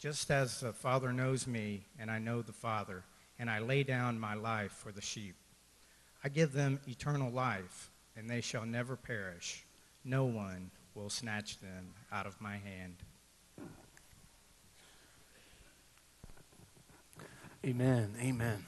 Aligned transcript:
Just 0.00 0.30
as 0.30 0.60
the 0.60 0.72
Father 0.72 1.12
knows 1.12 1.46
me, 1.46 1.84
and 1.98 2.10
I 2.10 2.18
know 2.18 2.40
the 2.40 2.54
Father, 2.54 3.04
and 3.38 3.50
I 3.50 3.58
lay 3.58 3.82
down 3.82 4.18
my 4.18 4.32
life 4.32 4.72
for 4.72 4.92
the 4.92 5.02
sheep. 5.02 5.34
I 6.24 6.30
give 6.30 6.54
them 6.54 6.80
eternal 6.88 7.30
life, 7.30 7.90
and 8.16 8.28
they 8.28 8.40
shall 8.40 8.64
never 8.64 8.96
perish. 8.96 9.62
No 10.02 10.24
one 10.24 10.70
will 10.94 11.10
snatch 11.10 11.60
them 11.60 11.92
out 12.10 12.26
of 12.26 12.40
my 12.40 12.56
hand. 12.56 12.94
Amen. 17.66 18.14
Amen. 18.22 18.64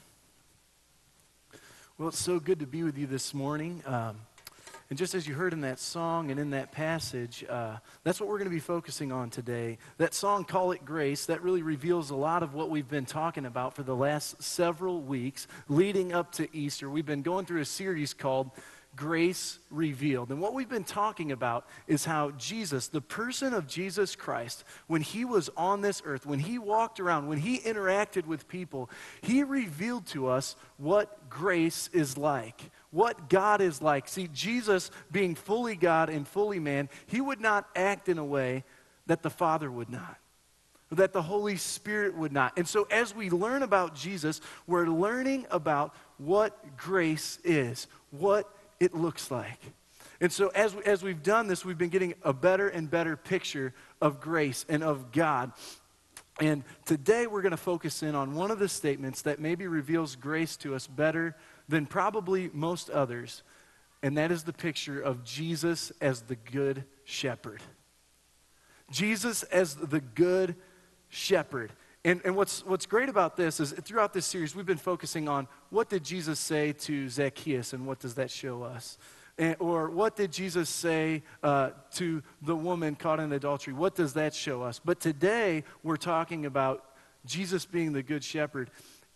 Well, 1.97 2.09
it's 2.09 2.19
so 2.19 2.39
good 2.39 2.59
to 2.59 2.67
be 2.67 2.83
with 2.83 2.95
you 2.95 3.07
this 3.07 3.33
morning. 3.33 3.81
Um, 3.87 4.17
and 4.93 4.97
just 4.99 5.15
as 5.15 5.27
you 5.27 5.33
heard 5.33 5.53
in 5.53 5.61
that 5.61 5.79
song 5.79 6.29
and 6.29 6.39
in 6.39 6.51
that 6.51 6.71
passage, 6.71 7.43
uh, 7.49 7.77
that's 8.03 8.19
what 8.19 8.29
we're 8.29 8.37
going 8.37 8.47
to 8.47 8.53
be 8.53 8.59
focusing 8.59 9.11
on 9.11 9.31
today. 9.31 9.79
That 9.97 10.13
song, 10.13 10.45
Call 10.45 10.71
It 10.71 10.85
Grace, 10.85 11.25
that 11.25 11.41
really 11.41 11.63
reveals 11.63 12.11
a 12.11 12.15
lot 12.15 12.43
of 12.43 12.53
what 12.53 12.69
we've 12.69 12.87
been 12.87 13.07
talking 13.07 13.47
about 13.47 13.75
for 13.75 13.81
the 13.81 13.95
last 13.95 14.43
several 14.43 15.01
weeks 15.01 15.47
leading 15.67 16.13
up 16.13 16.31
to 16.33 16.47
Easter. 16.55 16.91
We've 16.91 17.07
been 17.07 17.23
going 17.23 17.47
through 17.47 17.61
a 17.61 17.65
series 17.65 18.13
called 18.13 18.51
grace 18.95 19.57
revealed. 19.71 20.29
And 20.29 20.39
what 20.39 20.53
we've 20.53 20.69
been 20.69 20.83
talking 20.83 21.31
about 21.31 21.65
is 21.87 22.05
how 22.05 22.31
Jesus, 22.31 22.87
the 22.87 23.01
person 23.01 23.53
of 23.53 23.67
Jesus 23.67 24.15
Christ, 24.15 24.63
when 24.85 25.01
he 25.01 25.25
was 25.25 25.49
on 25.57 25.81
this 25.81 26.01
earth, 26.05 26.25
when 26.25 26.39
he 26.39 26.59
walked 26.59 26.99
around, 26.99 27.27
when 27.27 27.39
he 27.39 27.59
interacted 27.59 28.27
with 28.27 28.47
people, 28.47 28.89
he 29.21 29.43
revealed 29.43 30.05
to 30.07 30.27
us 30.27 30.55
what 30.77 31.29
grace 31.29 31.89
is 31.93 32.17
like, 32.17 32.69
what 32.93 33.27
God 33.27 33.59
is 33.59 33.81
like. 33.81 34.07
See, 34.07 34.29
Jesus, 34.31 34.91
being 35.11 35.35
fully 35.35 35.75
God 35.75 36.09
and 36.09 36.25
fully 36.25 36.59
man, 36.59 36.87
he 37.07 37.19
would 37.19 37.41
not 37.41 37.67
act 37.75 38.07
in 38.07 38.17
a 38.17 38.25
way 38.25 38.63
that 39.07 39.23
the 39.23 39.29
Father 39.29 39.69
would 39.69 39.89
not 39.89 40.17
that 40.95 41.13
the 41.13 41.21
Holy 41.21 41.57
Spirit 41.57 42.15
would 42.15 42.31
not. 42.31 42.53
And 42.57 42.67
so, 42.67 42.87
as 42.91 43.15
we 43.15 43.29
learn 43.29 43.63
about 43.63 43.95
Jesus, 43.95 44.41
we're 44.67 44.85
learning 44.85 45.47
about 45.49 45.95
what 46.17 46.77
grace 46.77 47.39
is, 47.43 47.87
what 48.11 48.49
it 48.79 48.93
looks 48.93 49.31
like. 49.31 49.59
And 50.21 50.31
so, 50.31 50.49
as, 50.49 50.75
we, 50.75 50.83
as 50.83 51.03
we've 51.03 51.23
done 51.23 51.47
this, 51.47 51.65
we've 51.65 51.77
been 51.77 51.89
getting 51.89 52.13
a 52.23 52.33
better 52.33 52.69
and 52.69 52.89
better 52.89 53.17
picture 53.17 53.73
of 54.01 54.21
grace 54.21 54.65
and 54.69 54.83
of 54.83 55.11
God. 55.11 55.51
And 56.39 56.63
today, 56.85 57.27
we're 57.27 57.41
going 57.41 57.51
to 57.51 57.57
focus 57.57 58.03
in 58.03 58.15
on 58.15 58.35
one 58.35 58.51
of 58.51 58.59
the 58.59 58.69
statements 58.69 59.23
that 59.23 59.39
maybe 59.39 59.67
reveals 59.67 60.15
grace 60.15 60.55
to 60.57 60.75
us 60.75 60.87
better 60.87 61.35
than 61.67 61.85
probably 61.85 62.49
most 62.53 62.89
others. 62.89 63.43
And 64.01 64.17
that 64.17 64.31
is 64.31 64.43
the 64.43 64.53
picture 64.53 64.99
of 64.99 65.23
Jesus 65.23 65.91
as 66.01 66.23
the 66.23 66.35
good 66.35 66.83
shepherd. 67.05 67.61
Jesus 68.91 69.43
as 69.43 69.75
the 69.75 70.01
good 70.01 70.55
shepherd. 71.09 71.71
And, 72.05 72.19
and 72.25 72.35
what's, 72.35 72.65
what's 72.65 72.85
great 72.85 73.07
about 73.07 73.37
this 73.37 73.61
is 73.61 73.71
throughout 73.71 74.13
this 74.13 74.25
series, 74.25 74.55
we've 74.55 74.65
been 74.65 74.77
focusing 74.77 75.29
on 75.29 75.47
what 75.69 75.89
did 75.89 76.03
Jesus 76.03 76.37
say 76.37 76.73
to 76.73 77.07
Zacchaeus 77.07 77.71
and 77.71 77.87
what 77.87 77.99
does 77.99 78.15
that 78.15 78.29
show 78.29 78.63
us? 78.63 78.97
And, 79.37 79.55
or 79.59 79.89
what 79.89 80.17
did 80.17 80.31
Jesus 80.31 80.69
say 80.69 81.23
uh, 81.41 81.71
to 81.95 82.21
the 82.41 82.55
woman 82.55 82.95
caught 82.95 83.21
in 83.21 83.31
adultery? 83.31 83.73
What 83.73 83.95
does 83.95 84.13
that 84.13 84.35
show 84.35 84.61
us? 84.63 84.81
But 84.83 84.99
today, 84.99 85.63
we're 85.81 85.95
talking 85.95 86.45
about 86.45 86.83
Jesus 87.25 87.65
being 87.65 87.93
the 87.93 88.03
good 88.03 88.23
shepherd. 88.23 88.69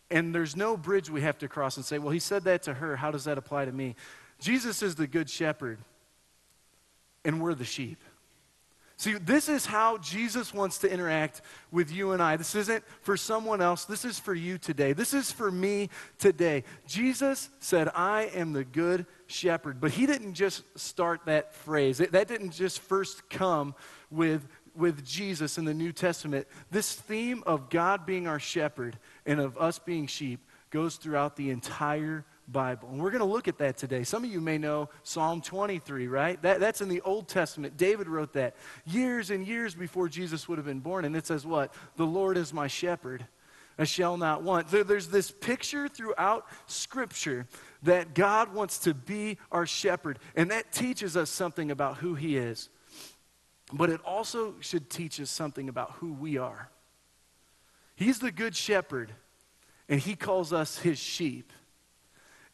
And 0.10 0.34
there's 0.34 0.56
no 0.56 0.78
bridge 0.78 1.10
we 1.10 1.22
have 1.22 1.38
to 1.40 1.48
cross 1.48 1.78
and 1.78 1.86
say, 1.86 2.00
well, 2.00 2.12
he 2.12 2.20
said 2.20 2.44
that 2.46 2.64
to 2.64 2.74
her. 2.74 2.96
How 2.96 3.12
does 3.12 3.26
that 3.26 3.38
apply 3.38 3.66
to 3.66 3.72
me? 3.72 3.96
Jesus 4.40 4.82
is 4.82 4.96
the 4.96 5.08
good 5.08 5.30
shepherd, 5.30 5.80
and 7.26 7.42
we're 7.42 7.56
the 7.56 7.66
sheep. 7.66 8.02
See, 9.00 9.14
this 9.14 9.48
is 9.48 9.68
how 9.68 10.00
Jesus 10.00 10.52
wants 10.56 10.80
to 10.80 10.92
interact 10.92 11.44
with 11.72 11.92
you 11.92 12.14
and 12.14 12.22
I. 12.22 12.36
This 12.36 12.56
isn't 12.56 12.84
for 13.02 13.16
someone 13.16 13.62
else. 13.62 13.86
This 13.86 14.04
is 14.04 14.18
for 14.18 14.34
you 14.34 14.58
today. 14.58 14.94
This 14.94 15.14
is 15.14 15.32
for 15.32 15.52
me 15.52 15.92
today. 16.18 16.64
Jesus 16.88 17.50
said, 17.60 17.90
I 17.94 18.24
am 18.34 18.54
the 18.54 18.64
good 18.64 19.06
shepherd. 19.28 19.80
But 19.80 19.92
he 19.92 20.08
didn't 20.08 20.34
just 20.34 20.64
start 20.80 21.22
that 21.26 21.54
phrase, 21.54 22.00
that 22.00 22.28
didn't 22.28 22.52
just 22.52 22.80
first 22.80 23.30
come 23.30 23.76
with, 24.10 24.48
with 24.76 25.06
Jesus 25.06 25.60
in 25.60 25.66
the 25.66 25.76
New 25.76 25.92
Testament. 25.92 26.48
This 26.72 26.94
theme 26.94 27.44
of 27.46 27.70
God 27.70 28.04
being 28.04 28.28
our 28.28 28.40
shepherd 28.40 28.98
and 29.28 29.40
of 29.40 29.58
us 29.58 29.78
being 29.78 30.08
sheep 30.08 30.40
goes 30.72 30.96
throughout 30.96 31.36
the 31.36 31.52
entire 31.52 32.26
Bible. 32.48 32.90
And 32.90 33.02
we're 33.02 33.12
going 33.12 33.20
to 33.20 33.26
look 33.26 33.48
at 33.48 33.58
that 33.58 33.78
today. 33.78 34.04
Some 34.04 34.24
of 34.24 34.32
you 34.32 34.40
may 34.40 34.58
know 34.58 34.90
Psalm 35.04 35.42
23, 35.42 36.08
right? 36.08 36.42
That, 36.42 36.60
that's 36.60 36.82
in 36.82 36.90
the 36.90 37.02
Old 37.02 37.28
Testament. 37.28 37.78
David 37.78 38.08
wrote 38.08 38.34
that 38.34 38.56
years 38.86 39.30
and 39.30 39.46
years 39.46 39.76
before 39.76 40.08
Jesus 40.08 40.48
would 40.48 40.58
have 40.58 40.66
been 40.66 40.80
born. 40.80 41.06
And 41.06 41.16
it 41.16 41.28
says 41.28 41.46
what? 41.46 41.74
The 41.98 42.06
Lord 42.06 42.38
is 42.38 42.54
my 42.54 42.68
shepherd. 42.68 43.26
I 43.78 43.84
shall 43.84 44.18
not 44.18 44.44
want. 44.44 44.70
There, 44.70 44.84
there's 44.84 45.10
this 45.10 45.30
picture 45.30 45.88
throughout 45.88 46.46
Scripture 46.66 47.48
that 47.84 48.16
God 48.16 48.54
wants 48.54 48.80
to 48.80 48.94
be 48.94 49.38
our 49.52 49.66
shepherd. 49.66 50.18
And 50.36 50.50
that 50.52 50.72
teaches 50.72 51.18
us 51.18 51.30
something 51.30 51.70
about 51.70 51.98
who 51.98 52.16
He 52.16 52.38
is. 52.38 52.70
But 53.74 53.90
it 53.90 54.00
also 54.06 54.56
should 54.62 54.90
teach 54.90 55.20
us 55.20 55.30
something 55.30 55.68
about 55.68 55.92
who 55.94 56.14
we 56.14 56.38
are. 56.38 56.70
He's 57.98 58.20
the 58.20 58.32
good 58.32 58.56
shepherd, 58.56 59.12
and 59.90 60.00
He 60.00 60.16
calls 60.16 60.54
us 60.54 60.78
His 60.78 61.00
sheep. 61.00 61.52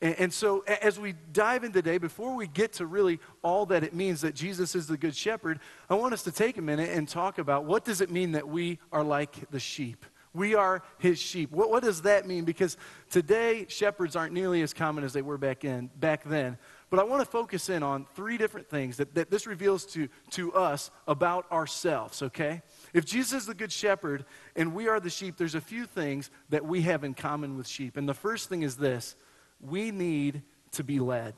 And, 0.01 0.15
and, 0.17 0.33
so, 0.33 0.61
as 0.61 0.99
we 0.99 1.15
dive 1.33 1.65
in 1.65 1.73
today, 1.73 1.97
before 1.97 2.35
we 2.35 2.47
get 2.47 2.73
to 2.73 2.85
really 2.85 3.19
all 3.43 3.65
that 3.67 3.83
it 3.83 3.93
means 3.93 4.21
that 4.21 4.35
Jesus 4.35 4.73
is 4.73 4.87
the 4.87 4.97
good 4.97 5.15
shepherd, 5.15 5.59
I 5.89 5.95
want 5.95 6.13
us 6.13 6.23
to 6.23 6.31
take 6.31 6.57
a 6.57 6.61
minute 6.61 6.89
and 6.89 7.07
talk 7.07 7.39
about 7.39 7.65
what 7.65 7.83
does 7.83 7.99
it 7.99 8.09
mean 8.09 8.31
that 8.31 8.47
we 8.47 8.79
are 8.91 9.03
like 9.03 9.49
the 9.51 9.59
sheep? 9.59 10.05
We 10.33 10.55
are 10.55 10.81
his 10.97 11.19
sheep. 11.19 11.51
What, 11.51 11.69
what 11.69 11.83
does 11.83 12.01
that 12.03 12.25
mean? 12.25 12.45
Because 12.45 12.77
today, 13.11 13.65
shepherds 13.67 14.15
aren't 14.15 14.33
nearly 14.33 14.61
as 14.61 14.73
common 14.73 15.03
as 15.03 15.11
they 15.11 15.21
were 15.21 15.37
back, 15.37 15.63
in, 15.65 15.89
back 15.99 16.23
then. 16.23 16.57
But 16.89 16.99
I 16.99 17.03
want 17.03 17.21
to 17.21 17.29
focus 17.29 17.69
in 17.69 17.83
on 17.83 18.07
three 18.15 18.37
different 18.37 18.69
things 18.69 18.97
that, 18.97 19.13
that 19.15 19.29
this 19.29 19.45
reveals 19.45 19.85
to, 19.87 20.07
to 20.31 20.53
us 20.53 20.89
about 21.05 21.51
ourselves, 21.51 22.21
okay? 22.23 22.61
If 22.93 23.05
Jesus 23.05 23.41
is 23.41 23.45
the 23.47 23.55
good 23.55 23.71
shepherd 23.71 24.25
and 24.55 24.75
we 24.75 24.87
are 24.87 24.99
the 24.99 25.09
sheep, 25.09 25.35
there's 25.37 25.55
a 25.55 25.61
few 25.61 25.85
things 25.85 26.29
that 26.49 26.65
we 26.65 26.81
have 26.81 27.03
in 27.03 27.15
common 27.15 27.57
with 27.57 27.67
sheep. 27.67 27.97
And 27.97 28.07
the 28.07 28.13
first 28.13 28.49
thing 28.49 28.61
is 28.61 28.77
this 28.77 29.15
we 29.59 29.91
need 29.91 30.43
to 30.73 30.83
be 30.83 30.99
led. 30.99 31.33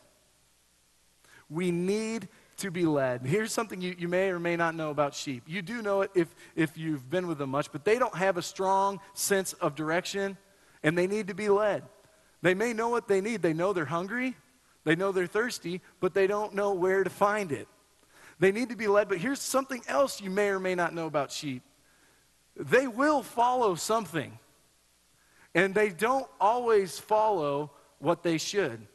We 1.49 1.71
need 1.71 2.27
to 2.57 2.71
be 2.71 2.85
led. 2.85 3.25
Here's 3.25 3.51
something 3.51 3.81
you, 3.81 3.95
you 3.97 4.07
may 4.07 4.29
or 4.29 4.39
may 4.39 4.55
not 4.55 4.75
know 4.75 4.89
about 4.89 5.13
sheep. 5.13 5.43
You 5.45 5.61
do 5.61 5.81
know 5.81 6.01
it 6.01 6.11
if, 6.16 6.33
if 6.55 6.77
you've 6.77 7.09
been 7.09 7.27
with 7.27 7.38
them 7.38 7.51
much, 7.51 7.72
but 7.72 7.85
they 7.85 7.99
don't 7.99 8.16
have 8.16 8.37
a 8.37 8.41
strong 8.41 8.99
sense 9.13 9.53
of 9.53 9.75
direction 9.75 10.37
and 10.83 10.97
they 10.97 11.07
need 11.07 11.27
to 11.27 11.33
be 11.33 11.49
led. 11.49 11.83
They 12.41 12.53
may 12.53 12.73
know 12.73 12.89
what 12.89 13.07
they 13.07 13.22
need. 13.22 13.41
They 13.41 13.53
know 13.53 13.73
they're 13.73 13.85
hungry, 13.85 14.35
they 14.83 14.95
know 14.95 15.11
they're 15.11 15.27
thirsty, 15.27 15.81
but 15.99 16.13
they 16.13 16.27
don't 16.27 16.53
know 16.53 16.73
where 16.73 17.03
to 17.03 17.09
find 17.09 17.51
it. 17.51 17.67
They 18.40 18.52
need 18.52 18.70
to 18.70 18.76
be 18.76 18.87
led, 18.87 19.08
but 19.08 19.17
here's 19.17 19.41
something 19.41 19.82
else 19.87 20.22
you 20.22 20.29
may 20.29 20.49
or 20.49 20.59
may 20.59 20.76
not 20.76 20.93
know 20.93 21.08
about 21.08 21.32
sheep 21.32 21.64
they 22.58 22.87
will 22.87 23.22
follow 23.22 23.76
something, 23.76 24.40
and 25.53 25.76
they 25.76 25.90
don't 25.90 26.28
always 26.40 26.97
follow 26.97 27.72
what 27.99 28.23
they 28.23 28.37
should. 28.37 28.87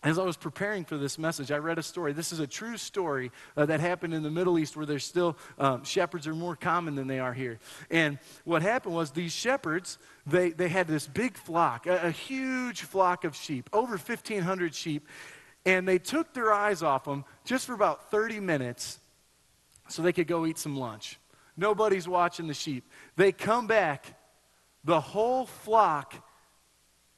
As 0.00 0.16
I 0.16 0.22
was 0.22 0.36
preparing 0.36 0.84
for 0.84 0.96
this 0.96 1.18
message, 1.18 1.50
I 1.50 1.56
read 1.56 1.78
a 1.78 1.82
story. 1.82 2.12
This 2.12 2.30
is 2.30 2.38
a 2.38 2.46
true 2.46 2.76
story 2.76 3.32
uh, 3.56 3.66
that 3.66 3.80
happened 3.80 4.14
in 4.14 4.22
the 4.22 4.30
Middle 4.30 4.56
East 4.56 4.76
where 4.76 4.86
there's 4.86 5.04
still 5.04 5.36
um, 5.58 5.82
shepherds 5.82 6.28
are 6.28 6.34
more 6.34 6.54
common 6.54 6.94
than 6.94 7.08
they 7.08 7.18
are 7.18 7.32
here. 7.32 7.58
And 7.90 8.20
what 8.44 8.62
happened 8.62 8.94
was 8.94 9.10
these 9.10 9.32
shepherds, 9.32 9.98
they, 10.24 10.50
they 10.50 10.68
had 10.68 10.86
this 10.86 11.08
big 11.08 11.36
flock, 11.36 11.88
a, 11.88 12.06
a 12.06 12.10
huge 12.12 12.82
flock 12.82 13.24
of 13.24 13.34
sheep, 13.34 13.68
over 13.72 13.96
1,500 13.96 14.72
sheep, 14.72 15.04
and 15.68 15.86
they 15.86 15.98
took 15.98 16.32
their 16.32 16.50
eyes 16.50 16.82
off 16.82 17.04
them 17.04 17.26
just 17.44 17.66
for 17.66 17.74
about 17.74 18.10
30 18.10 18.40
minutes 18.40 18.98
so 19.86 20.00
they 20.00 20.14
could 20.14 20.26
go 20.26 20.46
eat 20.46 20.56
some 20.56 20.74
lunch. 20.74 21.18
Nobody's 21.58 22.08
watching 22.08 22.46
the 22.46 22.54
sheep. 22.54 22.90
They 23.16 23.32
come 23.32 23.66
back, 23.66 24.18
the 24.82 24.98
whole 24.98 25.44
flock 25.44 26.14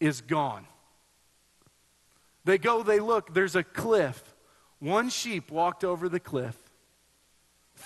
is 0.00 0.20
gone. 0.20 0.66
They 2.44 2.58
go, 2.58 2.82
they 2.82 2.98
look, 2.98 3.32
there's 3.32 3.54
a 3.54 3.62
cliff. 3.62 4.20
One 4.80 5.10
sheep 5.10 5.52
walked 5.52 5.84
over 5.84 6.08
the 6.08 6.18
cliff, 6.18 6.56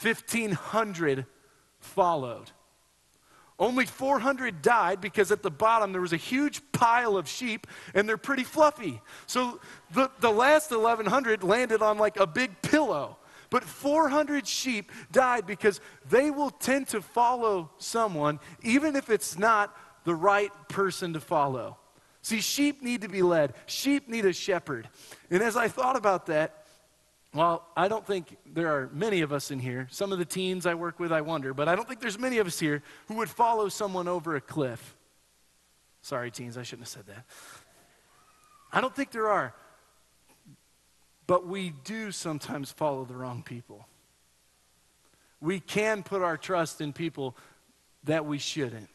1,500 0.01 1.27
followed. 1.79 2.53
Only 3.59 3.87
400 3.87 4.63
died 4.63 5.01
because 5.01 5.31
at 5.31 5.43
the 5.43 5.51
bottom 5.51 5.93
there 5.93 6.01
was 6.01 6.13
a 6.13 6.19
huge 6.19 6.61
pile 6.73 7.17
of 7.17 7.29
sheep 7.29 7.67
and 7.95 8.09
they're 8.09 8.17
pretty 8.17 8.43
fluffy. 8.43 9.01
So 9.27 9.61
the, 9.93 10.11
the 10.21 10.31
last 10.31 10.73
1,100 10.73 11.45
landed 11.45 11.81
on 11.81 11.99
like 11.99 12.19
a 12.19 12.27
big 12.27 12.61
pillow. 12.63 13.19
But 13.51 13.63
400 13.63 14.49
sheep 14.49 14.91
died 15.13 15.47
because 15.47 15.81
they 16.11 16.33
will 16.33 16.51
tend 16.51 16.89
to 16.89 17.01
follow 17.01 17.71
someone 17.79 18.41
even 18.63 18.97
if 18.97 19.09
it's 19.09 19.39
not 19.39 19.77
the 20.03 20.15
right 20.15 20.51
person 20.69 21.13
to 21.13 21.21
follow. 21.21 21.77
See, 22.23 22.41
sheep 22.41 22.83
need 22.83 23.03
to 23.03 23.09
be 23.09 23.23
led, 23.23 23.55
sheep 23.67 24.09
need 24.09 24.25
a 24.25 24.33
shepherd. 24.33 24.89
And 25.31 25.43
as 25.43 25.57
I 25.57 25.69
thought 25.69 25.95
about 25.95 26.27
that, 26.27 26.64
well, 27.35 27.67
I 27.77 27.89
don't 27.89 28.07
think 28.07 28.37
there 28.47 28.69
are 28.69 28.89
many 28.93 29.23
of 29.23 29.33
us 29.33 29.51
in 29.51 29.59
here. 29.59 29.89
Some 29.91 30.13
of 30.13 30.19
the 30.19 30.25
teens 30.25 30.67
I 30.67 30.75
work 30.75 31.01
with, 31.01 31.11
I 31.11 31.21
wonder, 31.21 31.53
but 31.53 31.69
I 31.69 31.75
don't 31.75 31.89
think 31.89 32.01
there's 32.01 32.19
many 32.19 32.39
of 32.39 32.47
us 32.47 32.61
here 32.61 32.83
who 33.09 33.15
would 33.15 33.29
follow 33.29 33.69
someone 33.69 34.07
over 34.07 34.37
a 34.37 34.41
cliff. 34.41 34.97
Sorry, 36.01 36.31
teens, 36.31 36.57
I 36.57 36.63
shouldn't 36.63 36.87
have 36.87 36.89
said 36.89 37.07
that. 37.07 37.25
I 38.73 38.81
don't 38.81 38.95
think 38.95 39.11
there 39.11 39.29
are. 39.29 39.53
But 41.27 41.47
we 41.47 41.73
do 41.85 42.13
sometimes 42.13 42.71
follow 42.71 43.05
the 43.05 43.17
wrong 43.17 43.43
people. 43.43 43.89
We 45.41 45.59
can 45.59 46.05
put 46.05 46.23
our 46.23 46.37
trust 46.37 46.81
in 46.81 46.93
people 46.93 47.37
that 48.05 48.27
we 48.27 48.39
shouldn't. 48.39 48.89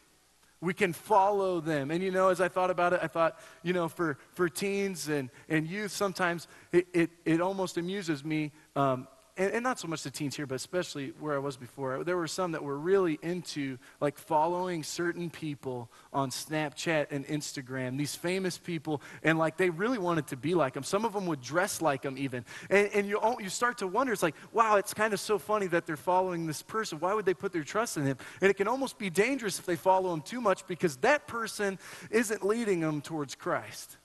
We 0.61 0.73
can 0.73 0.93
follow 0.93 1.61
them. 1.61 1.89
And 1.91 2.03
you 2.03 2.11
know, 2.11 2.29
as 2.29 2.41
I 2.41 2.49
thought 2.49 2.69
about 2.69 2.93
it, 2.93 2.99
I 3.01 3.07
thought, 3.07 3.39
you 3.63 3.73
know, 3.73 3.87
for, 3.87 4.17
for 4.33 4.49
teens 4.49 5.07
and, 5.07 5.29
and 5.47 5.67
youth, 5.67 5.91
sometimes 5.91 6.47
it, 6.71 6.87
it, 6.93 7.09
it 7.25 7.41
almost 7.41 7.77
amuses 7.77 8.25
me 8.25 8.51
um, 8.75 9.07
and, 9.39 9.53
and, 9.53 9.63
not 9.63 9.79
so 9.79 9.87
much 9.87 10.03
the 10.03 10.11
teens 10.11 10.35
here, 10.35 10.45
but 10.45 10.55
especially 10.55 11.13
where 11.19 11.33
I 11.33 11.37
was 11.37 11.55
before, 11.55 12.03
there 12.03 12.17
were 12.17 12.27
some 12.27 12.51
that 12.51 12.61
were 12.61 12.77
really 12.77 13.17
into 13.21 13.77
like 14.01 14.17
following 14.17 14.83
certain 14.83 15.29
people 15.29 15.89
on 16.11 16.29
Snapchat 16.29 17.07
and 17.09 17.25
Instagram, 17.25 17.97
these 17.97 18.15
famous 18.15 18.57
people, 18.57 19.01
and 19.23 19.39
like 19.39 19.55
they 19.55 19.69
really 19.69 19.97
wanted 19.97 20.27
to 20.27 20.37
be 20.37 20.55
like 20.55 20.73
them. 20.73 20.83
Some 20.83 21.05
of 21.05 21.13
them 21.13 21.25
would 21.27 21.41
dress 21.41 21.81
like 21.81 22.01
them 22.01 22.17
even. 22.17 22.43
And, 22.69 22.89
and 22.93 23.07
you, 23.07 23.19
you 23.39 23.47
start 23.47 23.77
to 23.77 23.87
wonder, 23.87 24.11
it's 24.11 24.21
like, 24.21 24.35
wow, 24.51 24.75
it's 24.75 24.93
kind 24.93 25.13
of 25.13 25.21
so 25.21 25.39
funny 25.39 25.67
that 25.67 25.85
they're 25.85 25.95
following 25.95 26.45
this 26.45 26.61
person. 26.61 26.99
Why 26.99 27.13
would 27.13 27.25
they 27.25 27.33
put 27.33 27.53
their 27.53 27.63
trust 27.63 27.95
in 27.95 28.05
him? 28.05 28.17
And 28.41 28.51
it 28.51 28.57
can 28.57 28.67
almost 28.67 28.97
be 28.97 29.09
dangerous 29.09 29.57
if 29.57 29.65
they 29.65 29.77
follow 29.77 30.13
him 30.13 30.21
too 30.21 30.41
much 30.41 30.67
because 30.67 30.97
that 30.97 31.27
person 31.27 31.79
isn't 32.11 32.45
leading 32.45 32.81
them 32.81 32.99
towards 33.01 33.35
Christ. 33.35 33.95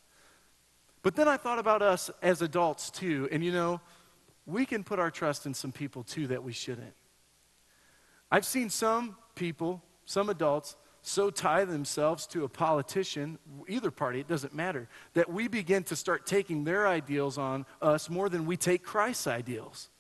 But 1.03 1.17
then 1.17 1.27
I 1.27 1.37
thought 1.37 1.59
about 1.59 1.83
us 1.83 2.09
as 2.23 2.41
adults 2.41 2.91
too, 2.91 3.29
and 3.31 3.45
you 3.45 3.53
know, 3.53 3.81
we 4.47 4.67
can 4.67 4.85
put 4.85 4.99
our 4.99 5.11
trust 5.11 5.47
in 5.47 5.55
some 5.55 5.73
people 5.73 6.03
too 6.03 6.27
that 6.29 6.43
we 6.43 6.53
shouldn't. 6.53 6.95
I've 8.31 8.45
seen 8.45 8.71
some 8.71 9.17
people, 9.35 9.83
some 10.07 10.29
adults, 10.29 10.77
so 11.03 11.31
tie 11.31 11.67
themselves 11.67 12.27
to 12.29 12.45
a 12.45 12.49
politician, 12.49 13.39
either 13.69 13.91
party, 13.91 14.21
it 14.21 14.29
doesn't 14.29 14.55
matter, 14.55 14.89
that 15.13 15.31
we 15.31 15.49
begin 15.49 15.85
to 15.85 15.97
start 15.97 16.27
taking 16.27 16.65
their 16.65 16.89
ideals 16.89 17.37
on 17.37 17.67
us 17.83 18.09
more 18.09 18.31
than 18.31 18.47
we 18.47 18.57
take 18.57 18.83
Christ's 18.83 19.27
ideals. 19.27 19.91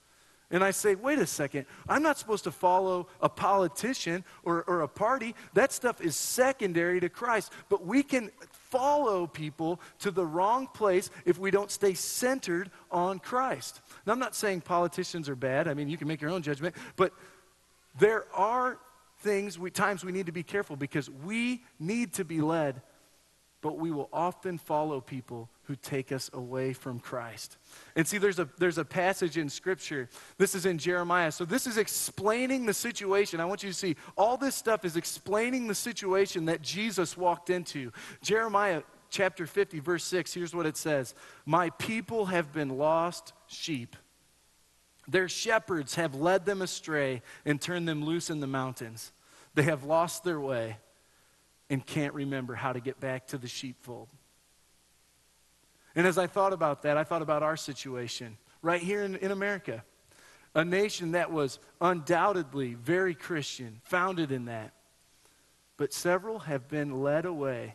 And 0.50 0.62
I 0.62 0.70
say, 0.70 0.94
wait 0.94 1.18
a 1.18 1.26
second, 1.26 1.66
I'm 1.88 2.02
not 2.02 2.18
supposed 2.18 2.44
to 2.44 2.50
follow 2.50 3.08
a 3.20 3.28
politician 3.28 4.24
or, 4.44 4.62
or 4.64 4.82
a 4.82 4.88
party. 4.88 5.34
That 5.54 5.72
stuff 5.72 6.00
is 6.00 6.16
secondary 6.16 7.00
to 7.00 7.08
Christ. 7.08 7.52
But 7.68 7.84
we 7.84 8.02
can 8.02 8.30
follow 8.74 9.26
people 9.28 9.80
to 10.00 10.10
the 10.10 10.26
wrong 10.26 10.66
place 10.66 11.08
if 11.24 11.38
we 11.38 11.50
don't 11.52 11.70
stay 11.70 11.94
centered 11.94 12.70
on 12.90 13.20
Christ. 13.20 13.80
Now, 14.04 14.12
I'm 14.12 14.18
not 14.18 14.34
saying 14.34 14.62
politicians 14.62 15.28
are 15.28 15.36
bad. 15.36 15.68
I 15.68 15.74
mean, 15.74 15.88
you 15.88 15.96
can 15.96 16.08
make 16.08 16.20
your 16.20 16.32
own 16.32 16.42
judgment. 16.42 16.74
But 16.96 17.12
there 17.98 18.26
are 18.34 18.78
things, 19.18 19.58
we, 19.58 19.70
times 19.70 20.04
we 20.04 20.10
need 20.10 20.26
to 20.26 20.32
be 20.32 20.42
careful 20.42 20.74
because 20.74 21.08
we 21.08 21.62
need 21.78 22.14
to 22.14 22.24
be 22.24 22.40
led, 22.40 22.82
but 23.62 23.78
we 23.78 23.92
will 23.92 24.08
often 24.12 24.58
follow 24.58 25.00
people 25.00 25.48
who 25.64 25.76
take 25.76 26.12
us 26.12 26.30
away 26.32 26.72
from 26.72 26.98
Christ. 26.98 27.56
And 27.96 28.06
see, 28.06 28.18
there's 28.18 28.38
a, 28.38 28.48
there's 28.58 28.78
a 28.78 28.84
passage 28.84 29.38
in 29.38 29.48
Scripture. 29.48 30.08
This 30.38 30.54
is 30.54 30.66
in 30.66 30.78
Jeremiah. 30.78 31.32
So 31.32 31.44
this 31.44 31.66
is 31.66 31.78
explaining 31.78 32.66
the 32.66 32.74
situation. 32.74 33.40
I 33.40 33.46
want 33.46 33.62
you 33.62 33.70
to 33.70 33.74
see 33.74 33.96
all 34.16 34.36
this 34.36 34.54
stuff 34.54 34.84
is 34.84 34.96
explaining 34.96 35.66
the 35.66 35.74
situation 35.74 36.46
that 36.46 36.62
Jesus 36.62 37.16
walked 37.16 37.50
into. 37.50 37.92
Jeremiah 38.22 38.82
chapter 39.10 39.46
50, 39.46 39.80
verse 39.80 40.04
6, 40.04 40.34
here's 40.34 40.54
what 40.54 40.66
it 40.66 40.76
says 40.76 41.14
My 41.46 41.70
people 41.70 42.26
have 42.26 42.52
been 42.52 42.70
lost 42.70 43.32
sheep. 43.46 43.96
Their 45.06 45.28
shepherds 45.28 45.96
have 45.96 46.14
led 46.14 46.46
them 46.46 46.62
astray 46.62 47.22
and 47.44 47.60
turned 47.60 47.86
them 47.86 48.04
loose 48.04 48.30
in 48.30 48.40
the 48.40 48.46
mountains. 48.46 49.12
They 49.54 49.64
have 49.64 49.84
lost 49.84 50.24
their 50.24 50.40
way 50.40 50.78
and 51.70 51.84
can't 51.84 52.14
remember 52.14 52.54
how 52.54 52.72
to 52.72 52.80
get 52.80 53.00
back 53.00 53.28
to 53.28 53.38
the 53.38 53.48
sheepfold. 53.48 54.08
And 55.96 56.06
as 56.06 56.18
I 56.18 56.26
thought 56.26 56.52
about 56.52 56.82
that, 56.82 56.96
I 56.96 57.04
thought 57.04 57.22
about 57.22 57.42
our 57.42 57.56
situation 57.56 58.36
right 58.62 58.80
here 58.80 59.02
in, 59.02 59.16
in 59.16 59.30
America, 59.30 59.84
a 60.54 60.64
nation 60.64 61.12
that 61.12 61.30
was 61.30 61.58
undoubtedly 61.80 62.74
very 62.74 63.14
Christian, 63.14 63.80
founded 63.84 64.32
in 64.32 64.46
that. 64.46 64.72
But 65.76 65.92
several 65.92 66.40
have 66.40 66.68
been 66.68 67.02
led 67.02 67.26
away 67.26 67.74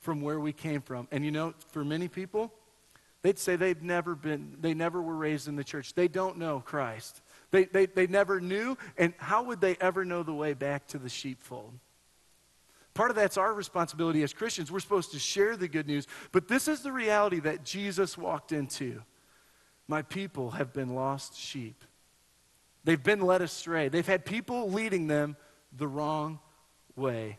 from 0.00 0.20
where 0.20 0.40
we 0.40 0.52
came 0.52 0.80
from. 0.80 1.08
And 1.10 1.24
you 1.24 1.30
know, 1.30 1.54
for 1.70 1.84
many 1.84 2.08
people, 2.08 2.52
they'd 3.22 3.38
say 3.38 3.56
they've 3.56 3.82
never 3.82 4.14
been, 4.14 4.56
they 4.60 4.74
never 4.74 5.00
were 5.00 5.16
raised 5.16 5.48
in 5.48 5.56
the 5.56 5.64
church. 5.64 5.94
They 5.94 6.08
don't 6.08 6.38
know 6.38 6.60
Christ. 6.60 7.22
They, 7.50 7.64
they, 7.64 7.86
they 7.86 8.06
never 8.06 8.40
knew, 8.40 8.76
and 8.98 9.14
how 9.16 9.44
would 9.44 9.60
they 9.60 9.76
ever 9.80 10.04
know 10.04 10.22
the 10.22 10.34
way 10.34 10.54
back 10.54 10.86
to 10.88 10.98
the 10.98 11.08
sheepfold? 11.08 11.72
Part 12.94 13.10
of 13.10 13.16
that's 13.16 13.36
our 13.36 13.52
responsibility 13.52 14.22
as 14.22 14.32
Christians. 14.32 14.70
We're 14.70 14.80
supposed 14.80 15.10
to 15.12 15.18
share 15.18 15.56
the 15.56 15.68
good 15.68 15.86
news. 15.86 16.06
But 16.30 16.46
this 16.46 16.68
is 16.68 16.80
the 16.80 16.92
reality 16.92 17.40
that 17.40 17.64
Jesus 17.64 18.16
walked 18.16 18.52
into. 18.52 19.02
My 19.88 20.02
people 20.02 20.52
have 20.52 20.72
been 20.72 20.94
lost 20.94 21.36
sheep. 21.36 21.84
They've 22.84 23.02
been 23.02 23.20
led 23.20 23.42
astray. 23.42 23.88
They've 23.88 24.06
had 24.06 24.24
people 24.24 24.70
leading 24.70 25.08
them 25.08 25.36
the 25.76 25.88
wrong 25.88 26.38
way. 26.94 27.38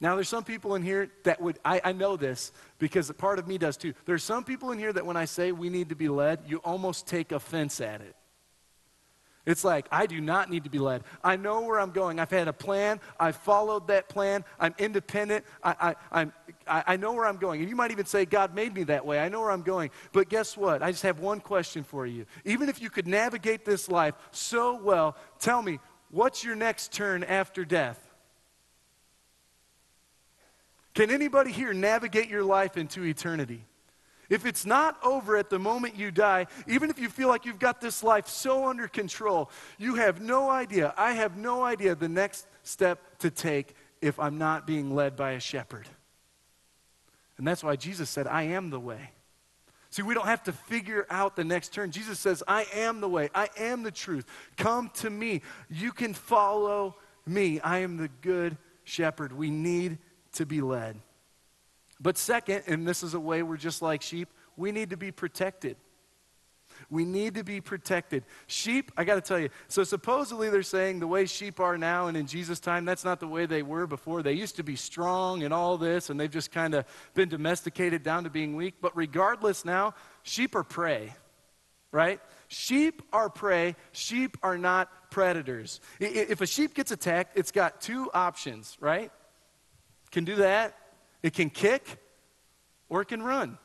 Now, 0.00 0.14
there's 0.14 0.30
some 0.30 0.44
people 0.44 0.76
in 0.76 0.82
here 0.82 1.10
that 1.24 1.42
would, 1.42 1.58
I, 1.62 1.80
I 1.84 1.92
know 1.92 2.16
this 2.16 2.52
because 2.78 3.12
part 3.12 3.38
of 3.38 3.46
me 3.46 3.58
does 3.58 3.76
too. 3.76 3.92
There's 4.06 4.24
some 4.24 4.44
people 4.44 4.70
in 4.72 4.78
here 4.78 4.92
that 4.94 5.04
when 5.04 5.16
I 5.16 5.26
say 5.26 5.52
we 5.52 5.68
need 5.68 5.90
to 5.90 5.94
be 5.94 6.08
led, 6.08 6.40
you 6.46 6.56
almost 6.58 7.06
take 7.06 7.32
offense 7.32 7.82
at 7.82 8.00
it. 8.00 8.16
It's 9.46 9.64
like, 9.64 9.86
I 9.90 10.06
do 10.06 10.20
not 10.20 10.50
need 10.50 10.64
to 10.64 10.70
be 10.70 10.78
led. 10.78 11.02
I 11.24 11.36
know 11.36 11.62
where 11.62 11.80
I'm 11.80 11.92
going. 11.92 12.20
I've 12.20 12.30
had 12.30 12.46
a 12.46 12.52
plan. 12.52 13.00
I've 13.18 13.36
followed 13.36 13.88
that 13.88 14.08
plan. 14.08 14.44
I'm 14.58 14.74
independent. 14.78 15.44
I, 15.62 15.74
I, 15.80 15.94
I'm, 16.12 16.32
I, 16.66 16.84
I 16.88 16.96
know 16.96 17.12
where 17.12 17.26
I'm 17.26 17.38
going. 17.38 17.60
And 17.60 17.70
you 17.70 17.74
might 17.74 17.90
even 17.90 18.04
say, 18.04 18.26
God 18.26 18.54
made 18.54 18.74
me 18.74 18.84
that 18.84 19.04
way. 19.06 19.18
I 19.18 19.30
know 19.30 19.40
where 19.40 19.50
I'm 19.50 19.62
going. 19.62 19.90
But 20.12 20.28
guess 20.28 20.56
what? 20.56 20.82
I 20.82 20.90
just 20.90 21.02
have 21.04 21.20
one 21.20 21.40
question 21.40 21.84
for 21.84 22.06
you. 22.06 22.26
Even 22.44 22.68
if 22.68 22.82
you 22.82 22.90
could 22.90 23.06
navigate 23.06 23.64
this 23.64 23.88
life 23.88 24.14
so 24.30 24.76
well, 24.76 25.16
tell 25.38 25.62
me, 25.62 25.78
what's 26.10 26.44
your 26.44 26.54
next 26.54 26.92
turn 26.92 27.24
after 27.24 27.64
death? 27.64 27.98
Can 30.92 31.10
anybody 31.10 31.50
here 31.50 31.72
navigate 31.72 32.28
your 32.28 32.44
life 32.44 32.76
into 32.76 33.04
eternity? 33.04 33.64
If 34.30 34.46
it's 34.46 34.64
not 34.64 34.96
over 35.04 35.36
at 35.36 35.50
the 35.50 35.58
moment 35.58 35.96
you 35.96 36.12
die, 36.12 36.46
even 36.68 36.88
if 36.88 37.00
you 37.00 37.08
feel 37.08 37.28
like 37.28 37.44
you've 37.44 37.58
got 37.58 37.80
this 37.80 38.02
life 38.02 38.28
so 38.28 38.68
under 38.68 38.86
control, 38.86 39.50
you 39.76 39.96
have 39.96 40.20
no 40.20 40.48
idea. 40.48 40.94
I 40.96 41.12
have 41.12 41.36
no 41.36 41.64
idea 41.64 41.96
the 41.96 42.08
next 42.08 42.46
step 42.62 43.18
to 43.18 43.30
take 43.30 43.74
if 44.00 44.18
I'm 44.20 44.38
not 44.38 44.68
being 44.68 44.94
led 44.94 45.16
by 45.16 45.32
a 45.32 45.40
shepherd. 45.40 45.88
And 47.36 47.46
that's 47.46 47.64
why 47.64 47.74
Jesus 47.74 48.08
said, 48.08 48.28
I 48.28 48.44
am 48.44 48.70
the 48.70 48.78
way. 48.78 49.10
See, 49.90 50.02
we 50.02 50.14
don't 50.14 50.26
have 50.26 50.44
to 50.44 50.52
figure 50.52 51.04
out 51.10 51.34
the 51.34 51.42
next 51.42 51.74
turn. 51.74 51.90
Jesus 51.90 52.20
says, 52.20 52.44
I 52.46 52.66
am 52.72 53.00
the 53.00 53.08
way. 53.08 53.30
I 53.34 53.48
am 53.58 53.82
the 53.82 53.90
truth. 53.90 54.24
Come 54.56 54.90
to 54.96 55.10
me. 55.10 55.42
You 55.68 55.90
can 55.90 56.14
follow 56.14 56.94
me. 57.26 57.58
I 57.58 57.78
am 57.78 57.96
the 57.96 58.08
good 58.20 58.56
shepherd. 58.84 59.32
We 59.32 59.50
need 59.50 59.98
to 60.34 60.46
be 60.46 60.60
led. 60.60 61.00
But 62.00 62.16
second, 62.16 62.62
and 62.66 62.88
this 62.88 63.02
is 63.02 63.14
a 63.14 63.20
way 63.20 63.42
we're 63.42 63.56
just 63.56 63.82
like 63.82 64.02
sheep, 64.02 64.28
we 64.56 64.72
need 64.72 64.90
to 64.90 64.96
be 64.96 65.10
protected. 65.10 65.76
We 66.88 67.04
need 67.04 67.34
to 67.34 67.44
be 67.44 67.60
protected. 67.60 68.24
Sheep, 68.46 68.90
I 68.96 69.04
got 69.04 69.16
to 69.16 69.20
tell 69.20 69.38
you, 69.38 69.50
so 69.68 69.84
supposedly 69.84 70.48
they're 70.48 70.62
saying 70.62 71.00
the 71.00 71.06
way 71.06 71.26
sheep 71.26 71.60
are 71.60 71.76
now 71.76 72.06
and 72.06 72.16
in 72.16 72.26
Jesus' 72.26 72.58
time, 72.58 72.84
that's 72.84 73.04
not 73.04 73.20
the 73.20 73.28
way 73.28 73.44
they 73.44 73.62
were 73.62 73.86
before. 73.86 74.22
They 74.22 74.32
used 74.32 74.56
to 74.56 74.62
be 74.62 74.76
strong 74.76 75.42
and 75.42 75.52
all 75.52 75.76
this, 75.76 76.08
and 76.08 76.18
they've 76.18 76.30
just 76.30 76.52
kind 76.52 76.74
of 76.74 76.86
been 77.12 77.28
domesticated 77.28 78.02
down 78.02 78.24
to 78.24 78.30
being 78.30 78.56
weak. 78.56 78.76
But 78.80 78.96
regardless 78.96 79.64
now, 79.64 79.94
sheep 80.22 80.54
are 80.54 80.64
prey, 80.64 81.12
right? 81.92 82.20
Sheep 82.48 83.02
are 83.12 83.28
prey. 83.28 83.76
Sheep 83.92 84.38
are 84.42 84.56
not 84.56 85.10
predators. 85.10 85.80
If 85.98 86.40
a 86.40 86.46
sheep 86.46 86.72
gets 86.74 86.92
attacked, 86.92 87.36
it's 87.36 87.52
got 87.52 87.80
two 87.82 88.10
options, 88.14 88.78
right? 88.80 89.12
Can 90.10 90.24
do 90.24 90.36
that 90.36 90.74
it 91.22 91.34
can 91.34 91.50
kick 91.50 91.98
or 92.88 93.02
it 93.02 93.06
can 93.06 93.22
run. 93.22 93.58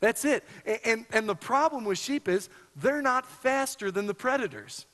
That's 0.00 0.24
it. 0.24 0.44
And, 0.84 1.06
and, 1.12 1.28
the 1.28 1.36
problem 1.36 1.84
with 1.84 1.96
sheep 1.96 2.28
is 2.28 2.48
they're 2.74 3.02
not 3.02 3.24
faster 3.24 3.92
than 3.92 4.08
the 4.08 4.14
predators. 4.14 4.86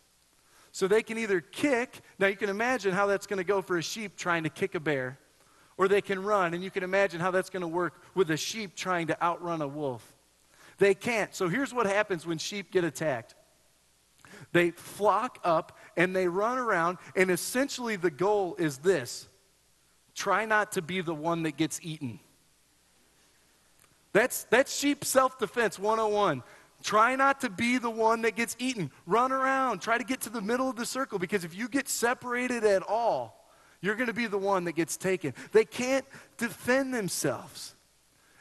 So 0.70 0.86
they 0.86 1.02
can 1.02 1.16
either 1.16 1.40
kick, 1.40 2.00
now 2.18 2.26
you 2.26 2.36
can 2.36 2.50
imagine 2.50 2.92
how 2.92 3.06
that's 3.06 3.26
going 3.26 3.38
to 3.38 3.44
go 3.44 3.62
for 3.62 3.78
a 3.78 3.82
sheep 3.82 4.16
trying 4.16 4.42
to 4.42 4.50
kick 4.50 4.74
a 4.74 4.80
bear, 4.80 5.18
or 5.78 5.88
they 5.88 6.02
can 6.02 6.22
run, 6.22 6.52
and 6.52 6.62
you 6.62 6.70
can 6.70 6.82
imagine 6.82 7.20
how 7.20 7.30
that's 7.30 7.48
going 7.48 7.62
to 7.62 7.68
work 7.68 8.02
with 8.14 8.30
a 8.30 8.36
sheep 8.36 8.76
trying 8.76 9.06
to 9.06 9.22
outrun 9.22 9.62
a 9.62 9.68
wolf. 9.68 10.14
They 10.76 10.94
can't. 10.94 11.34
So 11.34 11.48
here's 11.48 11.72
what 11.72 11.86
happens 11.86 12.26
when 12.26 12.36
sheep 12.38 12.70
get 12.70 12.84
attacked 12.84 13.34
they 14.52 14.70
flock 14.70 15.38
up 15.42 15.76
and 15.96 16.14
they 16.14 16.28
run 16.28 16.58
around, 16.58 16.98
and 17.16 17.30
essentially 17.30 17.96
the 17.96 18.10
goal 18.10 18.56
is 18.58 18.78
this 18.78 19.28
try 20.18 20.44
not 20.44 20.72
to 20.72 20.82
be 20.82 21.00
the 21.00 21.14
one 21.14 21.44
that 21.44 21.56
gets 21.56 21.78
eaten. 21.82 22.18
That's, 24.12 24.44
that's 24.44 24.76
sheep 24.76 25.04
self 25.04 25.38
defense 25.38 25.78
101. 25.78 26.42
Try 26.82 27.16
not 27.16 27.40
to 27.42 27.50
be 27.50 27.78
the 27.78 27.90
one 27.90 28.22
that 28.22 28.36
gets 28.36 28.56
eaten. 28.58 28.90
Run 29.06 29.32
around. 29.32 29.80
Try 29.80 29.98
to 29.98 30.04
get 30.04 30.20
to 30.22 30.30
the 30.30 30.40
middle 30.40 30.68
of 30.68 30.76
the 30.76 30.86
circle 30.86 31.18
because 31.18 31.44
if 31.44 31.54
you 31.54 31.68
get 31.68 31.88
separated 31.88 32.64
at 32.64 32.82
all, 32.82 33.48
you're 33.80 33.94
going 33.94 34.08
to 34.08 34.12
be 34.12 34.26
the 34.26 34.38
one 34.38 34.64
that 34.64 34.72
gets 34.72 34.96
taken. 34.96 35.34
They 35.52 35.64
can't 35.64 36.04
defend 36.36 36.92
themselves. 36.92 37.74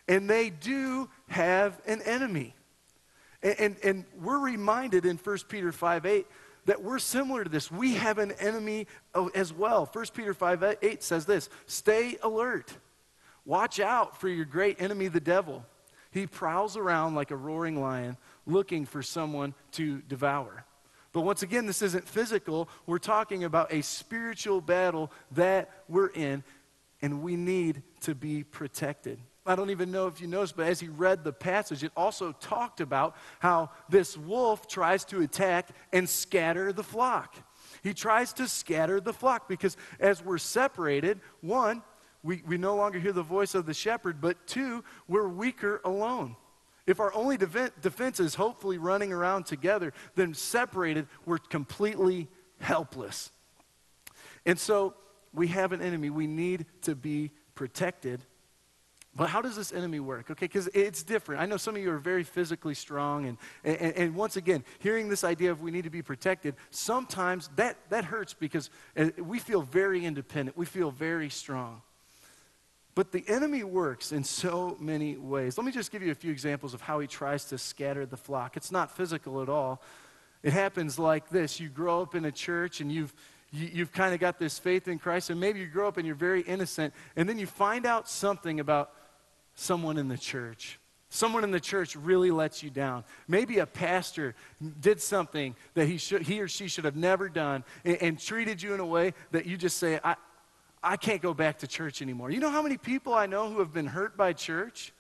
And 0.07 0.29
they 0.29 0.49
do 0.49 1.09
have 1.27 1.79
an 1.85 2.01
enemy. 2.03 2.55
And, 3.43 3.59
and, 3.59 3.75
and, 3.83 4.05
we're 4.19 4.39
reminded 4.39 5.05
in 5.05 5.17
1 5.17 5.37
Peter 5.47 5.71
5 5.71 6.05
8 6.07 6.27
that 6.67 6.83
we're 6.83 6.99
similar 6.99 7.43
to 7.43 7.49
this. 7.49 7.71
We 7.71 7.95
have 7.95 8.19
an 8.19 8.33
enemy 8.33 8.85
as 9.33 9.51
well. 9.51 9.89
1 9.91 10.05
Peter 10.13 10.33
5 10.33 10.77
8 10.81 11.03
says 11.03 11.25
this 11.25 11.49
Stay 11.65 12.17
alert. 12.21 12.71
Watch 13.45 13.79
out 13.79 14.19
for 14.19 14.27
your 14.27 14.45
great 14.45 14.81
enemy, 14.81 15.07
the 15.07 15.21
devil. 15.21 15.65
He 16.11 16.27
prowls 16.27 16.77
around 16.77 17.15
like 17.15 17.31
a 17.31 17.35
roaring 17.35 17.81
lion 17.81 18.17
looking 18.45 18.85
for 18.85 19.01
someone 19.01 19.53
to 19.71 20.01
devour. 20.01 20.65
But 21.13 21.21
once 21.21 21.43
again, 21.43 21.65
this 21.65 21.81
isn't 21.81 22.07
physical. 22.07 22.69
We're 22.85 22.97
talking 22.99 23.45
about 23.45 23.73
a 23.73 23.81
spiritual 23.81 24.61
battle 24.61 25.11
that 25.31 25.69
we're 25.87 26.09
in, 26.09 26.43
and 27.01 27.21
we 27.23 27.35
need 27.35 27.81
to 28.01 28.13
be 28.13 28.43
protected. 28.43 29.19
I 29.47 29.55
don't 29.55 29.69
even 29.69 29.91
know 29.91 30.07
if 30.07 30.19
you 30.19 30.27
noticed, 30.27 30.57
but 30.57 30.67
as 30.67 30.79
he 30.79 30.89
read 30.89 31.23
the 31.23 31.31
passage, 31.31 31.83
it 31.83 31.91
also 31.95 32.33
talked 32.33 32.81
about 32.81 33.15
how 33.39 33.69
this 33.89 34.17
wolf 34.17 34.67
tries 34.67 35.05
to 35.05 35.21
attack 35.21 35.69
and 35.93 36.07
scatter 36.07 36.73
the 36.73 36.83
flock. 36.83 37.35
He 37.81 37.93
tries 37.93 38.33
to 38.33 38.47
scatter 38.47 38.99
the 38.99 39.13
flock 39.13 39.47
because 39.47 39.77
as 39.99 40.23
we're 40.23 40.37
separated, 40.37 41.21
one, 41.41 41.81
we, 42.23 42.43
we 42.45 42.57
no 42.57 42.75
longer 42.75 42.99
hear 42.99 43.13
the 43.13 43.23
voice 43.23 43.55
of 43.55 43.65
the 43.65 43.73
shepherd, 43.73 44.19
but 44.19 44.47
two, 44.47 44.83
we're 45.07 45.29
weaker 45.29 45.79
alone. 45.85 46.35
If 46.85 46.99
our 46.99 47.13
only 47.13 47.37
defense 47.37 48.19
is 48.19 48.35
hopefully 48.35 48.77
running 48.77 49.13
around 49.13 49.45
together, 49.45 49.93
then 50.15 50.33
separated, 50.33 51.07
we're 51.25 51.37
completely 51.37 52.27
helpless. 52.59 53.31
And 54.45 54.57
so 54.57 54.95
we 55.33 55.47
have 55.47 55.71
an 55.71 55.81
enemy. 55.81 56.09
We 56.09 56.27
need 56.27 56.65
to 56.83 56.95
be 56.95 57.31
protected 57.55 58.21
but 59.17 59.29
how 59.29 59.41
does 59.41 59.55
this 59.55 59.73
enemy 59.73 59.99
work? 59.99 60.29
Okay, 60.29 60.45
because 60.45 60.67
it's 60.75 61.01
different. 61.01 61.41
I 61.41 61.47
know 61.47 61.57
some 61.57 61.75
of 61.75 61.81
you 61.81 61.91
are 61.91 61.97
very 61.97 62.23
physically 62.23 62.75
strong, 62.75 63.25
and, 63.25 63.37
and, 63.63 63.93
and, 63.97 64.15
once 64.15 64.37
again, 64.37 64.63
hearing 64.77 65.09
this 65.09 65.23
idea 65.23 65.51
of 65.51 65.61
we 65.61 65.71
need 65.71 65.85
to 65.85 65.89
be 65.89 66.03
protected, 66.03 66.55
sometimes 66.69 67.49
that, 67.55 67.77
that 67.89 68.05
hurts 68.05 68.35
because 68.35 68.69
uh, 68.95 69.09
we 69.17 69.39
feel 69.39 69.63
very 69.63 70.05
independent, 70.05 70.55
we 70.55 70.67
feel 70.67 70.91
very 70.91 71.29
strong. 71.29 71.81
But 72.93 73.11
the 73.11 73.23
enemy 73.27 73.63
works 73.63 74.11
in 74.11 74.23
so 74.23 74.77
many 74.79 75.17
ways. 75.17 75.57
Let 75.57 75.65
me 75.65 75.71
just 75.71 75.91
give 75.91 76.03
you 76.03 76.11
a 76.11 76.15
few 76.15 76.31
examples 76.31 76.75
of 76.75 76.81
how 76.81 76.99
he 76.99 77.07
tries 77.07 77.45
to 77.45 77.57
scatter 77.57 78.05
the 78.05 78.17
flock. 78.17 78.55
It's 78.55 78.71
not 78.71 78.95
physical 78.95 79.41
at 79.41 79.49
all. 79.49 79.81
It 80.43 80.53
happens 80.53 80.99
like 80.99 81.29
this 81.29 81.59
you 81.59 81.69
grow 81.69 82.03
up 82.03 82.13
in 82.13 82.25
a 82.25 82.31
church 82.31 82.81
and 82.81 82.91
you've 82.91 83.13
you, 83.51 83.69
you've 83.73 83.91
kind 83.91 84.13
of 84.13 84.19
got 84.19 84.39
this 84.39 84.59
faith 84.59 84.87
in 84.87 84.99
Christ, 84.99 85.29
and 85.29 85.39
maybe 85.39 85.59
you 85.59 85.67
grow 85.67 85.87
up 85.87 85.97
and 85.97 86.05
you're 86.05 86.15
very 86.15 86.41
innocent, 86.41 86.93
and 87.15 87.27
then 87.27 87.37
you 87.37 87.47
find 87.47 87.85
out 87.85 88.09
something 88.09 88.59
about 88.59 88.91
someone 89.57 89.97
in 89.97 90.07
the 90.07 90.17
church. 90.17 90.79
Someone 91.09 91.43
in 91.43 91.51
the 91.51 91.59
church 91.59 91.95
really 91.95 92.31
lets 92.31 92.61
you 92.61 92.69
down. 92.69 93.03
Maybe 93.27 93.59
a 93.59 93.65
pastor 93.65 94.35
did 94.79 95.01
something 95.01 95.55
that 95.73 95.87
he, 95.87 95.97
should, 95.97 96.21
he 96.21 96.41
or 96.41 96.47
she 96.47 96.67
should 96.67 96.85
have 96.85 96.95
never 96.95 97.27
done 97.27 97.63
and, 97.83 97.97
and 98.01 98.19
treated 98.19 98.61
you 98.61 98.73
in 98.73 98.79
a 98.79 98.85
way 98.85 99.13
that 99.31 99.45
you 99.45 99.57
just 99.57 99.77
say, 99.77 99.99
I, 100.03 100.15
I 100.83 100.95
can't 100.95 101.21
go 101.21 101.33
back 101.33 101.59
to 101.59 101.67
church 101.67 102.01
anymore. 102.01 102.29
You 102.29 102.39
know 102.39 102.51
how 102.51 102.61
many 102.61 102.77
people 102.77 103.13
I 103.13 103.25
know 103.25 103.49
who 103.49 103.59
have 103.59 103.73
been 103.73 103.87
hurt 103.87 104.15
by 104.15 104.33
church 104.33 104.93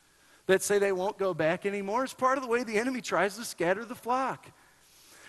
that 0.47 0.63
say 0.63 0.79
they 0.79 0.93
won't 0.93 1.17
go 1.17 1.33
back 1.33 1.65
anymore? 1.65 2.03
It's 2.03 2.13
part 2.13 2.37
of 2.37 2.43
the 2.43 2.49
way 2.49 2.63
the 2.63 2.77
enemy 2.77 3.01
tries 3.01 3.35
to 3.37 3.45
scatter 3.45 3.85
the 3.85 3.95
flock. 3.95 4.47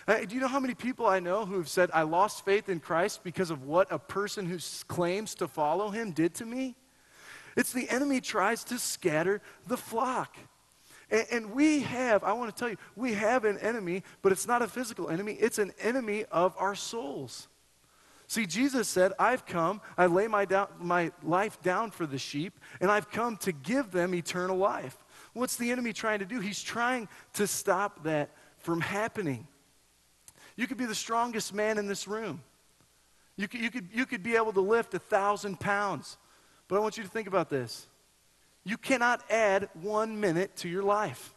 Uh, 0.06 0.20
do 0.20 0.34
you 0.34 0.40
know 0.40 0.48
how 0.48 0.60
many 0.60 0.74
people 0.74 1.06
I 1.06 1.20
know 1.20 1.44
who 1.44 1.58
have 1.58 1.68
said, 1.68 1.90
I 1.92 2.02
lost 2.02 2.44
faith 2.44 2.70
in 2.70 2.80
Christ 2.80 3.22
because 3.24 3.50
of 3.50 3.64
what 3.64 3.88
a 3.90 3.98
person 3.98 4.46
who 4.46 4.58
claims 4.86 5.34
to 5.34 5.48
follow 5.48 5.90
him 5.90 6.12
did 6.12 6.34
to 6.36 6.46
me? 6.46 6.76
It's 7.58 7.72
the 7.72 7.90
enemy 7.90 8.20
tries 8.20 8.62
to 8.64 8.78
scatter 8.78 9.42
the 9.66 9.76
flock. 9.76 10.36
And, 11.10 11.26
and, 11.32 11.50
we 11.50 11.80
have, 11.80 12.22
I 12.22 12.32
want 12.32 12.54
to 12.54 12.58
tell 12.58 12.68
you, 12.68 12.76
we 12.94 13.14
have 13.14 13.44
an 13.44 13.58
enemy, 13.58 14.04
but 14.22 14.30
it's 14.30 14.46
not 14.46 14.62
a 14.62 14.68
physical 14.68 15.10
enemy, 15.10 15.32
it's 15.32 15.58
an 15.58 15.72
enemy 15.80 16.24
of 16.30 16.54
our 16.56 16.76
souls. 16.76 17.48
See, 18.28 18.46
Jesus 18.46 18.86
said, 18.86 19.12
I've 19.18 19.44
come, 19.44 19.80
I 19.96 20.06
lay 20.06 20.28
my, 20.28 20.46
my 20.78 21.10
life 21.24 21.60
down 21.60 21.90
for 21.90 22.06
the 22.06 22.16
sheep, 22.16 22.60
and 22.80 22.92
I've 22.92 23.10
come 23.10 23.36
to 23.38 23.50
give 23.50 23.90
them 23.90 24.14
eternal 24.14 24.56
life. 24.56 24.96
What's 25.32 25.56
the 25.56 25.72
enemy 25.72 25.92
trying 25.92 26.20
to 26.20 26.26
do? 26.26 26.38
He's 26.38 26.62
trying 26.62 27.08
to 27.32 27.48
stop 27.48 28.04
that 28.04 28.30
from 28.58 28.80
happening. 28.80 29.48
You 30.54 30.68
could 30.68 30.78
be 30.78 30.86
the 30.86 30.94
strongest 30.94 31.52
man 31.52 31.76
in 31.76 31.88
this 31.88 32.06
room. 32.06 32.40
You 33.36 33.48
could, 33.48 33.60
you 33.60 33.70
could, 33.70 33.88
you 33.92 34.06
could 34.06 34.22
be 34.22 34.36
able 34.36 34.52
to 34.52 34.60
lift 34.60 34.94
a 34.94 35.00
thousand 35.00 35.58
pounds. 35.58 36.18
But 36.68 36.76
I 36.76 36.80
want 36.80 36.96
you 36.96 37.02
to 37.02 37.08
think 37.08 37.26
about 37.26 37.48
this. 37.48 37.86
You 38.64 38.76
cannot 38.76 39.22
add 39.30 39.70
one 39.80 40.20
minute 40.20 40.54
to 40.56 40.68
your 40.68 40.82
life. 40.82 41.34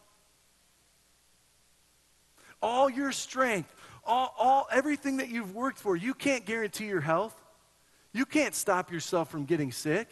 All 2.62 2.90
your 2.90 3.12
strength, 3.12 3.74
all, 4.04 4.36
all 4.38 4.68
everything 4.72 5.18
that 5.18 5.30
you've 5.30 5.56
worked 5.56 5.80
for, 5.80 5.96
you 5.96 6.14
can't 6.14 6.46
guarantee 6.46 6.88
your 6.88 7.02
health. 7.02 7.36
You 8.14 8.26
can't 8.26 8.54
stop 8.54 8.92
yourself 8.92 9.32
from 9.32 9.46
getting 9.46 9.72
sick. 9.72 10.10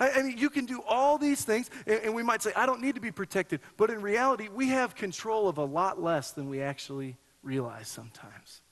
I, 0.00 0.10
I 0.10 0.22
mean, 0.22 0.38
you 0.38 0.48
can 0.48 0.64
do 0.64 0.82
all 0.88 1.18
these 1.18 1.44
things, 1.44 1.70
and, 1.86 2.00
and 2.04 2.14
we 2.14 2.22
might 2.22 2.42
say, 2.42 2.52
I 2.56 2.66
don't 2.66 2.80
need 2.80 2.94
to 2.94 3.00
be 3.00 3.12
protected. 3.12 3.60
But 3.76 3.90
in 3.90 4.00
reality, 4.00 4.48
we 4.48 4.68
have 4.68 4.94
control 4.94 5.48
of 5.48 5.58
a 5.58 5.64
lot 5.64 6.02
less 6.02 6.30
than 6.30 6.48
we 6.48 6.62
actually 6.62 7.16
realize 7.42 7.88
sometimes. 7.88 8.62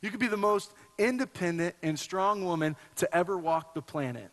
You 0.00 0.10
could 0.10 0.20
be 0.20 0.28
the 0.28 0.36
most 0.36 0.72
independent 0.98 1.74
and 1.82 1.98
strong 1.98 2.44
woman 2.44 2.76
to 2.96 3.14
ever 3.16 3.38
walk 3.38 3.74
the 3.74 3.82
planet. 3.82 4.30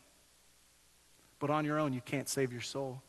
But 1.39 1.49
on 1.49 1.65
your 1.65 1.79
own, 1.79 1.93
you 1.93 2.01
can't 2.01 2.27
save 2.27 2.51
your 2.51 2.61
soul. 2.61 3.01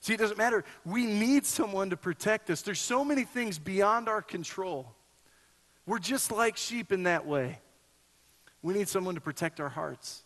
See, 0.00 0.12
it 0.12 0.18
doesn't 0.18 0.36
matter. 0.36 0.64
We 0.84 1.06
need 1.06 1.46
someone 1.46 1.90
to 1.90 1.96
protect 1.96 2.50
us. 2.50 2.62
There's 2.62 2.78
so 2.78 3.04
many 3.04 3.24
things 3.24 3.58
beyond 3.58 4.08
our 4.08 4.20
control. 4.20 4.92
We're 5.86 5.98
just 5.98 6.30
like 6.30 6.56
sheep 6.56 6.92
in 6.92 7.04
that 7.04 7.26
way. 7.26 7.58
We 8.62 8.74
need 8.74 8.88
someone 8.88 9.14
to 9.14 9.20
protect 9.20 9.60
our 9.60 9.68
hearts 9.68 10.22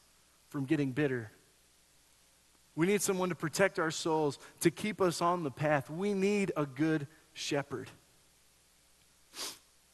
from 0.48 0.64
getting 0.64 0.92
bitter. 0.92 1.30
We 2.74 2.86
need 2.86 3.02
someone 3.02 3.28
to 3.28 3.34
protect 3.34 3.78
our 3.78 3.90
souls, 3.90 4.38
to 4.60 4.70
keep 4.70 5.00
us 5.00 5.20
on 5.20 5.42
the 5.42 5.50
path. 5.50 5.90
We 5.90 6.12
need 6.12 6.52
a 6.56 6.66
good 6.66 7.06
shepherd. 7.32 7.90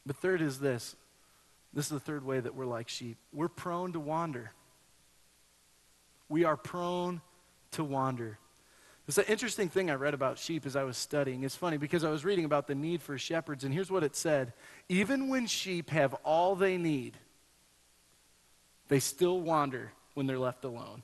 But 0.06 0.16
third 0.16 0.42
is 0.42 0.58
this 0.58 0.96
this 1.74 1.86
is 1.86 1.90
the 1.90 2.00
third 2.00 2.24
way 2.24 2.38
that 2.38 2.54
we're 2.54 2.66
like 2.66 2.88
sheep. 2.88 3.18
We're 3.32 3.48
prone 3.48 3.92
to 3.92 4.00
wander. 4.00 4.52
We 6.28 6.44
are 6.44 6.56
prone 6.56 7.20
to 7.72 7.84
wander. 7.84 8.38
It's 9.06 9.18
an 9.18 9.24
interesting 9.28 9.68
thing 9.68 9.90
I 9.90 9.94
read 9.94 10.14
about 10.14 10.38
sheep 10.38 10.64
as 10.64 10.76
I 10.76 10.84
was 10.84 10.96
studying. 10.96 11.42
It's 11.42 11.56
funny 11.56 11.76
because 11.76 12.04
I 12.04 12.10
was 12.10 12.24
reading 12.24 12.46
about 12.46 12.66
the 12.66 12.74
need 12.74 13.02
for 13.02 13.18
shepherds, 13.18 13.64
and 13.64 13.74
here's 13.74 13.90
what 13.90 14.02
it 14.02 14.16
said 14.16 14.54
Even 14.88 15.28
when 15.28 15.46
sheep 15.46 15.90
have 15.90 16.14
all 16.24 16.54
they 16.54 16.78
need, 16.78 17.18
they 18.88 19.00
still 19.00 19.40
wander 19.40 19.92
when 20.14 20.26
they're 20.26 20.38
left 20.38 20.64
alone. 20.64 21.02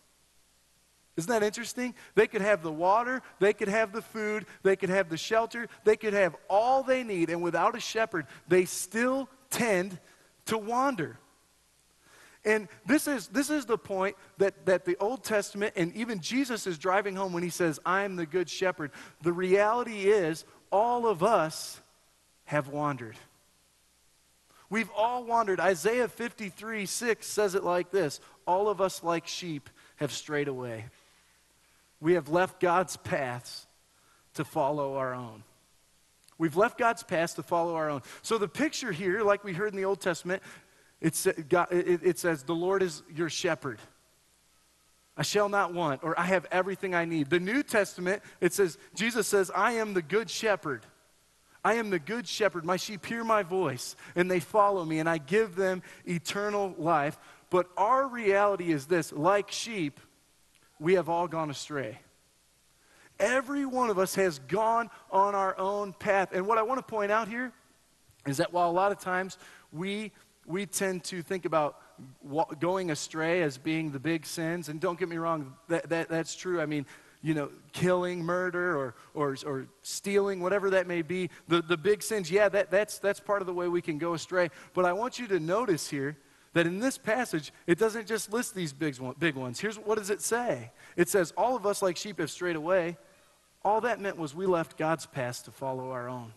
Isn't 1.16 1.30
that 1.30 1.42
interesting? 1.42 1.94
They 2.14 2.26
could 2.26 2.40
have 2.40 2.62
the 2.62 2.72
water, 2.72 3.20
they 3.40 3.52
could 3.52 3.68
have 3.68 3.92
the 3.92 4.00
food, 4.00 4.46
they 4.62 4.76
could 4.76 4.88
have 4.88 5.10
the 5.10 5.18
shelter, 5.18 5.68
they 5.84 5.96
could 5.96 6.14
have 6.14 6.34
all 6.48 6.82
they 6.82 7.02
need, 7.02 7.28
and 7.28 7.42
without 7.42 7.76
a 7.76 7.80
shepherd, 7.80 8.26
they 8.48 8.64
still 8.64 9.28
tend 9.50 9.98
to 10.50 10.58
wander. 10.58 11.16
And 12.44 12.68
this 12.86 13.06
is, 13.06 13.28
this 13.28 13.50
is 13.50 13.66
the 13.66 13.76
point 13.76 14.16
that, 14.38 14.66
that 14.66 14.84
the 14.84 14.96
Old 14.98 15.24
Testament 15.24 15.74
and 15.76 15.94
even 15.94 16.20
Jesus 16.20 16.66
is 16.66 16.78
driving 16.78 17.14
home 17.14 17.32
when 17.32 17.42
he 17.42 17.50
says, 17.50 17.78
I 17.84 18.02
am 18.02 18.16
the 18.16 18.26
good 18.26 18.48
shepherd. 18.48 18.92
The 19.22 19.32
reality 19.32 20.08
is, 20.10 20.44
all 20.72 21.06
of 21.06 21.22
us 21.22 21.80
have 22.44 22.68
wandered. 22.68 23.16
We've 24.70 24.90
all 24.96 25.24
wandered. 25.24 25.60
Isaiah 25.60 26.08
53 26.08 26.86
6 26.86 27.26
says 27.26 27.54
it 27.54 27.64
like 27.64 27.90
this 27.90 28.20
All 28.46 28.68
of 28.68 28.80
us, 28.80 29.02
like 29.02 29.26
sheep, 29.26 29.68
have 29.96 30.12
strayed 30.12 30.48
away. 30.48 30.86
We 32.00 32.14
have 32.14 32.28
left 32.28 32.60
God's 32.60 32.96
paths 32.96 33.66
to 34.34 34.44
follow 34.44 34.96
our 34.96 35.12
own. 35.12 35.42
We've 36.40 36.56
left 36.56 36.78
God's 36.78 37.02
path 37.02 37.36
to 37.36 37.42
follow 37.42 37.74
our 37.74 37.90
own. 37.90 38.00
So 38.22 38.38
the 38.38 38.48
picture 38.48 38.92
here, 38.92 39.22
like 39.22 39.44
we 39.44 39.52
heard 39.52 39.74
in 39.74 39.76
the 39.76 39.84
Old 39.84 40.00
Testament, 40.00 40.42
it 40.98 41.14
says, 41.14 42.42
The 42.44 42.54
Lord 42.54 42.82
is 42.82 43.02
your 43.14 43.28
shepherd. 43.28 43.78
I 45.18 45.22
shall 45.22 45.50
not 45.50 45.74
want, 45.74 46.02
or 46.02 46.18
I 46.18 46.24
have 46.24 46.46
everything 46.50 46.94
I 46.94 47.04
need. 47.04 47.28
The 47.28 47.40
New 47.40 47.62
Testament, 47.62 48.22
it 48.40 48.54
says, 48.54 48.78
Jesus 48.94 49.26
says, 49.28 49.50
I 49.54 49.72
am 49.72 49.92
the 49.92 50.00
good 50.00 50.30
shepherd. 50.30 50.86
I 51.62 51.74
am 51.74 51.90
the 51.90 51.98
good 51.98 52.26
shepherd. 52.26 52.64
My 52.64 52.78
sheep 52.78 53.04
hear 53.04 53.22
my 53.22 53.42
voice, 53.42 53.94
and 54.16 54.30
they 54.30 54.40
follow 54.40 54.82
me, 54.82 54.98
and 54.98 55.10
I 55.10 55.18
give 55.18 55.56
them 55.56 55.82
eternal 56.06 56.74
life. 56.78 57.18
But 57.50 57.68
our 57.76 58.08
reality 58.08 58.72
is 58.72 58.86
this 58.86 59.12
like 59.12 59.50
sheep, 59.50 60.00
we 60.78 60.94
have 60.94 61.10
all 61.10 61.28
gone 61.28 61.50
astray. 61.50 61.98
Every 63.20 63.66
one 63.66 63.90
of 63.90 63.98
us 63.98 64.14
has 64.16 64.38
gone 64.40 64.90
on 65.10 65.34
our 65.34 65.56
own 65.58 65.92
path. 65.92 66.30
And 66.32 66.46
what 66.46 66.58
I 66.58 66.62
want 66.62 66.78
to 66.78 66.82
point 66.82 67.12
out 67.12 67.28
here 67.28 67.52
is 68.26 68.38
that 68.38 68.52
while 68.52 68.70
a 68.70 68.72
lot 68.72 68.90
of 68.90 68.98
times 68.98 69.38
we, 69.72 70.10
we 70.46 70.66
tend 70.66 71.04
to 71.04 71.22
think 71.22 71.44
about 71.44 71.80
going 72.58 72.90
astray 72.90 73.42
as 73.42 73.58
being 73.58 73.90
the 73.90 74.00
big 74.00 74.24
sins, 74.24 74.68
and 74.68 74.80
don't 74.80 74.98
get 74.98 75.08
me 75.08 75.18
wrong, 75.18 75.54
that, 75.68 75.88
that, 75.90 76.08
that's 76.08 76.34
true. 76.34 76.60
I 76.60 76.66
mean, 76.66 76.86
you 77.22 77.34
know, 77.34 77.50
killing, 77.72 78.24
murder, 78.24 78.76
or, 78.76 78.94
or, 79.12 79.36
or 79.44 79.66
stealing, 79.82 80.40
whatever 80.40 80.70
that 80.70 80.86
may 80.86 81.02
be, 81.02 81.28
the, 81.48 81.60
the 81.60 81.76
big 81.76 82.02
sins, 82.02 82.30
yeah, 82.30 82.48
that, 82.48 82.70
that's, 82.70 82.98
that's 82.98 83.20
part 83.20 83.42
of 83.42 83.46
the 83.46 83.52
way 83.52 83.68
we 83.68 83.82
can 83.82 83.98
go 83.98 84.14
astray. 84.14 84.48
But 84.72 84.86
I 84.86 84.94
want 84.94 85.18
you 85.18 85.26
to 85.28 85.38
notice 85.38 85.90
here 85.90 86.16
that 86.54 86.66
in 86.66 86.80
this 86.80 86.96
passage, 86.98 87.52
it 87.66 87.78
doesn't 87.78 88.06
just 88.06 88.32
list 88.32 88.54
these 88.54 88.72
big, 88.72 88.96
big 89.18 89.34
ones. 89.34 89.60
Here's 89.60 89.78
what 89.78 89.98
does 89.98 90.10
it 90.10 90.22
say? 90.22 90.72
It 90.96 91.08
says, 91.08 91.32
All 91.36 91.54
of 91.54 91.66
us 91.66 91.82
like 91.82 91.96
sheep 91.96 92.18
have 92.18 92.30
strayed 92.30 92.56
away. 92.56 92.96
All 93.64 93.80
that 93.82 94.00
meant 94.00 94.16
was 94.16 94.34
we 94.34 94.46
left 94.46 94.78
God's 94.78 95.06
path 95.06 95.44
to 95.44 95.50
follow 95.50 95.90
our 95.90 96.08
own. 96.08 96.32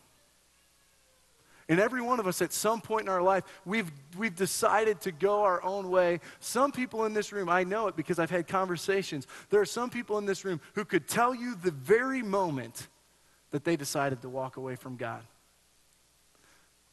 And 1.70 1.80
every 1.80 2.02
one 2.02 2.20
of 2.20 2.28
us 2.28 2.42
at 2.42 2.52
some 2.52 2.82
point 2.82 3.04
in 3.04 3.10
our 3.10 3.22
life, 3.22 3.44
we've, 3.66 3.90
we've 4.18 4.36
decided 4.36 5.00
to 5.02 5.12
go 5.12 5.44
our 5.44 5.64
own 5.64 5.90
way. 5.90 6.20
Some 6.40 6.74
people 6.74 7.06
in 7.06 7.14
this 7.14 7.32
room, 7.32 7.48
I 7.48 7.64
know 7.64 7.88
it 7.88 7.96
because 7.96 8.20
I've 8.20 8.30
had 8.30 8.48
conversations. 8.48 9.28
There 9.50 9.62
are 9.62 9.66
some 9.66 9.90
people 9.90 10.18
in 10.18 10.26
this 10.26 10.44
room 10.44 10.60
who 10.74 10.84
could 10.84 11.08
tell 11.08 11.34
you 11.34 11.56
the 11.56 11.72
very 11.72 12.22
moment 12.22 12.90
that 13.52 13.64
they 13.64 13.78
decided 13.78 14.22
to 14.22 14.30
walk 14.30 14.58
away 14.58 14.76
from 14.76 14.98
God. 14.98 15.22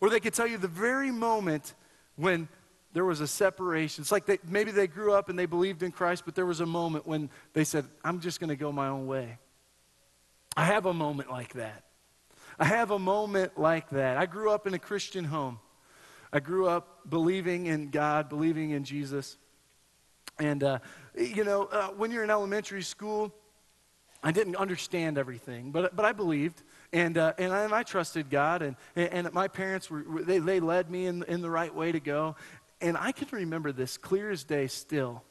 Or 0.01 0.09
they 0.09 0.21
could 0.21 0.35
tell 0.35 0.47
you 0.47 0.57
the 0.57 0.69
very 0.69 1.11
moment 1.11 1.75
when 2.15 2.49
there 2.93 3.05
was 3.05 3.21
a 3.21 3.27
separation. 3.27 4.03
It's 4.03 4.13
like 4.13 4.27
they, 4.27 4.39
maybe 4.47 4.71
they 4.71 4.87
grew 4.87 5.13
up 5.13 5.29
and 5.29 5.39
they 5.39 5.47
believed 5.47 5.83
in 5.83 5.91
Christ, 5.91 6.23
but 6.25 6.35
there 6.35 6.47
was 6.47 6.61
a 6.61 6.67
moment 6.67 7.07
when 7.07 7.29
they 7.55 7.65
said, 7.65 7.87
I'm 8.05 8.21
just 8.21 8.41
going 8.41 8.49
to 8.49 8.57
go 8.57 8.71
my 8.71 8.89
own 8.89 9.07
way. 9.07 9.39
I 10.57 10.65
have 10.65 10.87
a 10.87 10.95
moment 10.95 11.31
like 11.31 11.55
that. 11.55 11.85
I 12.59 12.65
have 12.65 12.91
a 12.91 12.99
moment 12.99 13.59
like 13.59 13.91
that. 13.91 14.17
I 14.17 14.27
grew 14.27 14.51
up 14.51 14.67
in 14.67 14.75
a 14.75 14.79
Christian 14.79 15.25
home. 15.25 15.59
I 16.33 16.41
grew 16.41 16.69
up 16.69 17.09
believing 17.09 17.67
in 17.67 17.91
God, 17.91 18.29
believing 18.29 18.71
in 18.71 18.85
Jesus. 18.85 19.37
And, 20.39 20.63
uh, 20.63 20.79
you 21.17 21.45
know, 21.45 21.65
uh, 21.65 21.89
when 21.89 22.11
you're 22.11 22.25
in 22.25 22.31
elementary 22.31 22.83
school, 22.83 23.33
I 24.23 24.33
didn't 24.33 24.57
understand 24.57 25.17
everything, 25.17 25.71
but, 25.71 25.97
but 25.97 26.05
I 26.05 26.13
believed. 26.13 26.63
And, 26.93 27.17
uh, 27.17 27.33
and, 27.39 27.53
I, 27.53 27.65
and 27.65 27.75
I 27.75 27.83
trusted 27.83 28.29
God, 28.31 28.63
and, 28.63 28.77
and 28.97 29.33
my 29.33 29.49
parents, 29.49 29.89
were, 29.91 30.03
they, 30.23 30.39
they 30.39 30.61
led 30.61 30.91
me 30.91 31.07
in, 31.07 31.23
in 31.25 31.41
the 31.41 31.51
right 31.51 31.75
way 31.75 31.93
to 31.93 32.01
go. 32.01 32.37
And 32.81 32.97
I 32.97 33.13
can 33.13 33.29
remember 33.31 33.73
this 33.73 33.97
clear 33.97 34.31
as 34.31 34.45
day 34.45 34.67
still. 34.67 35.23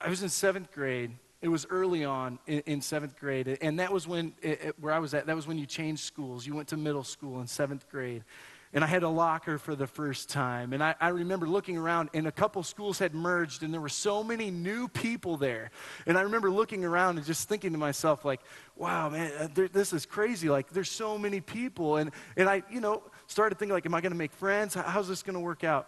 I 0.00 0.08
was 0.08 0.22
in 0.22 0.28
seventh 0.28 0.70
grade, 0.72 1.12
it 1.44 1.48
was 1.48 1.66
early 1.68 2.04
on 2.04 2.38
in, 2.46 2.60
in 2.60 2.80
seventh 2.80 3.20
grade, 3.20 3.58
and 3.60 3.78
that 3.78 3.92
was 3.92 4.08
when, 4.08 4.32
it, 4.40 4.60
it, 4.62 4.74
where 4.80 4.94
I 4.94 4.98
was 4.98 5.12
at, 5.12 5.26
that 5.26 5.36
was 5.36 5.46
when 5.46 5.58
you 5.58 5.66
changed 5.66 6.02
schools. 6.02 6.46
You 6.46 6.54
went 6.54 6.68
to 6.68 6.76
middle 6.78 7.04
school 7.04 7.40
in 7.40 7.46
seventh 7.46 7.88
grade. 7.90 8.24
And 8.72 8.82
I 8.82 8.88
had 8.88 9.04
a 9.04 9.08
locker 9.08 9.56
for 9.58 9.76
the 9.76 9.86
first 9.86 10.30
time. 10.30 10.72
And 10.72 10.82
I, 10.82 10.96
I 11.00 11.08
remember 11.08 11.46
looking 11.46 11.78
around, 11.78 12.10
and 12.12 12.26
a 12.26 12.32
couple 12.32 12.60
schools 12.64 12.98
had 12.98 13.14
merged, 13.14 13.62
and 13.62 13.72
there 13.72 13.80
were 13.80 13.88
so 13.88 14.24
many 14.24 14.50
new 14.50 14.88
people 14.88 15.36
there. 15.36 15.70
And 16.06 16.18
I 16.18 16.22
remember 16.22 16.50
looking 16.50 16.84
around 16.84 17.18
and 17.18 17.24
just 17.24 17.48
thinking 17.48 17.70
to 17.70 17.78
myself, 17.78 18.24
like, 18.24 18.40
wow, 18.74 19.10
man, 19.10 19.30
uh, 19.38 19.48
there, 19.54 19.68
this 19.68 19.92
is 19.92 20.06
crazy. 20.06 20.48
Like, 20.48 20.70
there's 20.70 20.90
so 20.90 21.16
many 21.16 21.40
people. 21.40 21.98
And, 21.98 22.10
and 22.36 22.48
I, 22.48 22.64
you 22.68 22.80
know, 22.80 23.04
started 23.28 23.58
thinking, 23.60 23.74
like, 23.74 23.86
am 23.86 23.94
I 23.94 24.00
going 24.00 24.10
to 24.10 24.18
make 24.18 24.32
friends? 24.32 24.74
How's 24.74 25.06
this 25.06 25.22
going 25.22 25.34
to 25.34 25.40
work 25.40 25.62
out? 25.62 25.86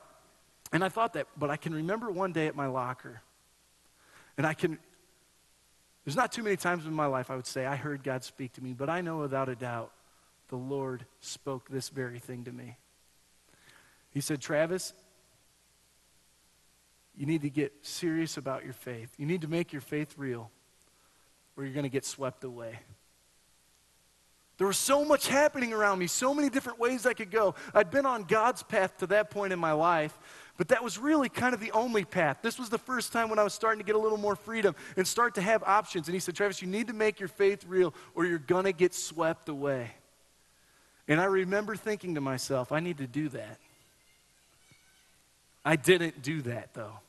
And 0.71 0.85
I 0.85 0.89
thought 0.89 1.15
that, 1.15 1.27
but 1.37 1.51
I 1.51 1.57
can 1.57 1.75
remember 1.75 2.13
one 2.13 2.33
day 2.33 2.47
at 2.47 2.55
my 2.55 2.69
locker, 2.69 3.21
and 4.39 4.47
I 4.47 4.55
can, 4.55 4.79
there's 6.07 6.17
not 6.17 6.31
too 6.31 6.45
many 6.45 6.57
times 6.57 6.87
in 6.87 6.95
my 6.95 7.07
life 7.07 7.33
I 7.33 7.37
would 7.37 7.49
say 7.49 7.67
I 7.67 7.75
heard 7.75 8.05
God 8.05 8.23
speak 8.23 8.53
to 8.53 8.63
me, 8.63 8.73
but 8.73 8.89
I 8.89 9.01
know 9.01 9.19
without 9.19 9.49
a 9.49 9.57
doubt 9.57 9.91
the 10.49 10.57
Lord 10.57 11.05
spoke 11.19 11.69
this 11.69 11.89
very 11.89 12.21
thing 12.21 12.45
to 12.45 12.53
me. 12.53 12.77
He 14.11 14.21
said, 14.21 14.41
Travis, 14.41 14.95
you 17.17 17.27
need 17.27 17.43
to 17.43 17.51
get 17.51 17.73
serious 17.83 18.37
about 18.37 18.63
your 18.63 18.73
faith. 18.73 19.13
You 19.19 19.27
need 19.27 19.41
to 19.41 19.49
make 19.49 19.73
your 19.73 19.83
faith 19.83 20.15
real, 20.17 20.53
or 21.57 21.65
you're 21.65 21.75
going 21.75 21.83
to 21.83 21.91
get 21.91 22.05
swept 22.05 22.45
away. 22.45 22.79
There 24.59 24.67
was 24.67 24.79
so 24.79 25.05
much 25.05 25.29
happening 25.29 25.73
around 25.73 25.99
me, 25.99 26.07
so 26.07 26.33
many 26.33 26.49
different 26.49 26.79
ways 26.79 27.05
I 27.05 27.13
could 27.13 27.31
go. 27.31 27.55
I'd 27.75 27.91
been 27.91 28.07
on 28.07 28.25
God's 28.25 28.63
path 28.63 28.97
to 28.99 29.07
that 29.09 29.31
point 29.31 29.53
in 29.53 29.59
my 29.59 29.73
life, 29.73 30.19
but 30.57 30.69
that 30.69 30.83
was 30.83 30.99
really 30.99 31.29
kind 31.29 31.53
of 31.53 31.61
the 31.61 31.73
only 31.73 32.07
path. 32.07 32.39
This 32.41 32.59
was 32.59 32.71
the 32.71 32.79
first 32.79 33.13
time 33.13 33.29
when 33.29 33.39
I 33.39 33.45
was 33.45 33.53
starting 33.53 33.79
to 33.81 33.85
get 33.85 33.97
a 33.97 33.99
little 33.99 34.17
more 34.17 34.35
freedom 34.35 34.75
and 34.97 35.07
start 35.07 35.35
to 35.35 35.43
have 35.43 35.63
options. 35.63 36.09
And 36.09 36.15
he 36.15 36.21
said, 36.21 36.35
Travis, 36.35 36.63
you 36.63 36.69
need 36.69 36.87
to 36.87 36.95
make 36.95 37.21
your 37.21 37.29
faith 37.29 37.65
real 37.69 37.93
or 38.15 38.25
you're 38.25 38.39
going 38.39 38.65
to 38.65 38.73
get 38.73 38.95
swept 38.95 39.51
away. 39.51 39.91
And 41.07 41.21
I 41.21 41.25
remember 41.25 41.77
thinking 41.77 42.15
to 42.15 42.23
myself, 42.23 42.73
I 42.73 42.81
need 42.81 42.99
to 42.99 43.07
do 43.07 43.29
that. 43.31 43.59
I 45.65 45.77
didn't 45.77 46.23
do 46.23 46.43
that, 46.43 46.73
though. 46.73 47.01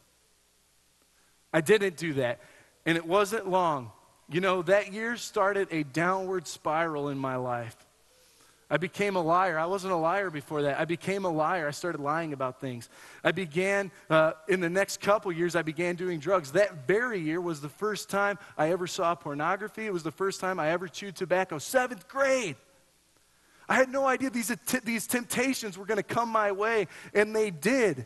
I 1.54 1.62
didn't 1.62 1.96
do 1.96 2.16
that. 2.16 2.40
And 2.86 2.98
it 2.98 3.06
wasn't 3.06 3.48
long. 3.50 3.92
You 4.30 4.42
know, 4.42 4.62
that 4.64 4.92
year 4.92 5.16
started 5.16 5.70
a 5.72 5.84
downward 5.84 6.48
spiral 6.48 7.10
in 7.10 7.18
my 7.18 7.38
life. 7.38 7.76
I 8.70 8.76
became 8.76 9.16
a 9.16 9.22
liar. 9.22 9.58
I 9.58 9.66
wasn't 9.66 9.94
a 9.94 9.98
liar 9.98 10.30
before 10.30 10.64
that. 10.64 10.78
I 10.78 10.84
became 10.84 11.24
a 11.24 11.30
liar. 11.30 11.70
I 11.70 11.72
started 11.72 12.02
lying 12.02 12.34
about 12.34 12.60
things. 12.60 12.90
I 13.24 13.32
began, 13.32 13.92
uh, 14.10 14.34
in 14.50 14.60
the 14.60 14.70
next 14.70 15.00
couple 15.00 15.32
years, 15.32 15.56
I 15.56 15.62
began 15.62 15.96
doing 15.96 16.20
drugs. 16.20 16.52
That 16.52 16.86
very 16.86 17.22
year 17.22 17.40
was 17.40 17.62
the 17.62 17.70
first 17.70 18.10
time 18.10 18.38
I 18.58 18.72
ever 18.72 18.86
saw 18.86 19.16
pornography. 19.16 19.86
It 19.86 19.94
was 19.94 20.04
the 20.04 20.12
first 20.12 20.42
time 20.42 20.60
I 20.60 20.72
ever 20.72 20.90
chewed 20.90 21.16
tobacco. 21.16 21.60
Seventh 21.60 22.10
grade. 22.10 22.58
I 23.70 23.76
had 23.76 23.90
no 23.90 24.06
idea 24.06 24.30
these, 24.30 24.54
these 24.84 25.08
temptations 25.08 25.78
were 25.78 25.86
going 25.86 25.98
to 25.98 26.04
come 26.04 26.28
my 26.28 26.52
way, 26.52 26.88
and 27.14 27.34
they 27.34 27.52
did. 27.52 28.06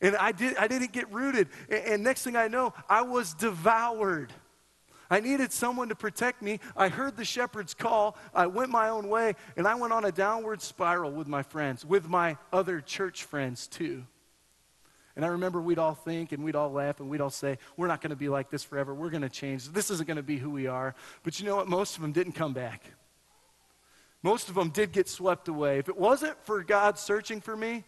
And 0.00 0.14
I, 0.16 0.30
did, 0.30 0.56
I 0.56 0.68
didn't 0.68 0.92
get 0.92 1.12
rooted. 1.12 1.48
And, 1.68 1.84
and 1.84 2.04
next 2.04 2.22
thing 2.22 2.36
I 2.36 2.46
know, 2.46 2.74
I 2.88 3.02
was 3.02 3.34
devoured. 3.34 4.32
I 5.10 5.18
needed 5.18 5.52
someone 5.52 5.88
to 5.88 5.96
protect 5.96 6.40
me. 6.40 6.60
I 6.76 6.88
heard 6.88 7.16
the 7.16 7.24
shepherd's 7.24 7.74
call. 7.74 8.16
I 8.32 8.46
went 8.46 8.70
my 8.70 8.88
own 8.88 9.08
way, 9.08 9.34
and 9.56 9.66
I 9.66 9.74
went 9.74 9.92
on 9.92 10.04
a 10.04 10.12
downward 10.12 10.62
spiral 10.62 11.10
with 11.10 11.26
my 11.26 11.42
friends, 11.42 11.84
with 11.84 12.08
my 12.08 12.36
other 12.52 12.80
church 12.80 13.24
friends 13.24 13.66
too. 13.66 14.04
And 15.16 15.24
I 15.24 15.28
remember 15.28 15.60
we'd 15.60 15.78
all 15.78 15.94
think 15.94 16.30
and 16.32 16.44
we'd 16.44 16.54
all 16.54 16.70
laugh 16.70 17.00
and 17.00 17.10
we'd 17.10 17.20
all 17.20 17.30
say, 17.30 17.58
We're 17.76 17.88
not 17.88 18.00
going 18.00 18.10
to 18.10 18.16
be 18.16 18.28
like 18.28 18.48
this 18.48 18.62
forever. 18.62 18.94
We're 18.94 19.10
going 19.10 19.22
to 19.22 19.28
change. 19.28 19.68
This 19.68 19.90
isn't 19.90 20.06
going 20.06 20.16
to 20.16 20.22
be 20.22 20.38
who 20.38 20.50
we 20.50 20.68
are. 20.68 20.94
But 21.24 21.40
you 21.40 21.46
know 21.46 21.56
what? 21.56 21.68
Most 21.68 21.96
of 21.96 22.02
them 22.02 22.12
didn't 22.12 22.32
come 22.32 22.52
back. 22.52 22.84
Most 24.22 24.48
of 24.48 24.54
them 24.54 24.70
did 24.70 24.92
get 24.92 25.08
swept 25.08 25.48
away. 25.48 25.78
If 25.78 25.88
it 25.88 25.96
wasn't 25.96 26.42
for 26.44 26.62
God 26.62 26.98
searching 26.98 27.40
for 27.40 27.56
me, 27.56 27.84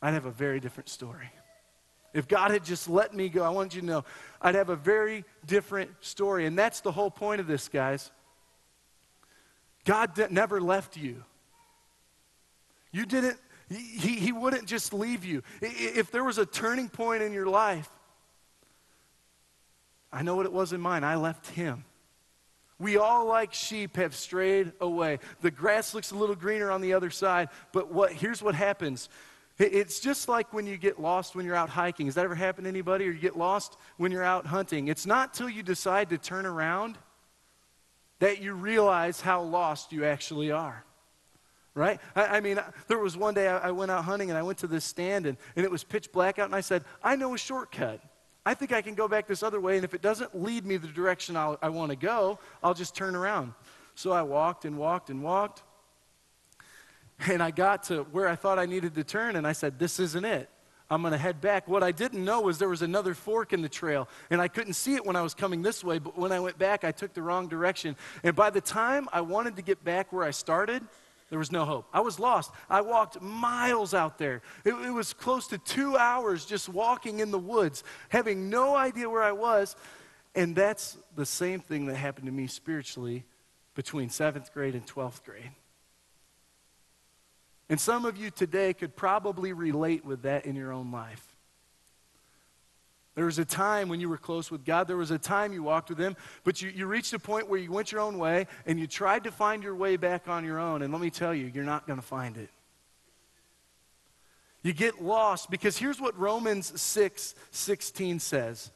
I'd 0.00 0.14
have 0.14 0.26
a 0.26 0.30
very 0.30 0.60
different 0.60 0.88
story. 0.88 1.30
If 2.14 2.28
God 2.28 2.52
had 2.52 2.64
just 2.64 2.88
let 2.88 3.12
me 3.12 3.28
go, 3.28 3.42
I 3.42 3.50
want 3.50 3.74
you 3.74 3.80
to 3.80 3.86
know, 3.86 4.04
I'd 4.40 4.54
have 4.54 4.68
a 4.68 4.76
very 4.76 5.24
different 5.46 5.90
story. 6.00 6.46
And 6.46 6.56
that's 6.56 6.80
the 6.80 6.92
whole 6.92 7.10
point 7.10 7.40
of 7.40 7.48
this, 7.48 7.68
guys. 7.68 8.12
God 9.84 10.16
never 10.30 10.60
left 10.60 10.96
you. 10.96 11.24
You 12.92 13.04
didn't, 13.04 13.36
he, 13.68 14.14
he 14.14 14.30
wouldn't 14.30 14.66
just 14.66 14.94
leave 14.94 15.24
you. 15.24 15.42
If 15.60 16.12
there 16.12 16.22
was 16.22 16.38
a 16.38 16.46
turning 16.46 16.88
point 16.88 17.22
in 17.22 17.32
your 17.32 17.46
life, 17.46 17.90
I 20.12 20.22
know 20.22 20.36
what 20.36 20.46
it 20.46 20.52
was 20.52 20.72
in 20.72 20.80
mine. 20.80 21.02
I 21.02 21.16
left 21.16 21.48
him. 21.48 21.84
We 22.78 22.96
all, 22.96 23.26
like 23.26 23.52
sheep, 23.52 23.96
have 23.96 24.14
strayed 24.14 24.72
away. 24.80 25.18
The 25.40 25.50
grass 25.50 25.94
looks 25.94 26.12
a 26.12 26.14
little 26.14 26.36
greener 26.36 26.70
on 26.70 26.80
the 26.80 26.92
other 26.92 27.10
side, 27.10 27.48
but 27.72 27.92
what, 27.92 28.12
here's 28.12 28.40
what 28.40 28.54
happens 28.54 29.08
it's 29.58 30.00
just 30.00 30.28
like 30.28 30.52
when 30.52 30.66
you 30.66 30.76
get 30.76 31.00
lost 31.00 31.36
when 31.36 31.46
you're 31.46 31.54
out 31.54 31.68
hiking. 31.68 32.06
Has 32.06 32.16
that 32.16 32.24
ever 32.24 32.34
happened 32.34 32.64
to 32.64 32.68
anybody? 32.68 33.06
Or 33.06 33.12
you 33.12 33.20
get 33.20 33.36
lost 33.36 33.76
when 33.98 34.10
you're 34.10 34.24
out 34.24 34.46
hunting? 34.46 34.88
It's 34.88 35.06
not 35.06 35.32
till 35.32 35.48
you 35.48 35.62
decide 35.62 36.10
to 36.10 36.18
turn 36.18 36.44
around 36.44 36.98
that 38.18 38.42
you 38.42 38.54
realize 38.54 39.20
how 39.20 39.42
lost 39.42 39.92
you 39.92 40.04
actually 40.04 40.50
are. 40.50 40.84
Right? 41.74 42.00
I, 42.16 42.24
I 42.24 42.40
mean, 42.40 42.58
there 42.88 42.98
was 42.98 43.16
one 43.16 43.34
day 43.34 43.48
I, 43.48 43.68
I, 43.68 43.70
went 43.70 43.90
out 43.90 44.04
hunting 44.04 44.30
and 44.30 44.38
I 44.38 44.42
went 44.42 44.58
to 44.58 44.66
this 44.66 44.84
stand 44.84 45.26
and, 45.26 45.36
and 45.56 45.64
it 45.64 45.70
was 45.70 45.82
pitch 45.82 46.12
black 46.12 46.38
out 46.38 46.46
and 46.46 46.54
I 46.54 46.60
said, 46.60 46.84
I 47.02 47.16
know 47.16 47.34
a 47.34 47.38
shortcut. 47.38 48.00
I 48.46 48.54
think 48.54 48.72
I 48.72 48.82
can 48.82 48.94
go 48.94 49.08
back 49.08 49.26
this 49.26 49.42
other 49.42 49.60
way 49.60 49.76
and 49.76 49.84
if 49.84 49.94
it 49.94 50.02
doesn't 50.02 50.40
lead 50.40 50.64
me 50.64 50.76
the 50.76 50.88
direction 50.88 51.36
I'll, 51.36 51.58
I 51.62 51.68
want 51.70 51.90
to 51.90 51.96
go, 51.96 52.38
I'll 52.62 52.74
just 52.74 52.94
turn 52.94 53.16
around. 53.16 53.54
So 53.94 54.12
I 54.12 54.22
walked 54.22 54.64
and 54.64 54.78
walked 54.78 55.10
and 55.10 55.22
walked. 55.22 55.62
And 57.28 57.42
I 57.42 57.50
got 57.52 57.84
to 57.84 58.02
where 58.04 58.28
I 58.28 58.34
thought 58.34 58.58
I 58.58 58.66
needed 58.66 58.94
to 58.96 59.04
turn, 59.04 59.36
and 59.36 59.46
I 59.46 59.52
said, 59.52 59.78
This 59.78 60.00
isn't 60.00 60.24
it. 60.24 60.48
I'm 60.90 61.00
going 61.00 61.12
to 61.12 61.18
head 61.18 61.40
back. 61.40 61.66
What 61.66 61.82
I 61.82 61.92
didn't 61.92 62.24
know 62.24 62.42
was 62.42 62.58
there 62.58 62.68
was 62.68 62.82
another 62.82 63.14
fork 63.14 63.52
in 63.52 63.62
the 63.62 63.68
trail, 63.68 64.08
and 64.30 64.40
I 64.40 64.48
couldn't 64.48 64.74
see 64.74 64.94
it 64.94 65.06
when 65.06 65.16
I 65.16 65.22
was 65.22 65.34
coming 65.34 65.62
this 65.62 65.82
way, 65.82 65.98
but 65.98 66.18
when 66.18 66.30
I 66.30 66.40
went 66.40 66.58
back, 66.58 66.84
I 66.84 66.92
took 66.92 67.14
the 67.14 67.22
wrong 67.22 67.48
direction. 67.48 67.96
And 68.22 68.36
by 68.36 68.50
the 68.50 68.60
time 68.60 69.08
I 69.12 69.22
wanted 69.22 69.56
to 69.56 69.62
get 69.62 69.82
back 69.82 70.12
where 70.12 70.24
I 70.24 70.30
started, 70.30 70.82
there 71.30 71.38
was 71.38 71.50
no 71.50 71.64
hope. 71.64 71.88
I 71.92 72.00
was 72.00 72.20
lost. 72.20 72.52
I 72.68 72.82
walked 72.82 73.20
miles 73.22 73.94
out 73.94 74.18
there. 74.18 74.42
It, 74.64 74.74
it 74.74 74.90
was 74.90 75.14
close 75.14 75.46
to 75.48 75.58
two 75.58 75.96
hours 75.96 76.44
just 76.44 76.68
walking 76.68 77.20
in 77.20 77.30
the 77.30 77.38
woods, 77.38 77.82
having 78.10 78.50
no 78.50 78.76
idea 78.76 79.08
where 79.08 79.22
I 79.22 79.32
was. 79.32 79.74
And 80.34 80.54
that's 80.54 80.98
the 81.16 81.26
same 81.26 81.60
thing 81.60 81.86
that 81.86 81.96
happened 81.96 82.26
to 82.26 82.32
me 82.32 82.46
spiritually 82.46 83.24
between 83.74 84.10
seventh 84.10 84.52
grade 84.52 84.74
and 84.74 84.86
12th 84.86 85.24
grade. 85.24 85.50
And 87.68 87.80
some 87.80 88.04
of 88.04 88.16
you 88.16 88.30
today 88.30 88.74
could 88.74 88.94
probably 88.94 89.52
relate 89.52 90.04
with 90.04 90.22
that 90.22 90.44
in 90.44 90.54
your 90.54 90.72
own 90.72 90.90
life. 90.92 91.34
There 93.14 93.24
was 93.24 93.38
a 93.38 93.44
time 93.44 93.88
when 93.88 94.00
you 94.00 94.08
were 94.08 94.18
close 94.18 94.50
with 94.50 94.64
God. 94.64 94.88
There 94.88 94.96
was 94.96 95.12
a 95.12 95.18
time 95.18 95.52
you 95.52 95.62
walked 95.62 95.88
with 95.88 95.98
Him, 95.98 96.16
but 96.42 96.60
you, 96.60 96.70
you 96.70 96.86
reached 96.86 97.12
a 97.12 97.18
point 97.18 97.48
where 97.48 97.60
you 97.60 97.70
went 97.70 97.92
your 97.92 98.00
own 98.00 98.18
way 98.18 98.48
and 98.66 98.78
you 98.78 98.86
tried 98.86 99.24
to 99.24 99.30
find 99.30 99.62
your 99.62 99.76
way 99.76 99.96
back 99.96 100.28
on 100.28 100.44
your 100.44 100.58
own. 100.58 100.82
And 100.82 100.92
let 100.92 101.00
me 101.00 101.10
tell 101.10 101.32
you, 101.32 101.50
you're 101.54 101.64
not 101.64 101.86
going 101.86 101.98
to 101.98 102.04
find 102.04 102.36
it. 102.36 102.50
You 104.62 104.72
get 104.72 105.02
lost 105.02 105.50
because 105.50 105.76
here's 105.76 106.00
what 106.00 106.18
Romans 106.18 106.80
6 106.80 107.34
16 107.50 108.18
says. 108.18 108.72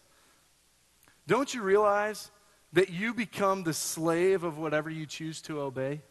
Don't 1.26 1.52
you 1.52 1.62
realize 1.62 2.30
that 2.74 2.90
you 2.90 3.14
become 3.14 3.64
the 3.64 3.72
slave 3.72 4.44
of 4.44 4.58
whatever 4.58 4.88
you 4.88 5.06
choose 5.06 5.40
to 5.42 5.60
obey? 5.60 6.02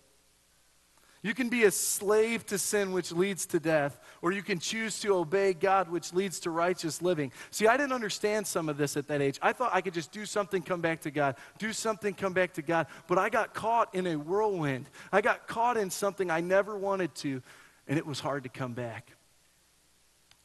You 1.23 1.33
can 1.33 1.49
be 1.49 1.63
a 1.63 1.71
slave 1.71 2.45
to 2.47 2.57
sin, 2.57 2.91
which 2.91 3.11
leads 3.11 3.45
to 3.47 3.59
death, 3.59 3.99
or 4.21 4.31
you 4.31 4.43
can 4.43 4.59
choose 4.59 4.99
to 4.99 5.15
obey 5.15 5.53
God, 5.53 5.89
which 5.89 6.13
leads 6.13 6.39
to 6.41 6.51
righteous 6.51 7.01
living. 7.01 7.31
See, 7.49 7.67
I 7.67 7.75
didn't 7.75 7.93
understand 7.93 8.45
some 8.45 8.69
of 8.69 8.77
this 8.77 8.95
at 8.95 9.07
that 9.07 9.21
age. 9.21 9.39
I 9.41 9.51
thought 9.51 9.71
I 9.73 9.81
could 9.81 9.93
just 9.93 10.11
do 10.11 10.25
something, 10.25 10.61
come 10.61 10.79
back 10.79 11.01
to 11.01 11.11
God, 11.11 11.35
do 11.57 11.73
something, 11.73 12.13
come 12.13 12.33
back 12.33 12.53
to 12.53 12.61
God. 12.61 12.87
But 13.07 13.17
I 13.17 13.29
got 13.29 13.53
caught 13.53 13.95
in 13.95 14.05
a 14.05 14.15
whirlwind. 14.15 14.89
I 15.11 15.21
got 15.21 15.47
caught 15.47 15.75
in 15.75 15.89
something 15.89 16.29
I 16.29 16.41
never 16.41 16.77
wanted 16.77 17.15
to, 17.15 17.41
and 17.87 17.97
it 17.97 18.05
was 18.05 18.19
hard 18.19 18.43
to 18.43 18.49
come 18.49 18.73
back. 18.73 19.11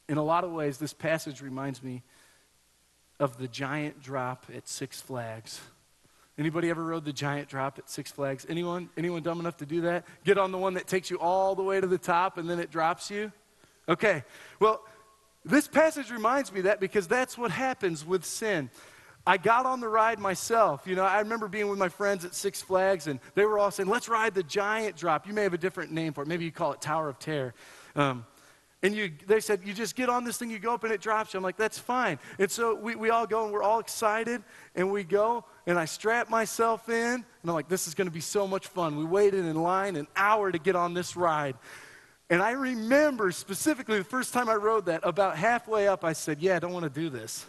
In 0.09 0.17
a 0.17 0.23
lot 0.23 0.43
of 0.43 0.53
ways, 0.53 0.79
this 0.79 0.95
passage 0.95 1.43
reminds 1.43 1.83
me 1.83 2.03
of 3.21 3.39
the 3.39 3.47
giant 3.47 4.03
drop 4.03 4.47
at 4.55 4.67
Six 4.67 5.01
Flags. 5.01 5.61
Anybody 6.39 6.71
ever 6.71 6.83
rode 6.83 7.05
the 7.05 7.13
giant 7.13 7.49
drop 7.49 7.79
at 7.79 7.91
Six 7.91 8.11
Flags? 8.11 8.47
Anyone? 8.49 8.89
Anyone 8.97 9.23
dumb 9.23 9.39
enough 9.39 9.59
to 9.59 9.67
do 9.67 9.83
that? 9.83 10.07
Get 10.25 10.39
on 10.39 10.51
the 10.51 10.59
one 10.59 10.75
that 10.75 10.87
takes 10.87 11.11
you 11.11 11.19
all 11.19 11.55
the 11.55 11.63
way 11.63 11.81
to 11.81 11.87
the 11.87 11.99
top 11.99 12.39
and 12.39 12.49
then 12.49 12.59
it 12.59 12.71
drops 12.71 13.11
you? 13.11 13.31
Okay. 13.89 14.25
Well, 14.59 14.83
this 15.45 15.69
passage 15.69 16.11
reminds 16.11 16.53
me 16.53 16.63
that 16.63 16.81
because 16.81 17.07
that's 17.07 17.37
what 17.37 17.51
happens 17.51 18.07
with 18.07 18.25
sin. 18.25 18.71
I 19.27 19.37
got 19.37 19.67
on 19.67 19.81
the 19.81 19.89
ride 19.89 20.19
myself. 20.19 20.87
You 20.87 20.97
know, 20.97 21.05
I 21.05 21.21
remember 21.21 21.49
being 21.49 21.69
with 21.69 21.79
my 21.79 21.89
friends 21.89 22.25
at 22.25 22.35
Six 22.35 22.61
Flags, 22.61 23.07
and 23.07 23.21
they 23.35 23.45
were 23.45 23.59
all 23.59 23.71
saying, 23.71 23.89
let's 23.89 24.09
ride 24.09 24.35
the 24.35 24.43
giant 24.43 24.97
drop. 24.97 25.27
You 25.27 25.33
may 25.33 25.43
have 25.43 25.55
a 25.55 25.59
different 25.59 25.93
name 25.93 26.13
for 26.13 26.23
it. 26.23 26.29
Maybe 26.29 26.45
you 26.45 26.51
call 26.51 26.73
it 26.73 26.81
Tower 26.81 27.09
of 27.09 27.19
Terror. 27.19 27.55
Um, 27.95 28.25
and 28.83 28.95
you, 28.95 29.13
they 29.27 29.39
said, 29.39 29.61
you 29.65 29.73
just 29.73 29.95
get 29.95 30.09
on 30.09 30.25
this 30.25 30.39
thing, 30.39 30.51
you 30.51 30.59
go 30.59 30.75
up, 30.75 30.83
and 30.83 30.93
it 30.93 31.01
drops 31.01 31.33
you. 31.33 31.39
I'm 31.39 31.45
like, 31.45 31.57
that's 31.57 31.79
fine. 31.79 32.19
And 32.39 32.51
so 32.51 32.75
we, 32.75 32.97
we 32.97 33.11
all 33.11 33.27
go, 33.27 33.45
and 33.45 33.53
we're 33.53 33.63
all 33.63 33.79
excited, 33.79 34.43
and 34.75 34.91
we 34.91 35.05
go, 35.05 35.45
and 35.67 35.79
I 35.79 35.85
strap 35.85 36.29
myself 36.29 36.89
in, 36.89 37.15
and 37.15 37.25
I'm 37.45 37.55
like, 37.55 37.69
this 37.69 37.87
is 37.87 37.95
going 37.95 38.09
to 38.09 38.13
be 38.13 38.21
so 38.21 38.49
much 38.49 38.67
fun. 38.67 38.97
We 38.97 39.05
waited 39.05 39.45
in 39.45 39.55
line 39.63 39.95
an 39.95 40.09
hour 40.17 40.51
to 40.51 40.59
get 40.59 40.75
on 40.75 40.95
this 40.95 41.17
ride. 41.17 41.55
And 42.29 42.43
I 42.43 42.53
remember 42.53 43.31
specifically 43.31 43.99
the 43.99 44.05
first 44.05 44.33
time 44.33 44.49
I 44.49 44.55
rode 44.55 44.87
that, 44.87 45.03
about 45.05 45.37
halfway 45.37 45.87
up, 45.87 46.03
I 46.03 46.13
said, 46.13 46.41
yeah, 46.41 46.57
I 46.57 46.59
don't 46.59 46.73
want 46.73 46.85
to 46.85 47.01
do 47.01 47.09
this. 47.09 47.47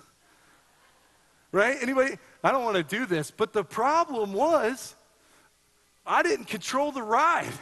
Right? 1.52 1.78
Anybody? 1.82 2.18
I 2.44 2.52
don't 2.52 2.64
want 2.64 2.78
to 2.78 2.84
do 2.84 3.06
this. 3.06 3.32
But 3.32 3.54
the 3.54 3.64
problem 3.64 4.34
was, 4.34 4.96
I 6.06 6.22
didn't 6.22 6.46
control 6.46 6.92
the 6.92 7.02
ride. 7.02 7.54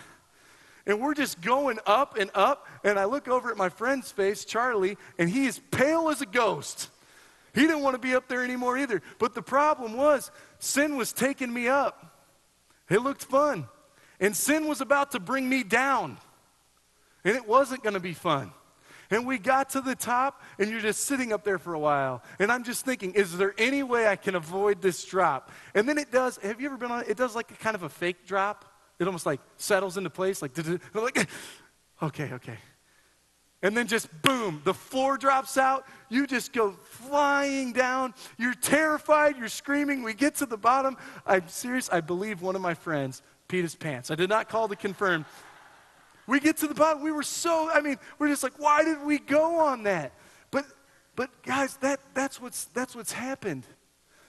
And 0.85 0.99
we're 0.99 1.13
just 1.13 1.41
going 1.41 1.79
up 1.85 2.17
and 2.17 2.31
up. 2.33 2.67
And 2.83 2.97
I 2.97 3.05
look 3.05 3.27
over 3.27 3.51
at 3.51 3.57
my 3.57 3.69
friend's 3.69 4.11
face, 4.11 4.45
Charlie, 4.45 4.97
and 5.17 5.29
he 5.29 5.45
is 5.45 5.59
pale 5.71 6.09
as 6.09 6.21
a 6.21 6.25
ghost. 6.25 6.89
He 7.53 7.61
didn't 7.61 7.81
want 7.81 7.95
to 7.95 7.99
be 7.99 8.15
up 8.15 8.27
there 8.27 8.43
anymore 8.43 8.77
either. 8.77 9.01
But 9.19 9.35
the 9.35 9.41
problem 9.41 9.95
was, 9.95 10.31
sin 10.59 10.95
was 10.95 11.13
taking 11.13 11.53
me 11.53 11.67
up. 11.67 12.23
It 12.89 12.99
looked 12.99 13.23
fun. 13.23 13.67
And 14.19 14.35
sin 14.35 14.67
was 14.67 14.81
about 14.81 15.11
to 15.11 15.19
bring 15.19 15.47
me 15.49 15.63
down. 15.63 16.17
And 17.23 17.35
it 17.35 17.47
wasn't 17.47 17.83
going 17.83 17.93
to 17.93 17.99
be 17.99 18.13
fun. 18.13 18.51
And 19.11 19.27
we 19.27 19.37
got 19.37 19.71
to 19.71 19.81
the 19.81 19.93
top, 19.93 20.41
and 20.57 20.71
you're 20.71 20.79
just 20.79 21.01
sitting 21.03 21.33
up 21.33 21.43
there 21.43 21.59
for 21.59 21.73
a 21.73 21.79
while. 21.79 22.23
And 22.39 22.49
I'm 22.49 22.63
just 22.63 22.85
thinking, 22.85 23.13
is 23.13 23.37
there 23.37 23.53
any 23.57 23.83
way 23.83 24.07
I 24.07 24.15
can 24.15 24.35
avoid 24.35 24.81
this 24.81 25.03
drop? 25.03 25.51
And 25.75 25.87
then 25.87 25.97
it 25.97 26.11
does, 26.11 26.37
have 26.37 26.61
you 26.61 26.67
ever 26.67 26.77
been 26.77 26.91
on 26.91 27.03
it? 27.05 27.17
does 27.17 27.35
like 27.35 27.51
a 27.51 27.55
kind 27.55 27.75
of 27.75 27.83
a 27.83 27.89
fake 27.89 28.25
drop. 28.25 28.70
It 29.01 29.07
almost 29.07 29.25
like 29.25 29.41
settles 29.57 29.97
into 29.97 30.11
place, 30.11 30.43
like, 30.43 30.51
like 30.93 31.27
okay, 32.03 32.33
okay. 32.33 32.57
And 33.63 33.75
then 33.75 33.87
just 33.87 34.09
boom, 34.21 34.61
the 34.63 34.75
floor 34.75 35.17
drops 35.17 35.57
out. 35.57 35.85
You 36.07 36.27
just 36.27 36.53
go 36.53 36.71
flying 36.71 37.73
down. 37.73 38.13
You're 38.37 38.53
terrified. 38.53 39.37
You're 39.37 39.49
screaming. 39.49 40.03
We 40.03 40.13
get 40.13 40.35
to 40.35 40.45
the 40.45 40.57
bottom. 40.57 40.97
I'm 41.25 41.47
serious. 41.47 41.89
I 41.91 42.01
believe 42.01 42.43
one 42.43 42.55
of 42.55 42.61
my 42.61 42.75
friends 42.75 43.23
peed 43.49 43.63
his 43.63 43.73
pants. 43.73 44.11
I 44.11 44.15
did 44.15 44.29
not 44.29 44.49
call 44.49 44.67
to 44.67 44.75
confirm. 44.75 45.25
We 46.27 46.39
get 46.39 46.57
to 46.57 46.67
the 46.67 46.75
bottom. 46.75 47.01
We 47.01 47.11
were 47.11 47.23
so, 47.23 47.71
I 47.73 47.81
mean, 47.81 47.97
we're 48.19 48.27
just 48.27 48.43
like, 48.43 48.53
why 48.59 48.83
did 48.83 49.03
we 49.03 49.17
go 49.17 49.59
on 49.59 49.81
that? 49.83 50.13
But, 50.51 50.65
but 51.15 51.29
guys, 51.41 51.75
that, 51.77 51.99
that's, 52.13 52.39
what's, 52.39 52.65
that's 52.65 52.95
what's 52.95 53.11
happened. 53.11 53.65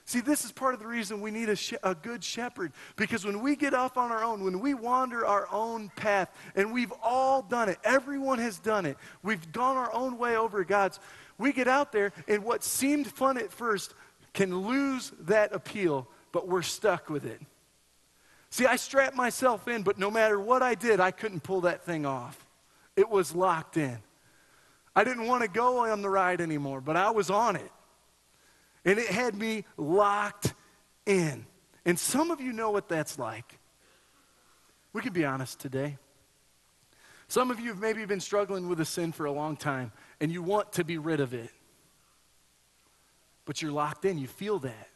See, 0.04 0.20
this 0.20 0.44
is 0.44 0.52
part 0.52 0.74
of 0.74 0.80
the 0.80 0.86
reason 0.86 1.20
we 1.20 1.30
need 1.30 1.48
a, 1.48 1.56
a 1.82 1.94
good 1.94 2.24
shepherd. 2.24 2.72
Because 2.96 3.24
when 3.24 3.40
we 3.40 3.54
get 3.54 3.72
off 3.72 3.96
on 3.96 4.10
our 4.10 4.24
own, 4.24 4.42
when 4.42 4.60
we 4.60 4.74
wander 4.74 5.24
our 5.24 5.46
own 5.52 5.90
path, 5.96 6.30
and 6.56 6.72
we've 6.72 6.92
all 7.02 7.42
done 7.42 7.68
it, 7.68 7.78
everyone 7.84 8.38
has 8.38 8.58
done 8.58 8.84
it, 8.84 8.96
we've 9.22 9.52
gone 9.52 9.76
our 9.76 9.92
own 9.94 10.18
way 10.18 10.36
over 10.36 10.64
God's, 10.64 10.98
we 11.38 11.52
get 11.52 11.68
out 11.68 11.92
there, 11.92 12.12
and 12.26 12.44
what 12.44 12.64
seemed 12.64 13.06
fun 13.06 13.38
at 13.38 13.52
first 13.52 13.94
can 14.34 14.66
lose 14.66 15.12
that 15.20 15.54
appeal, 15.54 16.08
but 16.32 16.48
we're 16.48 16.62
stuck 16.62 17.08
with 17.08 17.24
it. 17.24 17.40
See, 18.50 18.66
I 18.66 18.76
strapped 18.76 19.16
myself 19.16 19.68
in, 19.68 19.82
but 19.82 19.98
no 19.98 20.10
matter 20.10 20.38
what 20.38 20.62
I 20.62 20.74
did, 20.74 21.00
I 21.00 21.10
couldn't 21.10 21.42
pull 21.42 21.62
that 21.62 21.84
thing 21.84 22.04
off. 22.04 22.44
It 22.96 23.08
was 23.08 23.34
locked 23.34 23.76
in. 23.76 23.98
I 24.94 25.04
didn't 25.04 25.26
want 25.26 25.42
to 25.42 25.48
go 25.48 25.90
on 25.90 26.02
the 26.02 26.10
ride 26.10 26.40
anymore, 26.40 26.80
but 26.80 26.96
I 26.96 27.10
was 27.10 27.30
on 27.30 27.56
it. 27.56 27.70
And 28.84 28.98
it 28.98 29.08
had 29.08 29.34
me 29.34 29.64
locked 29.76 30.54
in. 31.06 31.46
And 31.84 31.98
some 31.98 32.30
of 32.30 32.40
you 32.40 32.52
know 32.52 32.70
what 32.70 32.88
that's 32.88 33.18
like. 33.18 33.58
We 34.92 35.00
can 35.00 35.12
be 35.12 35.24
honest 35.24 35.58
today. 35.60 35.98
Some 37.28 37.50
of 37.50 37.58
you 37.58 37.68
have 37.68 37.78
maybe 37.78 38.04
been 38.04 38.20
struggling 38.20 38.68
with 38.68 38.80
a 38.80 38.84
sin 38.84 39.12
for 39.12 39.24
a 39.24 39.32
long 39.32 39.56
time 39.56 39.92
and 40.20 40.30
you 40.30 40.42
want 40.42 40.72
to 40.72 40.84
be 40.84 40.98
rid 40.98 41.20
of 41.20 41.32
it. 41.32 41.50
But 43.44 43.62
you're 43.62 43.72
locked 43.72 44.04
in. 44.04 44.18
You 44.18 44.28
feel 44.28 44.58
that. 44.60 44.88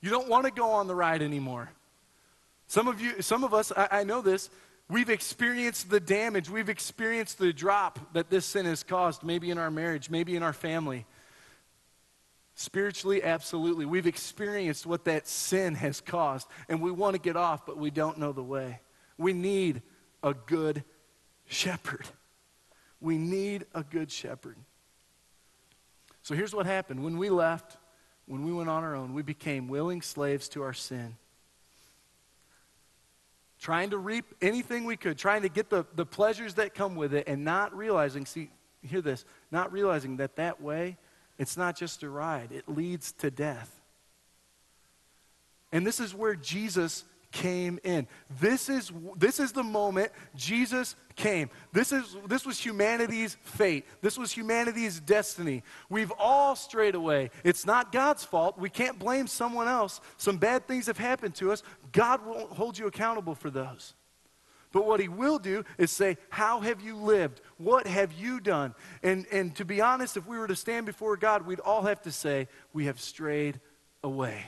You 0.00 0.10
don't 0.10 0.28
want 0.28 0.46
to 0.46 0.50
go 0.50 0.70
on 0.70 0.86
the 0.86 0.94
ride 0.94 1.22
anymore. 1.22 1.70
Some 2.66 2.88
of 2.88 3.00
you, 3.00 3.22
some 3.22 3.44
of 3.44 3.54
us, 3.54 3.72
I, 3.76 3.88
I 3.90 4.04
know 4.04 4.22
this, 4.22 4.50
we've 4.88 5.10
experienced 5.10 5.90
the 5.90 6.00
damage, 6.00 6.50
we've 6.50 6.68
experienced 6.68 7.38
the 7.38 7.52
drop 7.52 7.98
that 8.14 8.30
this 8.30 8.46
sin 8.46 8.66
has 8.66 8.82
caused, 8.82 9.22
maybe 9.22 9.50
in 9.50 9.58
our 9.58 9.70
marriage, 9.70 10.10
maybe 10.10 10.36
in 10.36 10.42
our 10.42 10.52
family. 10.52 11.06
Spiritually, 12.54 13.22
absolutely. 13.22 13.84
We've 13.84 14.06
experienced 14.06 14.86
what 14.86 15.04
that 15.06 15.26
sin 15.26 15.74
has 15.74 16.00
caused, 16.00 16.46
and 16.68 16.80
we 16.80 16.92
want 16.92 17.14
to 17.14 17.20
get 17.20 17.36
off, 17.36 17.66
but 17.66 17.76
we 17.76 17.90
don't 17.90 18.18
know 18.18 18.32
the 18.32 18.42
way. 18.42 18.80
We 19.18 19.32
need 19.32 19.82
a 20.22 20.34
good 20.34 20.84
shepherd. 21.46 22.06
We 23.00 23.18
need 23.18 23.66
a 23.74 23.82
good 23.82 24.10
shepherd. 24.10 24.56
So 26.22 26.34
here's 26.34 26.54
what 26.54 26.64
happened. 26.64 27.04
When 27.04 27.18
we 27.18 27.28
left, 27.28 27.76
when 28.26 28.44
we 28.44 28.52
went 28.52 28.70
on 28.70 28.84
our 28.84 28.94
own, 28.94 29.14
we 29.14 29.22
became 29.22 29.68
willing 29.68 30.00
slaves 30.00 30.48
to 30.50 30.62
our 30.62 30.72
sin. 30.72 31.16
Trying 33.60 33.90
to 33.90 33.98
reap 33.98 34.26
anything 34.40 34.84
we 34.84 34.96
could, 34.96 35.18
trying 35.18 35.42
to 35.42 35.48
get 35.48 35.70
the, 35.70 35.86
the 35.96 36.06
pleasures 36.06 36.54
that 36.54 36.74
come 36.74 36.94
with 36.94 37.14
it, 37.14 37.26
and 37.26 37.44
not 37.44 37.76
realizing, 37.76 38.26
see, 38.26 38.50
hear 38.82 39.00
this, 39.00 39.24
not 39.50 39.72
realizing 39.72 40.18
that 40.18 40.36
that 40.36 40.60
way 40.60 40.96
it's 41.38 41.56
not 41.56 41.76
just 41.76 42.02
a 42.02 42.08
ride, 42.08 42.52
it 42.52 42.68
leads 42.68 43.12
to 43.12 43.30
death. 43.30 43.80
And 45.72 45.86
this 45.86 45.98
is 45.98 46.14
where 46.14 46.36
Jesus 46.36 47.04
came 47.34 47.80
in. 47.82 48.06
This 48.40 48.68
is, 48.68 48.92
this 49.16 49.40
is 49.40 49.50
the 49.50 49.64
moment 49.64 50.12
Jesus 50.36 50.94
came. 51.16 51.50
This, 51.72 51.90
is, 51.90 52.16
this 52.28 52.46
was 52.46 52.64
humanity's 52.64 53.36
fate. 53.42 53.84
This 54.00 54.16
was 54.16 54.30
humanity's 54.30 55.00
destiny. 55.00 55.64
We've 55.90 56.12
all 56.16 56.54
strayed 56.54 56.94
away. 56.94 57.30
It's 57.42 57.66
not 57.66 57.90
God's 57.90 58.22
fault. 58.22 58.56
We 58.56 58.70
can't 58.70 59.00
blame 59.00 59.26
someone 59.26 59.66
else. 59.66 60.00
Some 60.16 60.36
bad 60.36 60.68
things 60.68 60.86
have 60.86 60.96
happened 60.96 61.34
to 61.36 61.50
us. 61.50 61.64
God 61.90 62.24
won't 62.24 62.52
hold 62.52 62.78
you 62.78 62.86
accountable 62.86 63.34
for 63.34 63.50
those. 63.50 63.94
But 64.74 64.86
what 64.86 64.98
he 64.98 65.06
will 65.06 65.38
do 65.38 65.64
is 65.78 65.92
say, 65.92 66.18
How 66.30 66.58
have 66.58 66.80
you 66.80 66.96
lived? 66.96 67.40
What 67.58 67.86
have 67.86 68.12
you 68.12 68.40
done? 68.40 68.74
And, 69.04 69.24
and 69.30 69.54
to 69.54 69.64
be 69.64 69.80
honest, 69.80 70.16
if 70.16 70.26
we 70.26 70.36
were 70.36 70.48
to 70.48 70.56
stand 70.56 70.84
before 70.84 71.16
God, 71.16 71.46
we'd 71.46 71.60
all 71.60 71.82
have 71.82 72.02
to 72.02 72.10
say, 72.10 72.48
We 72.72 72.86
have 72.86 73.00
strayed 73.00 73.60
away. 74.02 74.46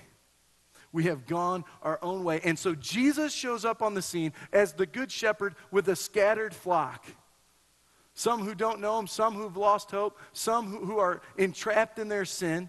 We 0.91 1.05
have 1.05 1.27
gone 1.27 1.65
our 1.81 2.01
own 2.03 2.25
way. 2.25 2.41
And 2.43 2.59
so 2.59 2.75
Jesus 2.75 3.33
shows 3.33 3.65
up 3.65 3.83
on 3.83 3.95
the 3.95 4.03
scene 4.03 4.33
as 4.53 4.73
the 4.73 4.85
good 4.85 5.13
shepherd 5.13 5.55
with 5.71 5.87
a 5.89 5.95
scattered 5.95 6.53
flock. 6.53 7.07
Some 8.13 8.45
who 8.45 8.57
don't 8.57 8.81
know 8.81 8.99
him, 8.99 9.07
some 9.07 9.35
who've 9.35 9.57
lost 9.57 9.93
hope, 9.93 10.19
some 10.33 10.67
who, 10.67 10.87
who 10.87 10.99
are 10.99 11.21
entrapped 11.39 12.01
in 12.01 12.09
their 12.09 12.25
sin. 12.25 12.69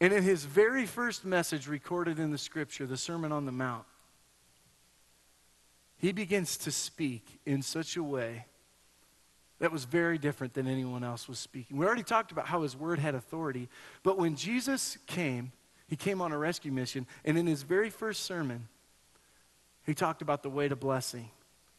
And 0.00 0.12
in 0.12 0.22
his 0.22 0.44
very 0.44 0.86
first 0.86 1.24
message 1.24 1.66
recorded 1.66 2.20
in 2.20 2.30
the 2.30 2.38
scripture, 2.38 2.86
the 2.86 2.96
Sermon 2.96 3.32
on 3.32 3.46
the 3.46 3.52
Mount, 3.52 3.84
he 5.98 6.12
begins 6.12 6.56
to 6.58 6.70
speak 6.70 7.40
in 7.44 7.60
such 7.60 7.96
a 7.96 8.02
way 8.02 8.46
that 9.58 9.72
was 9.72 9.84
very 9.84 10.18
different 10.18 10.54
than 10.54 10.68
anyone 10.68 11.02
else 11.02 11.28
was 11.28 11.38
speaking. 11.38 11.76
We 11.76 11.84
already 11.84 12.04
talked 12.04 12.30
about 12.30 12.46
how 12.46 12.62
his 12.62 12.76
word 12.76 13.00
had 13.00 13.16
authority, 13.16 13.68
but 14.04 14.16
when 14.16 14.36
Jesus 14.36 14.96
came, 15.06 15.50
he 15.88 15.96
came 15.96 16.22
on 16.22 16.30
a 16.30 16.38
rescue 16.38 16.70
mission, 16.70 17.06
and 17.24 17.36
in 17.36 17.46
his 17.46 17.62
very 17.64 17.90
first 17.90 18.22
sermon, 18.22 18.68
he 19.84 19.94
talked 19.94 20.22
about 20.22 20.42
the 20.42 20.50
way 20.50 20.68
to 20.68 20.76
blessing. 20.76 21.30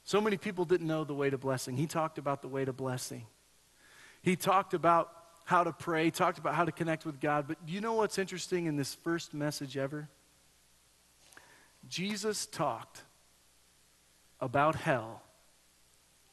So 0.03 0.19
many 0.19 0.35
people 0.35 0.65
didn't 0.65 0.87
know 0.87 1.03
the 1.05 1.13
way 1.13 1.29
to 1.29 1.37
blessing. 1.37 1.77
He 1.77 1.87
talked 1.87 2.17
about 2.17 2.41
the 2.41 2.47
way 2.47 2.65
to 2.65 2.73
blessing. 2.73 3.25
He 4.21 4.35
talked 4.35 4.73
about 4.73 5.13
how 5.45 5.63
to 5.63 5.71
pray, 5.71 6.05
he 6.05 6.11
talked 6.11 6.37
about 6.37 6.53
how 6.53 6.65
to 6.65 6.71
connect 6.71 7.05
with 7.05 7.19
God. 7.19 7.47
But 7.47 7.57
you 7.65 7.81
know 7.81 7.93
what's 7.93 8.19
interesting 8.19 8.65
in 8.65 8.75
this 8.75 8.93
first 8.93 9.33
message 9.33 9.77
ever? 9.77 10.09
Jesus 11.87 12.45
talked 12.45 13.03
about 14.39 14.75
hell 14.75 15.21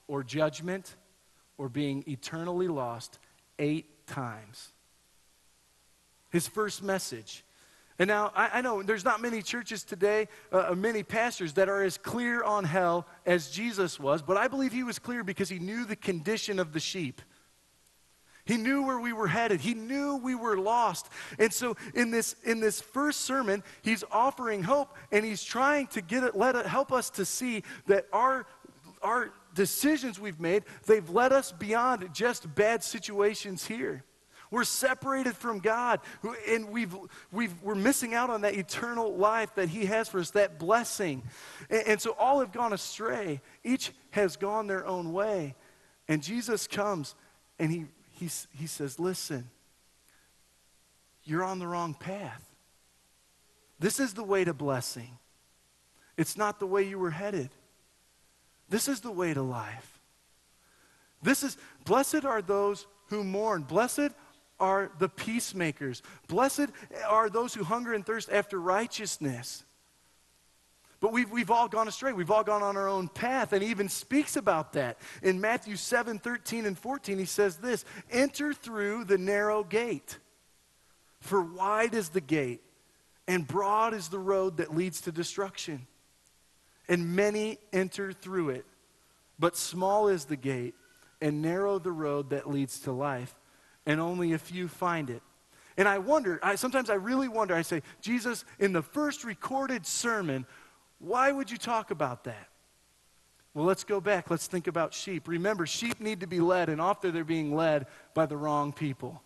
or 0.09 0.23
judgment 0.23 0.97
or 1.59 1.69
being 1.69 2.05
eternally 2.07 2.69
lost 2.69 3.19
eight 3.59 4.07
times. 4.07 4.73
His 6.31 6.47
first 6.47 6.83
message. 6.83 7.45
And 7.99 8.09
now, 8.09 8.31
I, 8.35 8.59
I 8.59 8.61
know 8.61 8.83
there's 8.83 9.05
not 9.05 9.23
many 9.23 9.41
churches 9.41 9.83
today, 9.83 10.29
uh, 10.53 10.69
uh, 10.71 10.75
many 10.75 11.03
pastors 11.03 11.55
that 11.55 11.69
are 11.69 11.83
as 11.83 11.97
clear 11.97 12.43
on 12.43 12.65
hell 12.65 13.07
as 13.25 13.51
Jesus 13.51 13.99
was, 13.99 14.21
but 14.21 14.37
I 14.37 14.49
believe 14.49 14.73
he 14.73 14.83
was 14.83 14.99
clear 14.99 15.25
because 15.25 15.49
he 15.49 15.59
knew 15.59 15.85
the 15.85 15.97
condition 15.97 16.59
of 16.59 16.73
the 16.73 16.81
sheep. 16.81 17.23
He 18.47 18.57
knew 18.57 18.83
where 18.83 18.99
we 18.99 19.13
were 19.13 19.27
headed. 19.27 19.61
He 19.61 19.75
knew 19.75 20.17
we 20.17 20.35
were 20.35 20.57
lost. 20.57 21.09
And 21.39 21.53
so 21.53 21.77
in 21.95 22.11
this 22.11 22.37
in 22.45 22.61
this 22.61 22.81
first 22.81 23.23
sermon, 23.23 23.63
he's 23.83 24.05
offering 24.11 24.63
hope 24.63 24.95
and 25.13 25.25
he's 25.25 25.43
trying 25.43 25.89
to 25.89 26.01
get 26.01 26.23
it 26.23 26.37
let 26.37 26.55
it 26.55 26.65
help 26.65 26.93
us 26.93 27.11
to 27.11 27.25
see 27.25 27.65
that 27.87 28.07
our 28.13 28.47
our 29.03 29.33
decisions 29.55 30.21
we've 30.21 30.41
made, 30.41 30.63
they've 30.87 31.09
led 31.11 31.33
us 31.33 31.51
beyond 31.51 32.09
just 32.13 32.55
bad 32.55 32.85
situations 32.85 33.67
here. 33.67 34.05
We're 34.51 34.65
separated 34.65 35.37
from 35.37 35.59
God, 35.59 36.01
and 36.49 36.71
we've, 36.71 36.95
we've, 37.33 37.53
we're 37.63 37.75
missing 37.75 38.15
out 38.15 38.31
on 38.31 38.43
that 38.43 38.55
eternal 38.55 39.17
life 39.17 39.53
that 39.57 39.69
He 39.69 39.87
has 39.87 40.09
for 40.09 40.21
us, 40.21 40.31
that 40.31 40.61
blessing. 40.61 41.25
And, 41.69 41.87
and 41.89 42.01
so 42.01 42.15
all 42.19 42.39
have 42.41 42.53
gone 42.53 42.73
astray. 42.73 43.41
Each 43.65 43.93
has 44.11 44.37
gone 44.37 44.69
their 44.69 44.87
own 44.87 45.13
way. 45.13 45.57
And 46.07 46.23
Jesus 46.23 46.69
comes 46.69 47.17
and 47.59 47.73
He 47.73 47.87
he, 48.19 48.29
he 48.59 48.67
says, 48.67 48.99
Listen, 48.99 49.51
you're 51.25 51.45
on 51.45 51.59
the 51.59 51.67
wrong 51.67 51.95
path. 51.95 52.43
This 53.79 54.01
is 54.01 54.15
the 54.15 54.25
way 54.25 54.45
to 54.45 54.55
blessing. 54.55 55.19
It's 56.17 56.37
not 56.37 56.59
the 56.59 56.67
way 56.67 56.83
you 56.83 56.99
were 56.99 57.11
headed. 57.11 57.51
This 58.69 58.89
is 58.89 59.01
the 59.01 59.13
way 59.13 59.35
to 59.35 59.43
life. 59.43 60.01
This 61.23 61.43
is, 61.43 61.57
blessed 61.85 62.25
are 62.25 62.41
those 62.41 62.87
who 63.09 63.23
mourn. 63.23 63.63
Blessed 63.63 64.13
are 64.59 64.91
the 64.99 65.09
peacemakers. 65.09 66.03
Blessed 66.29 66.69
are 67.07 67.29
those 67.29 67.53
who 67.55 67.65
hunger 67.65 67.93
and 67.93 68.05
thirst 68.05 68.31
after 68.31 68.59
righteousness. 68.59 69.65
But 71.01 71.13
we've, 71.13 71.31
we've 71.31 71.51
all 71.51 71.69
gone 71.69 71.89
astray. 71.89 72.13
We've 72.13 72.31
all 72.31 72.45
gone 72.45 72.63
on 72.63 72.77
our 72.77 72.89
own 72.89 73.09
path. 73.09 73.53
And 73.53 73.63
he 73.63 73.71
even 73.71 73.89
speaks 73.89 74.37
about 74.37 74.73
that. 74.73 74.99
In 75.23 75.41
Matthew 75.41 75.77
7 75.77 76.19
13 76.19 76.65
and 76.65 76.79
14, 76.79 77.19
he 77.19 77.25
says 77.25 77.57
this 77.57 77.85
Enter 78.11 78.53
through 78.55 79.05
the 79.05 79.19
narrow 79.19 79.63
gate. 79.63 80.19
For 81.21 81.43
wide 81.43 81.95
is 81.95 82.11
the 82.11 82.21
gate, 82.21 82.63
and 83.27 83.47
broad 83.47 83.95
is 83.95 84.09
the 84.09 84.19
road 84.19 84.59
that 84.59 84.75
leads 84.75 85.03
to 85.03 85.13
destruction. 85.13 85.87
And 86.89 87.17
many 87.17 87.59
enter 87.73 88.13
through 88.13 88.51
it. 88.51 88.67
But 89.39 89.57
small 89.57 90.09
is 90.09 90.27
the 90.27 90.37
gate, 90.37 90.75
and 91.21 91.43
narrow 91.43 91.79
the 91.79 91.93
road 91.93 92.31
that 92.31 92.49
leads 92.49 92.81
to 92.81 92.93
life, 92.93 93.35
and 93.85 94.01
only 94.01 94.33
a 94.33 94.39
few 94.39 94.69
find 94.69 95.11
it. 95.11 95.23
And 95.77 95.87
I 95.87 95.99
wonder, 95.99 96.41
I, 96.43 96.55
sometimes 96.55 96.89
I 96.89 96.95
really 96.95 97.29
wonder, 97.29 97.55
I 97.55 97.63
say, 97.63 97.83
Jesus, 98.01 98.45
in 98.59 98.73
the 98.73 98.83
first 98.83 99.25
recorded 99.25 99.85
sermon, 99.85 100.47
why 100.99 101.33
would 101.33 101.51
you 101.51 101.57
talk 101.57 101.91
about 101.91 102.25
that? 102.25 102.49
Well, 103.55 103.65
let's 103.65 103.85
go 103.85 104.01
back. 104.01 104.31
Let's 104.31 104.47
think 104.47 104.67
about 104.67 104.93
sheep. 104.93 105.29
Remember, 105.29 105.67
sheep 105.67 106.01
need 106.01 106.21
to 106.21 106.27
be 106.27 106.41
led, 106.41 106.69
and 106.69 106.81
often 106.81 107.15
they're 107.15 107.25
being 107.25 107.55
led 107.55 107.87
by 108.13 108.27
the 108.27 108.37
wrong 108.37 108.73
people. 108.73 109.23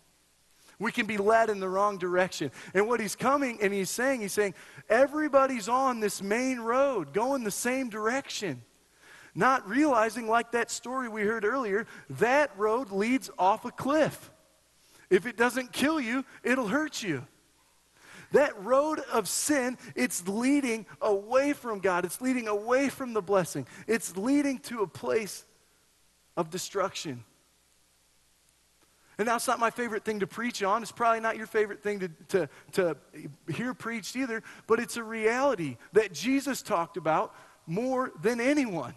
We 0.79 0.91
can 0.91 1.05
be 1.05 1.17
led 1.17 1.49
in 1.49 1.59
the 1.59 1.69
wrong 1.69 1.97
direction. 1.97 2.49
And 2.73 2.87
what 2.87 2.99
he's 2.99 3.15
coming 3.15 3.59
and 3.61 3.73
he's 3.73 3.89
saying, 3.89 4.21
he's 4.21 4.33
saying, 4.33 4.55
everybody's 4.89 5.69
on 5.69 5.99
this 5.99 6.21
main 6.23 6.59
road, 6.59 7.13
going 7.13 7.43
the 7.43 7.51
same 7.51 7.89
direction. 7.89 8.63
Not 9.35 9.67
realizing, 9.67 10.27
like 10.27 10.53
that 10.53 10.71
story 10.71 11.07
we 11.07 11.21
heard 11.21 11.45
earlier, 11.45 11.85
that 12.11 12.57
road 12.57 12.91
leads 12.91 13.29
off 13.37 13.63
a 13.63 13.71
cliff. 13.71 14.31
If 15.09 15.25
it 15.25 15.37
doesn't 15.37 15.71
kill 15.71 15.99
you, 15.99 16.25
it'll 16.41 16.67
hurt 16.67 17.03
you. 17.03 17.27
That 18.31 18.61
road 18.63 18.99
of 19.11 19.27
sin, 19.27 19.77
it's 19.95 20.27
leading 20.27 20.85
away 21.01 21.53
from 21.53 21.79
God. 21.79 22.05
It's 22.05 22.21
leading 22.21 22.47
away 22.47 22.89
from 22.89 23.13
the 23.13 23.21
blessing. 23.21 23.67
It's 23.87 24.15
leading 24.15 24.59
to 24.59 24.81
a 24.81 24.87
place 24.87 25.45
of 26.37 26.49
destruction. 26.49 27.23
And 29.17 29.27
that's 29.27 29.47
not 29.47 29.59
my 29.59 29.69
favorite 29.69 30.03
thing 30.03 30.21
to 30.21 30.27
preach 30.27 30.63
on. 30.63 30.81
It's 30.81 30.91
probably 30.91 31.19
not 31.19 31.37
your 31.37 31.45
favorite 31.45 31.83
thing 31.83 31.99
to, 31.99 32.09
to, 32.29 32.49
to 32.71 32.97
hear 33.53 33.73
preached 33.73 34.15
either, 34.15 34.41
but 34.65 34.79
it's 34.79 34.97
a 34.97 35.03
reality 35.03 35.77
that 35.93 36.13
Jesus 36.13 36.61
talked 36.61 36.97
about 36.97 37.35
more 37.67 38.11
than 38.21 38.41
anyone. 38.41 38.95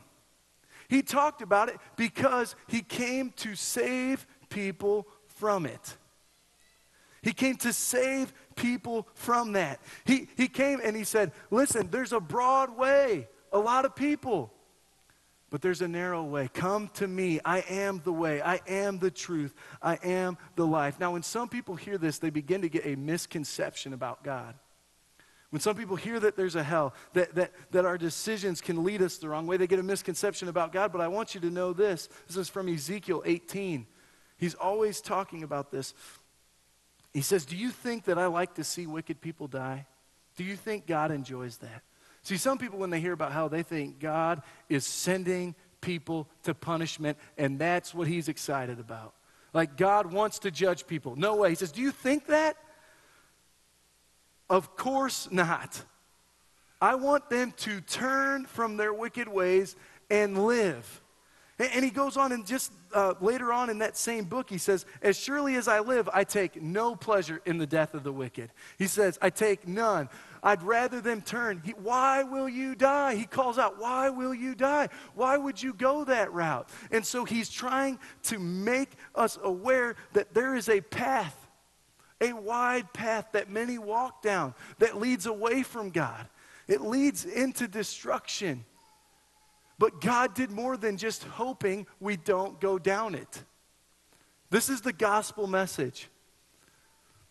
He 0.89 1.03
talked 1.03 1.43
about 1.43 1.69
it 1.69 1.77
because 1.97 2.55
he 2.69 2.81
came 2.81 3.33
to 3.37 3.55
save 3.55 4.27
people 4.49 5.07
from 5.27 5.67
it. 5.67 5.97
He 7.21 7.33
came 7.33 7.57
to 7.57 7.73
save 7.73 8.33
people 8.57 9.07
from 9.15 9.53
that. 9.53 9.81
He, 10.05 10.29
he 10.37 10.49
came 10.49 10.81
and 10.83 10.97
he 10.97 11.05
said, 11.05 11.33
Listen, 11.51 11.89
there's 11.91 12.13
a 12.13 12.21
broad 12.21 12.77
way, 12.77 13.29
a 13.53 13.59
lot 13.59 13.85
of 13.85 13.95
people, 13.95 14.53
but 15.51 15.63
there's 15.63 15.83
a 15.83 15.89
narrow 15.89 16.25
way. 16.25 16.49
Come 16.53 16.89
to 16.95 17.07
me. 17.07 17.41
I 17.45 17.61
am 17.69 18.01
the 18.05 18.13
way. 18.13 18.43
I 18.43 18.61
am 18.67 18.99
the 18.99 19.11
truth. 19.11 19.55
I 19.81 19.95
am 20.03 20.37
the 20.57 20.67
life. 20.67 20.99
Now, 20.99 21.13
when 21.13 21.23
some 21.23 21.49
people 21.49 21.77
hear 21.77 21.97
this, 21.97 22.19
they 22.19 22.31
begin 22.31 22.63
to 22.63 22.69
get 22.69 22.85
a 22.87 22.97
misconception 22.97 23.93
about 23.93 24.25
God. 24.25 24.57
When 25.51 25.61
some 25.61 25.77
people 25.77 25.95
hear 25.95 26.19
that 26.19 26.37
there's 26.37 26.57
a 26.57 26.65
hell, 26.65 26.93
that, 27.13 27.37
that, 27.37 27.53
that 27.71 27.85
our 27.85 27.97
decisions 27.97 28.61
can 28.61 28.83
lead 28.83 29.01
us 29.01 29.19
the 29.19 29.29
wrong 29.29 29.47
way, 29.47 29.57
they 29.57 29.69
get 29.69 29.79
a 29.79 29.85
misconception 29.85 30.49
about 30.49 30.73
God. 30.73 30.91
But 30.91 31.01
I 31.01 31.07
want 31.07 31.37
you 31.37 31.41
to 31.43 31.51
know 31.51 31.73
this. 31.73 32.09
This 32.27 32.37
is 32.37 32.49
from 32.49 32.69
Ezekiel 32.69 33.23
18. 33.25 33.87
He's 34.37 34.55
always 34.55 35.01
talking 35.01 35.45
about 35.45 35.71
this. 35.71 35.95
He 37.15 37.21
says, 37.23 37.47
Do 37.47 37.57
you 37.57 37.71
think 37.71 38.05
that 38.05 38.19
I 38.19 38.27
like 38.27 38.55
to 38.55 38.65
see 38.65 38.87
wicked 38.87 39.21
people 39.21 39.47
die? 39.47 39.87
Do 40.37 40.45
you 40.45 40.57
think 40.57 40.87
God 40.87 41.13
enjoys 41.13 41.59
that? 41.59 41.83
See, 42.23 42.37
some 42.37 42.59
people, 42.59 42.79
when 42.79 42.91
they 42.91 43.01
hear 43.01 43.13
about 43.13 43.33
hell, 43.33 43.49
they 43.49 43.63
think 43.63 44.01
God 44.01 44.43
is 44.69 44.85
sending 44.85 45.55
people 45.81 46.29
to 46.43 46.55
punishment, 46.55 47.19
and 47.39 47.59
that's 47.59 47.95
what 47.95 48.09
he's 48.09 48.29
excited 48.29 48.81
about. 48.81 49.15
Like 49.53 49.77
God 49.77 50.13
wants 50.13 50.41
to 50.41 50.51
judge 50.51 50.87
people. 50.87 51.15
No 51.15 51.37
way. 51.37 51.51
He 51.51 51.55
says, 51.55 51.71
Do 51.71 51.81
you 51.81 51.93
think 51.93 52.27
that? 52.27 52.57
Of 54.51 54.77
course 54.77 55.29
not. 55.31 55.83
I 56.81 56.97
want 56.97 57.31
them 57.31 57.53
to 57.59 57.81
turn 57.81 58.45
from 58.45 58.77
their 58.77 58.93
wicked 58.93 59.29
ways 59.29 59.77
and 60.11 60.47
live. 60.47 61.01
And 61.59 61.85
he 61.85 61.91
goes 61.91 62.17
on 62.17 62.33
and 62.33 62.45
just 62.45 62.73
uh, 62.93 63.15
later 63.21 63.53
on 63.53 63.71
in 63.71 63.79
that 63.79 63.97
same 63.97 64.25
book, 64.25 64.51
he 64.51 64.59
says, 64.59 64.87
As 65.03 65.17
surely 65.17 65.55
as 65.55 65.69
I 65.69 65.79
live, 65.79 66.09
I 66.13 66.25
take 66.25 66.61
no 66.61 66.97
pleasure 66.97 67.41
in 67.47 67.59
the 67.59 67.67
death 67.67 67.95
of 67.95 68.03
the 68.03 68.13
wicked. 68.13 68.51
He 68.77 68.89
says, 68.89 69.19
I 69.23 69.31
take 69.31 69.69
none. 69.69 70.09
I'd 70.43 70.65
rather 70.65 71.01
them 71.01 71.23
turn. 71.23 71.63
He, 71.65 71.71
why 71.73 72.25
will 72.25 72.49
you 72.49 72.75
die? 72.75 73.15
He 73.15 73.25
calls 73.25 73.57
out, 73.57 73.79
Why 73.79 74.11
will 74.11 74.35
you 74.35 74.57
die? 74.57 74.89
Why 75.15 75.37
would 75.37 75.63
you 75.63 75.75
go 75.75 76.05
that 76.05 76.33
route? 76.33 76.69
And 76.91 77.07
so 77.07 77.25
he's 77.25 77.49
trying 77.49 78.01
to 78.25 78.41
make 78.41 78.91
us 79.15 79.39
aware 79.43 79.95
that 80.13 80.35
there 80.35 80.57
is 80.57 80.69
a 80.69 80.81
path, 80.81 81.37
a 82.21 82.33
wide 82.33 82.93
path 82.93 83.29
that 83.33 83.49
many 83.49 83.79
walk 83.79 84.23
down 84.23 84.55
that 84.81 84.99
leads 84.99 85.27
away 85.27 85.63
from 85.63 85.91
God. 85.91 86.29
It 86.67 86.81
leads 86.81 87.25
into 87.25 87.69
destruction. 87.69 88.65
But 89.85 90.01
God 90.01 90.33
did 90.33 90.51
more 90.51 90.79
than 90.79 90.97
just 90.97 91.25
hoping 91.25 91.87
we 92.01 92.17
don't 92.17 92.59
go 92.59 92.79
down 92.79 93.15
it. 93.15 93.43
This 94.49 94.71
is 94.71 94.81
the 94.81 94.95
gospel 94.95 95.47
message. 95.47 96.09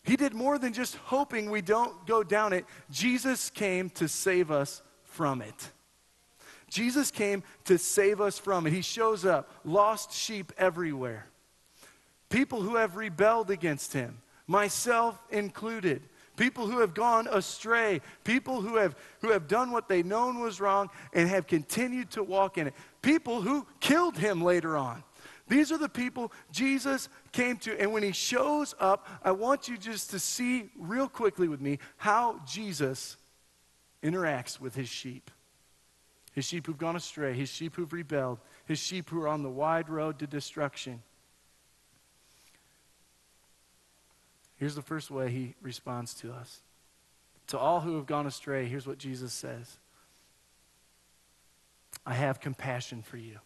He 0.04 0.14
did 0.14 0.34
more 0.34 0.56
than 0.56 0.72
just 0.72 0.94
hoping 0.94 1.50
we 1.50 1.62
don't 1.62 2.06
go 2.06 2.22
down 2.22 2.52
it. 2.52 2.64
Jesus 2.92 3.50
came 3.50 3.90
to 3.90 4.06
save 4.06 4.52
us 4.52 4.82
from 5.02 5.42
it. 5.42 5.72
Jesus 6.70 7.10
came 7.10 7.42
to 7.64 7.76
save 7.76 8.20
us 8.20 8.38
from 8.38 8.68
it. 8.68 8.72
He 8.72 8.82
shows 8.82 9.24
up, 9.24 9.50
lost 9.64 10.12
sheep 10.12 10.52
everywhere. 10.56 11.26
People 12.28 12.62
who 12.62 12.76
have 12.76 12.94
rebelled 12.94 13.50
against 13.50 13.92
him, 13.92 14.22
myself 14.46 15.18
included 15.28 16.02
people 16.36 16.66
who 16.66 16.80
have 16.80 16.94
gone 16.94 17.28
astray, 17.30 18.00
people 18.24 18.60
who 18.60 18.76
have, 18.76 18.96
who 19.20 19.30
have 19.30 19.48
done 19.48 19.70
what 19.70 19.88
they 19.88 20.02
known 20.02 20.40
was 20.40 20.60
wrong 20.60 20.90
and 21.12 21.28
have 21.28 21.46
continued 21.46 22.10
to 22.12 22.22
walk 22.22 22.58
in 22.58 22.66
it, 22.66 22.74
people 23.02 23.40
who 23.40 23.66
killed 23.80 24.16
him 24.16 24.42
later 24.42 24.76
on. 24.76 25.02
These 25.46 25.72
are 25.72 25.78
the 25.78 25.88
people 25.88 26.32
Jesus 26.50 27.08
came 27.32 27.58
to. 27.58 27.78
And 27.78 27.92
when 27.92 28.02
he 28.02 28.12
shows 28.12 28.74
up, 28.80 29.06
I 29.22 29.32
want 29.32 29.68
you 29.68 29.76
just 29.76 30.10
to 30.10 30.18
see 30.18 30.70
real 30.78 31.08
quickly 31.08 31.48
with 31.48 31.60
me 31.60 31.78
how 31.96 32.40
Jesus 32.46 33.16
interacts 34.02 34.58
with 34.58 34.74
his 34.74 34.88
sheep. 34.88 35.30
His 36.32 36.46
sheep 36.46 36.66
who've 36.66 36.78
gone 36.78 36.96
astray, 36.96 37.32
his 37.34 37.48
sheep 37.48 37.76
who've 37.76 37.92
rebelled, 37.92 38.40
his 38.64 38.78
sheep 38.78 39.10
who 39.10 39.22
are 39.22 39.28
on 39.28 39.42
the 39.42 39.50
wide 39.50 39.88
road 39.88 40.18
to 40.18 40.26
destruction. 40.26 41.02
Here's 44.56 44.74
the 44.74 44.82
first 44.82 45.10
way 45.10 45.30
he 45.30 45.54
responds 45.60 46.14
to 46.14 46.32
us. 46.32 46.60
To 47.48 47.58
all 47.58 47.80
who 47.80 47.96
have 47.96 48.06
gone 48.06 48.26
astray, 48.26 48.66
here's 48.66 48.86
what 48.86 48.98
Jesus 48.98 49.32
says 49.32 49.78
I 52.06 52.14
have 52.14 52.40
compassion 52.40 53.02
for 53.02 53.16
you. 53.16 53.38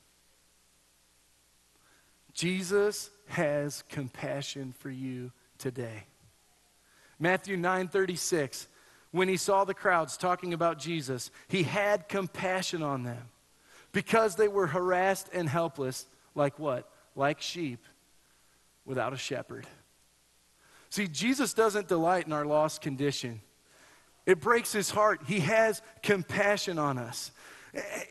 Jesus 2.32 3.10
has 3.26 3.82
compassion 3.88 4.72
for 4.78 4.90
you 4.90 5.32
today. 5.58 6.04
Matthew 7.18 7.56
9:36 7.56 8.68
when 9.10 9.28
he 9.28 9.36
saw 9.36 9.64
the 9.64 9.74
crowds 9.74 10.16
talking 10.16 10.52
about 10.52 10.78
Jesus, 10.78 11.30
he 11.48 11.62
had 11.62 12.08
compassion 12.08 12.82
on 12.82 13.04
them 13.04 13.30
because 13.92 14.36
they 14.36 14.48
were 14.48 14.66
harassed 14.66 15.28
and 15.32 15.48
helpless 15.48 16.06
like 16.34 16.58
what? 16.58 16.90
Like 17.16 17.40
sheep 17.40 17.84
without 18.84 19.12
a 19.12 19.16
shepherd. 19.16 19.66
See, 20.90 21.06
Jesus 21.06 21.54
doesn't 21.54 21.88
delight 21.88 22.26
in 22.26 22.32
our 22.32 22.46
lost 22.46 22.80
condition. 22.80 23.40
It 24.26 24.40
breaks 24.40 24.72
his 24.72 24.90
heart. 24.90 25.20
He 25.26 25.40
has 25.40 25.82
compassion 26.02 26.78
on 26.78 26.98
us. 26.98 27.30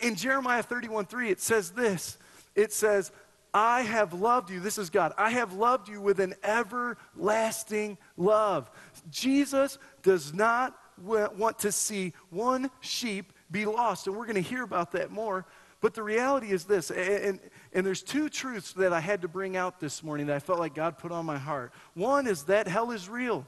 In 0.02 0.16
Jeremiah 0.16 0.64
31 0.64 1.06
3, 1.06 1.30
it 1.30 1.40
says 1.42 1.72
this 1.72 2.18
it 2.56 2.74
says, 2.74 3.12
I 3.54 3.82
have 3.82 4.14
loved 4.14 4.50
you. 4.50 4.60
This 4.60 4.78
is 4.78 4.90
God. 4.90 5.14
I 5.18 5.32
have 5.32 5.54
loved 5.54 5.88
you 5.90 6.02
with 6.02 6.20
an 6.20 6.36
everlasting 6.44 7.98
love. 8.18 8.70
Jesus 9.10 9.78
does 10.04 10.34
not 10.34 10.78
want 10.98 11.60
to 11.60 11.72
see 11.72 12.14
one 12.30 12.70
sheep 12.82 13.34
be 13.50 13.66
lost. 13.66 14.08
And 14.08 14.16
we're 14.16 14.26
going 14.26 14.36
to 14.36 14.42
hear 14.42 14.64
about 14.64 14.92
that 14.92 15.12
more. 15.12 15.46
But 15.82 15.94
the 15.94 16.04
reality 16.04 16.50
is 16.50 16.66
this, 16.66 16.90
and, 16.92 17.40
and 17.74 17.86
there's 17.86 18.04
two 18.04 18.30
truths 18.30 18.74
that 18.74 18.94
I 18.94 19.00
had 19.00 19.22
to 19.22 19.28
bring 19.28 19.58
out 19.58 19.80
this 19.80 20.04
morning 20.04 20.28
that 20.28 20.36
I 20.36 20.40
felt 20.40 20.60
like 20.60 20.74
God 20.74 20.98
put 20.98 21.12
on 21.12 21.26
my 21.26 21.38
heart. 21.38 21.74
One 21.94 22.28
is 22.28 22.44
that 22.44 22.68
hell 22.68 22.92
is 22.92 23.10
real. 23.10 23.46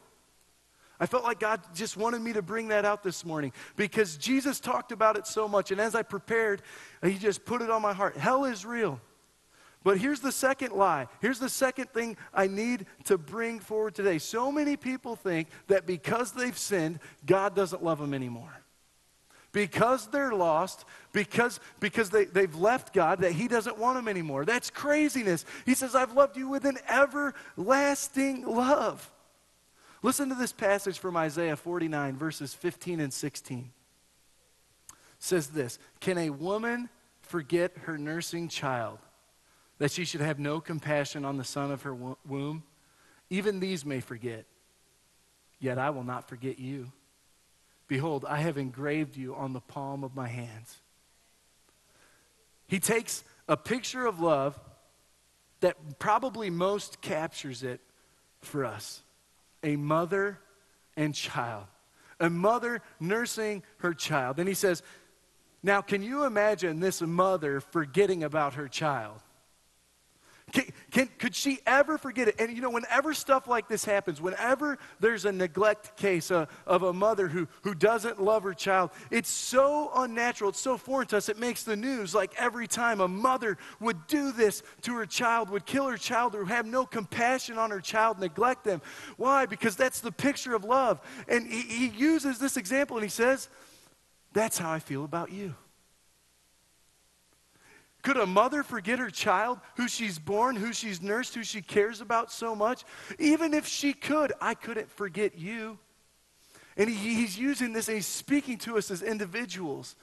I 0.99 1.05
felt 1.05 1.23
like 1.23 1.39
God 1.39 1.61
just 1.73 1.95
wanted 1.95 2.21
me 2.21 2.33
to 2.33 2.41
bring 2.41 2.67
that 2.69 2.83
out 2.83 3.03
this 3.03 3.23
morning 3.23 3.53
because 3.77 4.17
Jesus 4.17 4.59
talked 4.59 4.91
about 4.91 5.17
it 5.17 5.25
so 5.25 5.47
much. 5.47 5.71
And 5.71 5.79
as 5.79 5.95
I 5.95 6.03
prepared, 6.03 6.61
He 7.01 7.17
just 7.17 7.45
put 7.45 7.61
it 7.61 7.69
on 7.69 7.81
my 7.81 7.93
heart. 7.93 8.17
Hell 8.17 8.45
is 8.45 8.65
real. 8.65 8.99
But 9.81 9.97
here's 9.97 10.19
the 10.19 10.31
second 10.33 10.73
lie. 10.73 11.07
Here's 11.21 11.39
the 11.39 11.47
second 11.47 11.91
thing 11.91 12.17
I 12.33 12.47
need 12.47 12.85
to 13.05 13.17
bring 13.17 13.61
forward 13.61 13.95
today. 13.95 14.17
So 14.17 14.51
many 14.51 14.75
people 14.75 15.15
think 15.15 15.47
that 15.67 15.85
because 15.85 16.33
they've 16.33 16.57
sinned, 16.57 16.99
God 17.25 17.55
doesn't 17.55 17.81
love 17.81 17.99
them 17.99 18.13
anymore 18.13 18.58
because 19.51 20.07
they're 20.07 20.33
lost, 20.33 20.85
because, 21.11 21.59
because 21.79 22.09
they, 22.09 22.25
they've 22.25 22.55
left 22.55 22.93
God, 22.93 23.19
that 23.21 23.31
He 23.31 23.47
doesn't 23.47 23.77
want 23.77 23.97
them 23.97 24.07
anymore. 24.07 24.45
That's 24.45 24.69
craziness. 24.69 25.45
He 25.65 25.73
says, 25.73 25.95
I've 25.95 26.13
loved 26.13 26.37
you 26.37 26.49
with 26.49 26.65
an 26.65 26.77
everlasting 26.87 28.45
love. 28.45 29.09
Listen 30.01 30.29
to 30.29 30.35
this 30.35 30.53
passage 30.53 30.99
from 30.99 31.17
Isaiah 31.17 31.55
49, 31.55 32.15
verses 32.15 32.53
15 32.53 32.99
and 32.99 33.13
16. 33.13 33.71
It 34.89 34.95
says 35.19 35.47
this 35.47 35.79
Can 35.99 36.17
a 36.17 36.29
woman 36.29 36.89
forget 37.21 37.75
her 37.83 37.97
nursing 37.97 38.47
child, 38.47 38.99
that 39.79 39.91
she 39.91 40.05
should 40.05 40.21
have 40.21 40.39
no 40.39 40.59
compassion 40.59 41.25
on 41.25 41.37
the 41.37 41.43
son 41.43 41.71
of 41.71 41.81
her 41.83 41.95
womb? 42.25 42.63
Even 43.29 43.59
these 43.59 43.85
may 43.85 43.99
forget, 43.99 44.45
yet 45.59 45.77
I 45.77 45.89
will 45.89 46.03
not 46.03 46.27
forget 46.27 46.59
you. 46.59 46.91
Behold, 47.89 48.23
I 48.29 48.37
have 48.37 48.57
engraved 48.57 49.17
you 49.17 49.35
on 49.35 49.51
the 49.51 49.59
palm 49.59 50.03
of 50.05 50.15
my 50.15 50.27
hands. 50.27 50.77
He 52.67 52.79
takes 52.79 53.23
a 53.47 53.57
picture 53.57 54.05
of 54.05 54.19
love 54.21 54.57
that 55.59 55.97
probably 55.97 56.51
most 56.51 57.01
captures 57.01 57.63
it 57.63 57.81
for 58.39 58.63
us 58.63 59.01
a 59.63 59.75
mother 59.75 60.39
and 60.95 61.13
child. 61.13 61.65
A 62.21 62.29
mother 62.29 62.81
nursing 62.99 63.63
her 63.77 63.93
child. 63.93 64.39
And 64.39 64.47
he 64.47 64.53
says, 64.53 64.83
Now, 65.63 65.81
can 65.81 66.01
you 66.03 66.25
imagine 66.25 66.79
this 66.79 67.01
mother 67.01 67.59
forgetting 67.59 68.23
about 68.23 68.53
her 68.53 68.67
child? 68.67 69.19
Can, 70.51 70.65
can, 70.91 71.09
could 71.17 71.35
she 71.35 71.59
ever 71.65 71.97
forget 71.97 72.27
it? 72.27 72.35
And 72.39 72.55
you 72.55 72.61
know, 72.61 72.69
whenever 72.69 73.13
stuff 73.13 73.47
like 73.47 73.67
this 73.67 73.85
happens, 73.85 74.21
whenever 74.21 74.77
there's 74.99 75.25
a 75.25 75.31
neglect 75.31 75.95
case 75.97 76.31
uh, 76.31 76.45
of 76.65 76.83
a 76.83 76.93
mother 76.93 77.27
who, 77.27 77.47
who 77.61 77.75
doesn't 77.75 78.21
love 78.21 78.43
her 78.43 78.53
child, 78.53 78.91
it's 79.11 79.29
so 79.29 79.91
unnatural, 79.95 80.49
it's 80.49 80.59
so 80.59 80.77
foreign 80.77 81.07
to 81.07 81.17
us, 81.17 81.29
it 81.29 81.37
makes 81.37 81.63
the 81.63 81.75
news 81.75 82.15
like 82.15 82.33
every 82.37 82.67
time 82.67 82.99
a 83.01 83.07
mother 83.07 83.57
would 83.79 84.07
do 84.07 84.31
this 84.31 84.63
to 84.81 84.95
her 84.95 85.05
child, 85.05 85.49
would 85.49 85.65
kill 85.65 85.87
her 85.87 85.97
child, 85.97 86.35
or 86.35 86.45
have 86.45 86.65
no 86.65 86.85
compassion 86.85 87.57
on 87.57 87.69
her 87.69 87.81
child, 87.81 88.19
neglect 88.19 88.63
them. 88.63 88.81
Why? 89.17 89.45
Because 89.45 89.75
that's 89.75 89.99
the 89.99 90.11
picture 90.11 90.55
of 90.55 90.63
love. 90.63 90.99
And 91.27 91.47
he, 91.47 91.61
he 91.61 91.87
uses 91.87 92.39
this 92.39 92.57
example 92.57 92.97
and 92.97 93.03
he 93.03 93.09
says, 93.09 93.49
That's 94.33 94.57
how 94.57 94.71
I 94.71 94.79
feel 94.79 95.03
about 95.03 95.31
you. 95.31 95.55
Could 98.01 98.17
a 98.17 98.25
mother 98.25 98.63
forget 98.63 98.99
her 98.99 99.09
child, 99.09 99.59
who 99.75 99.87
she's 99.87 100.19
born, 100.19 100.55
who 100.55 100.71
she's 100.71 101.01
nursed, 101.01 101.35
who 101.35 101.43
she 101.43 101.61
cares 101.61 101.99
about 101.99 102.31
so 102.31 102.55
much? 102.55 102.85
Even 103.17 103.53
if 103.53 103.67
she 103.67 103.93
could, 103.93 104.31
I 104.39 104.53
couldn't 104.53 104.89
forget 104.89 105.37
you. 105.37 105.77
And 106.77 106.89
he, 106.89 107.15
he's 107.15 107.37
using 107.37 107.73
this 107.73 107.89
and 107.89 107.95
he's 107.95 108.07
speaking 108.07 108.57
to 108.59 108.77
us 108.77 108.89
as 108.89 109.01
individuals. 109.01 109.97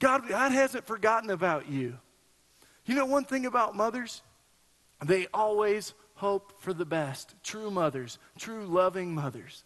God, 0.00 0.28
God 0.28 0.50
hasn't 0.50 0.84
forgotten 0.84 1.30
about 1.30 1.68
you. 1.68 1.96
You 2.84 2.96
know 2.96 3.06
one 3.06 3.24
thing 3.24 3.46
about 3.46 3.76
mothers? 3.76 4.22
They 5.04 5.28
always 5.32 5.94
hope 6.14 6.60
for 6.60 6.74
the 6.74 6.84
best. 6.84 7.36
True 7.44 7.70
mothers, 7.70 8.18
true 8.36 8.66
loving 8.66 9.14
mothers. 9.14 9.62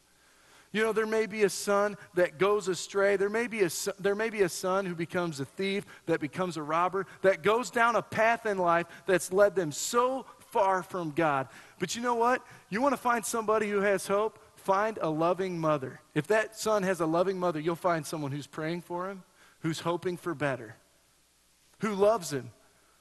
You 0.73 0.83
know, 0.83 0.93
there 0.93 1.07
may 1.07 1.27
be 1.27 1.45
a 1.45 1.51
son 1.51 1.97
that 2.15 2.39
goes 2.39 2.69
astray. 2.69 3.17
There 3.17 3.31
may, 3.31 3.47
be 3.47 3.63
a, 3.63 3.71
there 3.99 4.15
may 4.15 4.31
be 4.31 4.43
a 4.43 4.49
son 4.49 4.85
who 4.85 4.95
becomes 4.95 5.41
a 5.41 5.45
thief, 5.45 5.87
that 6.07 6.21
becomes 6.21 6.57
a 6.57 6.63
robber, 6.63 7.07
that 7.23 7.43
goes 7.43 7.71
down 7.71 7.97
a 7.97 8.03
path 8.03 8.47
in 8.47 8.59
life 8.59 8.87
that's 9.07 9.33
led 9.33 9.55
them 9.55 9.73
so 9.73 10.27
far 10.51 10.83
from 10.83 11.11
God. 11.11 11.49
But 11.79 11.95
you 11.95 12.03
know 12.03 12.15
what? 12.15 12.43
You 12.71 12.81
want 12.81 12.93
to 12.95 13.01
find 13.01 13.25
somebody 13.25 13.69
who 13.71 13.81
has 13.81 14.07
hope? 14.07 14.39
Find 14.57 14.99
a 15.01 15.09
loving 15.09 15.59
mother. 15.59 16.01
If 16.15 16.27
that 16.29 16.59
son 16.59 16.83
has 16.83 17.01
a 17.01 17.07
loving 17.07 17.39
mother, 17.39 17.61
you'll 17.61 17.77
find 17.77 18.05
someone 18.05 18.33
who's 18.33 18.47
praying 18.47 18.83
for 18.83 19.09
him, 19.09 19.23
who's 19.61 19.81
hoping 19.81 20.17
for 20.17 20.35
better, 20.35 20.77
who 21.81 21.95
loves 21.95 22.33
him, 22.33 22.51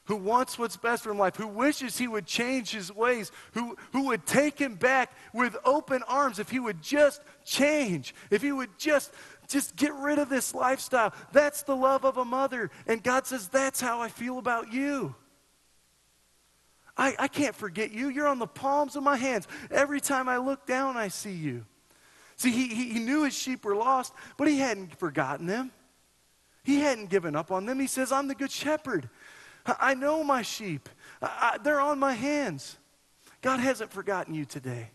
who 0.06 0.16
wants 0.16 0.58
what's 0.58 0.78
best 0.78 1.04
for 1.04 1.12
him 1.12 1.18
life, 1.18 1.36
who 1.36 1.48
wishes 1.48 1.98
he 1.98 2.08
would 2.08 2.26
change 2.26 2.72
his 2.72 2.92
ways, 2.92 3.32
who, 3.54 3.76
who 3.92 4.08
would 4.08 4.26
take 4.26 4.60
him 4.60 4.76
back 4.76 5.12
with 5.34 5.58
open 5.66 6.04
arms 6.08 6.40
if 6.40 6.50
he 6.50 6.60
would 6.60 6.82
just 6.82 7.22
change, 7.44 8.14
if 8.30 8.42
he 8.42 8.52
would 8.52 8.78
just 8.78 9.12
just 9.48 9.76
get 9.76 9.94
rid 9.94 10.18
of 10.18 10.28
this 10.28 10.56
lifestyle. 10.56 11.14
That's 11.32 11.62
the 11.62 11.76
love 11.76 12.04
of 12.04 12.18
a 12.18 12.26
mother. 12.26 12.72
And 12.88 13.04
God 13.04 13.28
says, 13.28 13.48
That's 13.48 13.80
how 13.80 14.02
I 14.02 14.10
feel 14.10 14.40
about 14.40 14.74
you. 14.74 15.14
I, 16.98 17.16
I 17.20 17.28
can't 17.28 17.56
forget 17.56 17.92
you. 17.92 18.10
You're 18.10 18.28
on 18.28 18.40
the 18.40 18.48
palms 18.48 18.96
of 18.96 19.04
my 19.04 19.18
hands. 19.18 19.48
Every 19.70 20.00
time 20.00 20.30
I 20.30 20.38
look 20.38 20.66
down, 20.66 20.98
I 20.98 21.10
see 21.10 21.34
you. 21.34 21.66
See, 22.38 22.52
he, 22.52 22.68
he, 22.68 22.94
he 22.94 23.00
knew 23.00 23.24
his 23.24 23.38
sheep 23.38 23.66
were 23.66 23.76
lost, 23.76 24.14
but 24.38 24.48
he 24.48 24.60
hadn't 24.60 24.98
forgotten 24.98 25.46
them. 25.46 25.72
He 26.64 26.80
hadn't 26.80 27.10
given 27.10 27.36
up 27.36 27.52
on 27.52 27.66
them. 27.66 27.80
He 27.80 27.88
says, 27.88 28.12
I'm 28.12 28.28
the 28.28 28.36
good 28.36 28.52
shepherd. 28.52 29.10
I, 29.66 29.94
know 29.94 30.24
my 30.24 30.42
sheep, 30.42 30.90
I, 31.22 31.58
they're 31.64 31.80
on 31.80 32.00
my 32.00 32.14
hands. 32.14 32.78
God 33.42 33.60
hasn't 33.60 33.92
forgotten 33.92 34.34
you 34.34 34.46
today. 34.46 34.92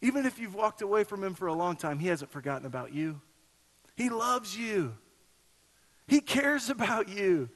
Even 0.00 0.26
if 0.26 0.38
you've 0.38 0.54
walked 0.54 0.82
away 0.82 1.04
from 1.04 1.22
him 1.22 1.34
for 1.34 1.46
a 1.46 1.54
long 1.54 1.76
time, 1.76 1.98
he 1.98 2.08
hasn't 2.08 2.30
forgotten 2.30 2.66
about 2.66 2.92
you. 2.92 3.20
He 3.96 4.10
loves 4.10 4.56
you. 4.56 4.94
He 6.06 6.20
cares 6.20 6.70
about 6.70 7.08
you 7.08 7.48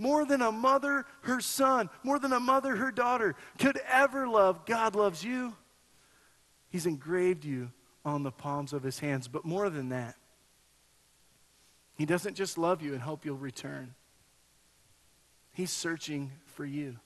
more 0.00 0.24
than 0.24 0.40
a 0.40 0.50
mother 0.50 1.04
her 1.22 1.40
son, 1.40 1.90
more 2.02 2.18
than 2.18 2.32
a 2.32 2.40
mother 2.40 2.74
her 2.74 2.90
daughter 2.90 3.36
could 3.58 3.78
ever 3.88 4.26
love. 4.26 4.64
God 4.64 4.96
loves 4.96 5.22
you. 5.22 5.54
He's 6.70 6.86
engraved 6.86 7.44
you 7.44 7.70
on 8.04 8.22
the 8.22 8.30
palms 8.30 8.72
of 8.72 8.82
his 8.82 8.98
hands. 8.98 9.28
But 9.28 9.44
more 9.44 9.68
than 9.68 9.90
that, 9.90 10.16
he 11.98 12.06
doesn't 12.06 12.34
just 12.34 12.56
love 12.56 12.80
you 12.80 12.94
and 12.94 13.02
hope 13.02 13.26
you'll 13.26 13.36
return, 13.36 13.94
he's 15.52 15.70
searching 15.70 16.32
for 16.46 16.64
you. 16.64 16.96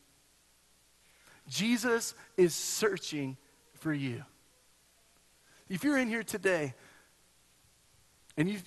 Jesus 1.49 2.15
is 2.37 2.55
searching 2.55 3.37
for 3.75 3.93
you. 3.93 4.25
If 5.69 5.85
you're 5.85 5.99
in 5.99 6.09
here 6.09 6.23
today 6.23 6.75
and, 8.37 8.49
you've 8.49 8.65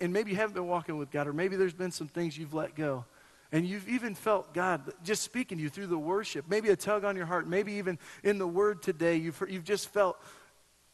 and 0.00 0.12
maybe 0.12 0.30
you 0.30 0.36
haven't 0.36 0.54
been 0.54 0.66
walking 0.66 0.96
with 0.96 1.10
God, 1.10 1.26
or 1.26 1.32
maybe 1.32 1.56
there's 1.56 1.74
been 1.74 1.90
some 1.90 2.08
things 2.08 2.36
you've 2.36 2.54
let 2.54 2.74
go, 2.74 3.04
and 3.52 3.66
you've 3.66 3.88
even 3.88 4.14
felt 4.14 4.52
God 4.52 4.92
just 5.04 5.22
speaking 5.22 5.58
to 5.58 5.62
you 5.62 5.68
through 5.70 5.86
the 5.86 5.98
worship, 5.98 6.46
maybe 6.48 6.70
a 6.70 6.76
tug 6.76 7.04
on 7.04 7.14
your 7.14 7.26
heart, 7.26 7.46
maybe 7.46 7.74
even 7.74 7.98
in 8.22 8.38
the 8.38 8.46
Word 8.48 8.82
today, 8.82 9.16
you've, 9.16 9.40
you've 9.48 9.64
just 9.64 9.88
felt 9.90 10.20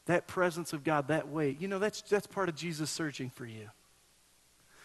that 0.05 0.27
presence 0.27 0.73
of 0.73 0.83
God, 0.83 1.07
that 1.07 1.27
weight. 1.29 1.59
You 1.59 1.67
know, 1.67 1.79
that's, 1.79 2.01
that's 2.03 2.27
part 2.27 2.49
of 2.49 2.55
Jesus 2.55 2.89
searching 2.89 3.29
for 3.29 3.45
you. 3.45 3.69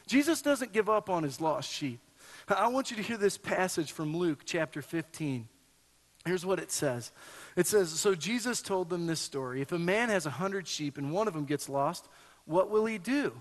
Jesus 0.07 0.40
doesn't 0.40 0.72
give 0.72 0.88
up 0.88 1.11
on 1.11 1.22
his 1.22 1.40
lost 1.40 1.70
sheep. 1.70 2.01
I 2.49 2.68
want 2.68 2.90
you 2.90 2.97
to 2.97 3.03
hear 3.03 3.16
this 3.16 3.36
passage 3.36 3.92
from 3.92 4.16
Luke 4.16 4.40
chapter 4.44 4.80
15. 4.80 5.49
Here's 6.24 6.47
what 6.47 6.59
it 6.59 6.70
says 6.70 7.12
it 7.57 7.66
says, 7.66 7.90
So 7.90 8.14
Jesus 8.14 8.62
told 8.62 8.88
them 8.90 9.07
this 9.07 9.20
story. 9.20 9.61
If 9.62 9.72
a 9.72 9.78
man 9.78 10.09
has 10.09 10.26
a 10.26 10.30
hundred 10.30 10.68
sheep 10.68 10.99
and 10.99 11.12
one 11.12 11.28
of 11.28 11.34
them 11.34 11.44
gets 11.44 11.68
lost, 11.68 12.09
what 12.44 12.70
will 12.70 12.86
he 12.86 12.99
do? 12.99 13.40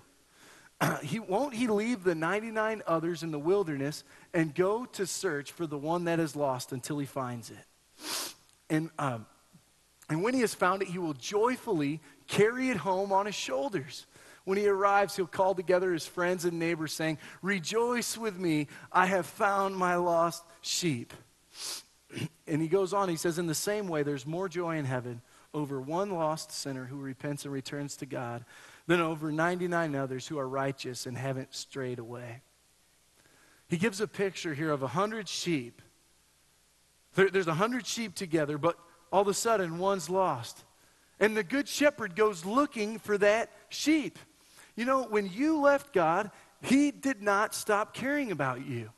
he 1.04 1.20
won't 1.20 1.54
he 1.54 1.68
leave 1.68 2.04
the 2.04 2.16
99 2.16 2.82
others 2.88 3.24
in 3.24 3.32
the 3.32 3.40
wilderness 3.40 4.04
and 4.34 4.54
go 4.54 4.86
to 4.86 5.06
search 5.06 5.52
for 5.52 5.66
the 5.66 5.78
one 5.78 6.06
that 6.06 6.20
is 6.20 6.36
lost 6.36 6.72
until 6.72 7.00
he 7.00 7.06
finds 7.06 7.50
it 7.50 8.36
and 8.70 8.90
um, 9.00 9.26
and 10.10 10.22
when 10.22 10.34
he 10.34 10.42
has 10.42 10.54
found 10.54 10.82
it 10.82 10.90
he 10.90 10.98
will 10.98 11.14
joyfully 11.14 12.02
carry 12.28 12.70
it 12.70 12.78
home 12.78 13.14
on 13.14 13.26
his 13.26 13.36
shoulders 13.36 14.06
when 14.46 14.58
he 14.58 14.68
arrives 14.68 15.16
he'll 15.16 15.28
call 15.28 15.54
together 15.54 15.92
his 15.92 16.08
friends 16.08 16.46
and 16.46 16.58
neighbors 16.58 16.94
saying 16.94 17.18
rejoice 17.42 18.18
with 18.18 18.40
me 18.40 18.68
i 18.92 19.06
have 19.06 19.26
found 19.26 19.76
my 19.76 19.96
lost 19.96 20.44
sheep 20.62 21.14
and 22.48 22.62
he 22.62 22.68
goes 22.68 22.94
on 22.94 23.10
he 23.10 23.16
says 23.16 23.38
in 23.38 23.48
the 23.48 23.54
same 23.54 23.88
way 23.88 24.04
there's 24.04 24.26
more 24.26 24.48
joy 24.48 24.78
in 24.78 24.86
heaven 24.86 25.22
over 25.54 25.80
one 25.80 26.12
lost 26.12 26.52
sinner 26.52 26.86
who 26.86 26.98
repents 26.98 27.44
and 27.46 27.54
returns 27.54 27.96
to 27.98 28.06
god 28.06 28.46
than 28.88 29.02
over 29.02 29.32
99 29.32 29.96
others 29.96 30.28
who 30.28 30.38
are 30.38 30.48
righteous 30.48 31.06
and 31.06 31.18
haven't 31.18 31.54
strayed 31.54 32.00
away. 32.00 32.42
He 33.68 33.78
gives 33.78 34.00
a 34.00 34.08
picture 34.08 34.54
here 34.54 34.72
of 34.72 34.82
a 34.82 34.86
100 34.86 35.28
sheep. 35.28 35.82
There, 37.16 37.30
there's 37.30 37.48
a 37.48 37.52
100 37.52 37.88
sheep 37.88 38.14
together, 38.14 38.58
but 38.58 38.78
all 39.12 39.24
of 39.24 39.28
a 39.28 39.34
sudden 39.34 39.80
one's 39.80 40.10
lost. 40.10 40.64
And 41.20 41.36
the 41.36 41.44
good 41.44 41.68
shepherd 41.68 42.16
goes 42.16 42.46
looking 42.46 43.00
for 43.00 43.18
that 43.18 43.50
sheep. 43.70 44.20
You 44.76 44.86
know, 44.86 45.04
when 45.04 45.30
you 45.32 45.62
left 45.62 45.94
God, 45.94 46.32
he 46.62 46.92
did 46.92 47.22
not 47.22 47.54
stop 47.54 47.94
caring 47.94 48.32
about 48.32 48.66
you. 48.66 48.90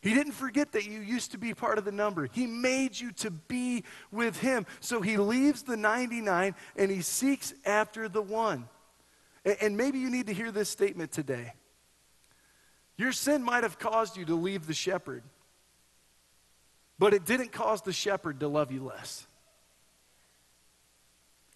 He 0.00 0.14
didn't 0.14 0.32
forget 0.32 0.72
that 0.72 0.84
you 0.84 1.00
used 1.00 1.30
to 1.30 1.38
be 1.38 1.54
part 1.54 1.78
of 1.78 1.84
the 1.84 1.92
number. 1.92 2.28
He 2.32 2.46
made 2.46 2.98
you 2.98 3.12
to 3.12 3.30
be 3.30 3.84
with 4.10 4.38
him. 4.40 4.66
So 4.80 5.00
he 5.00 5.16
leaves 5.16 5.62
the 5.62 5.76
99 5.76 6.56
and 6.76 6.90
he 6.90 7.02
seeks 7.02 7.54
after 7.64 8.08
the 8.08 8.22
one. 8.22 8.68
And 9.60 9.76
maybe 9.76 10.00
you 10.00 10.10
need 10.10 10.26
to 10.26 10.34
hear 10.34 10.50
this 10.50 10.68
statement 10.68 11.12
today. 11.12 11.52
Your 12.96 13.12
sin 13.12 13.42
might 13.42 13.62
have 13.62 13.78
caused 13.78 14.16
you 14.16 14.24
to 14.26 14.34
leave 14.34 14.66
the 14.66 14.74
shepherd, 14.74 15.22
but 16.98 17.14
it 17.14 17.24
didn't 17.24 17.52
cause 17.52 17.82
the 17.82 17.92
shepherd 17.92 18.40
to 18.40 18.48
love 18.48 18.70
you 18.70 18.84
less. 18.84 19.26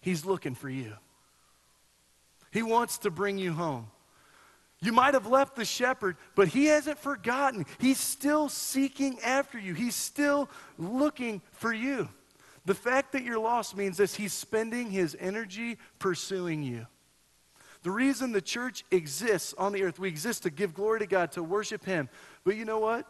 He's 0.01 0.25
looking 0.25 0.55
for 0.55 0.69
you, 0.69 0.93
he 2.57 2.63
wants 2.63 2.97
to 2.99 3.11
bring 3.11 3.37
you 3.37 3.53
home. 3.53 3.85
You 4.81 4.91
might 4.91 5.13
have 5.13 5.27
left 5.27 5.55
the 5.55 5.63
shepherd, 5.63 6.17
but 6.33 6.47
he 6.47 6.65
hasn't 6.65 6.97
forgotten. 6.97 7.67
He's 7.79 7.99
still 7.99 8.49
seeking 8.49 9.19
after 9.21 9.59
you, 9.59 9.75
he's 9.75 9.95
still 9.95 10.49
looking 10.79 11.43
for 11.51 11.71
you. 11.71 12.09
The 12.65 12.73
fact 12.73 13.11
that 13.11 13.23
you're 13.23 13.39
lost 13.39 13.77
means 13.77 13.97
this 13.97 14.15
he's 14.15 14.33
spending 14.33 14.89
his 14.89 15.15
energy 15.19 15.77
pursuing 15.99 16.63
you. 16.63 16.87
The 17.83 17.91
reason 17.91 18.31
the 18.31 18.41
church 18.41 18.83
exists 18.89 19.53
on 19.55 19.71
the 19.71 19.83
earth, 19.83 19.99
we 19.99 20.07
exist 20.07 20.43
to 20.43 20.49
give 20.49 20.73
glory 20.73 20.99
to 20.99 21.05
God, 21.05 21.31
to 21.33 21.43
worship 21.43 21.85
Him. 21.85 22.09
But 22.43 22.55
you 22.55 22.65
know 22.65 22.79
what? 22.79 23.05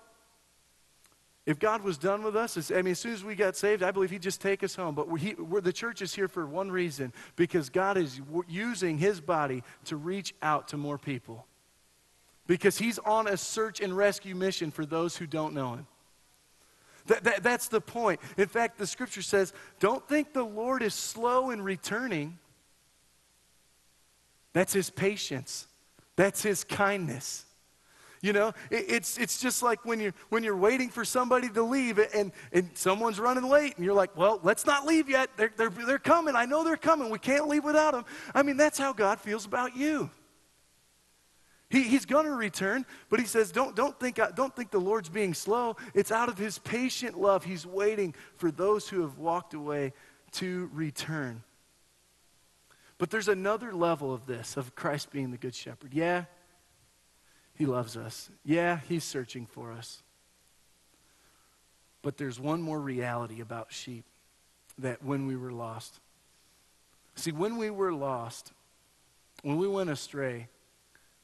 If 1.47 1.57
God 1.57 1.81
was 1.81 1.97
done 1.97 2.21
with 2.21 2.35
us, 2.35 2.69
I 2.69 2.83
mean, 2.83 2.91
as 2.91 2.99
soon 2.99 3.13
as 3.13 3.23
we 3.23 3.33
got 3.33 3.55
saved, 3.55 3.81
I 3.81 3.89
believe 3.89 4.11
He'd 4.11 4.21
just 4.21 4.41
take 4.41 4.63
us 4.63 4.75
home. 4.75 4.93
But 4.93 5.07
we're, 5.09 5.61
the 5.61 5.73
church 5.73 6.03
is 6.03 6.13
here 6.13 6.27
for 6.27 6.45
one 6.45 6.69
reason 6.69 7.11
because 7.35 7.69
God 7.69 7.97
is 7.97 8.21
using 8.47 8.99
His 8.99 9.19
body 9.19 9.63
to 9.85 9.95
reach 9.95 10.35
out 10.43 10.67
to 10.67 10.77
more 10.77 10.99
people. 10.99 11.47
Because 12.45 12.77
He's 12.77 12.99
on 12.99 13.27
a 13.27 13.37
search 13.37 13.81
and 13.81 13.97
rescue 13.97 14.35
mission 14.35 14.69
for 14.69 14.85
those 14.85 15.17
who 15.17 15.25
don't 15.25 15.55
know 15.55 15.73
Him. 15.73 15.87
That, 17.07 17.23
that, 17.23 17.41
that's 17.41 17.69
the 17.69 17.81
point. 17.81 18.19
In 18.37 18.47
fact, 18.47 18.77
the 18.77 18.85
scripture 18.85 19.23
says, 19.23 19.53
Don't 19.79 20.07
think 20.07 20.33
the 20.33 20.43
Lord 20.43 20.83
is 20.83 20.93
slow 20.93 21.49
in 21.49 21.63
returning 21.63 22.37
that's 24.57 24.73
his 24.73 24.89
patience. 24.89 25.67
That's 26.15 26.41
his 26.41 26.63
kindness. 26.63 27.45
You 28.21 28.33
know, 28.33 28.47
it, 28.71 28.85
it's, 28.87 29.17
it's 29.17 29.39
just 29.39 29.61
like 29.61 29.85
when 29.85 29.99
you're, 29.99 30.13
when 30.29 30.43
you're 30.43 30.57
waiting 30.57 30.89
for 30.89 31.05
somebody 31.05 31.49
to 31.49 31.63
leave 31.63 31.99
and, 31.99 32.31
and 32.51 32.69
someone's 32.73 33.19
running 33.19 33.47
late 33.47 33.75
and 33.75 33.85
you're 33.85 33.93
like, 33.93 34.15
well, 34.17 34.39
let's 34.43 34.65
not 34.65 34.85
leave 34.85 35.09
yet. 35.09 35.29
They're, 35.37 35.51
they're, 35.55 35.69
they're 35.69 35.99
coming. 35.99 36.35
I 36.35 36.45
know 36.45 36.63
they're 36.63 36.77
coming. 36.77 37.09
We 37.09 37.19
can't 37.19 37.47
leave 37.47 37.63
without 37.63 37.93
them. 37.93 38.05
I 38.33 38.43
mean, 38.43 38.57
that's 38.57 38.77
how 38.77 38.93
God 38.93 39.19
feels 39.19 39.45
about 39.45 39.75
you. 39.75 40.09
He, 41.69 41.83
he's 41.83 42.05
going 42.05 42.25
to 42.25 42.31
return, 42.31 42.85
but 43.09 43.19
he 43.19 43.25
says, 43.25 43.51
don't, 43.51 43.75
don't, 43.75 43.99
think, 43.99 44.19
uh, 44.19 44.31
don't 44.31 44.55
think 44.55 44.71
the 44.71 44.79
Lord's 44.79 45.09
being 45.09 45.33
slow. 45.33 45.75
It's 45.93 46.11
out 46.11 46.29
of 46.29 46.37
his 46.37 46.59
patient 46.59 47.19
love. 47.19 47.43
He's 47.43 47.65
waiting 47.65 48.15
for 48.37 48.51
those 48.51 48.87
who 48.87 49.01
have 49.01 49.17
walked 49.17 49.53
away 49.53 49.91
to 50.33 50.69
return. 50.73 51.43
But 52.97 53.09
there's 53.09 53.27
another 53.27 53.73
level 53.73 54.13
of 54.13 54.25
this, 54.25 54.55
of 54.55 54.75
Christ 54.75 55.11
being 55.11 55.31
the 55.31 55.37
good 55.37 55.53
shepherd. 55.53 55.93
Yeah, 55.93 56.25
he 57.57 57.65
loves 57.65 57.97
us. 57.97 58.29
Yeah, 58.45 58.79
he's 58.87 59.03
searching 59.03 59.47
for 59.47 59.71
us. 59.71 60.03
But 62.03 62.17
there's 62.17 62.39
one 62.39 62.61
more 62.61 62.79
reality 62.79 63.41
about 63.41 63.73
sheep 63.73 64.05
that 64.77 65.03
when 65.03 65.25
we 65.25 65.35
were 65.35 65.51
lost. 65.51 65.99
See, 67.15 67.31
when 67.31 67.57
we 67.57 67.71
were 67.71 67.91
lost, 67.91 68.53
when 69.41 69.57
we 69.57 69.67
went 69.67 69.89
astray, 69.89 70.49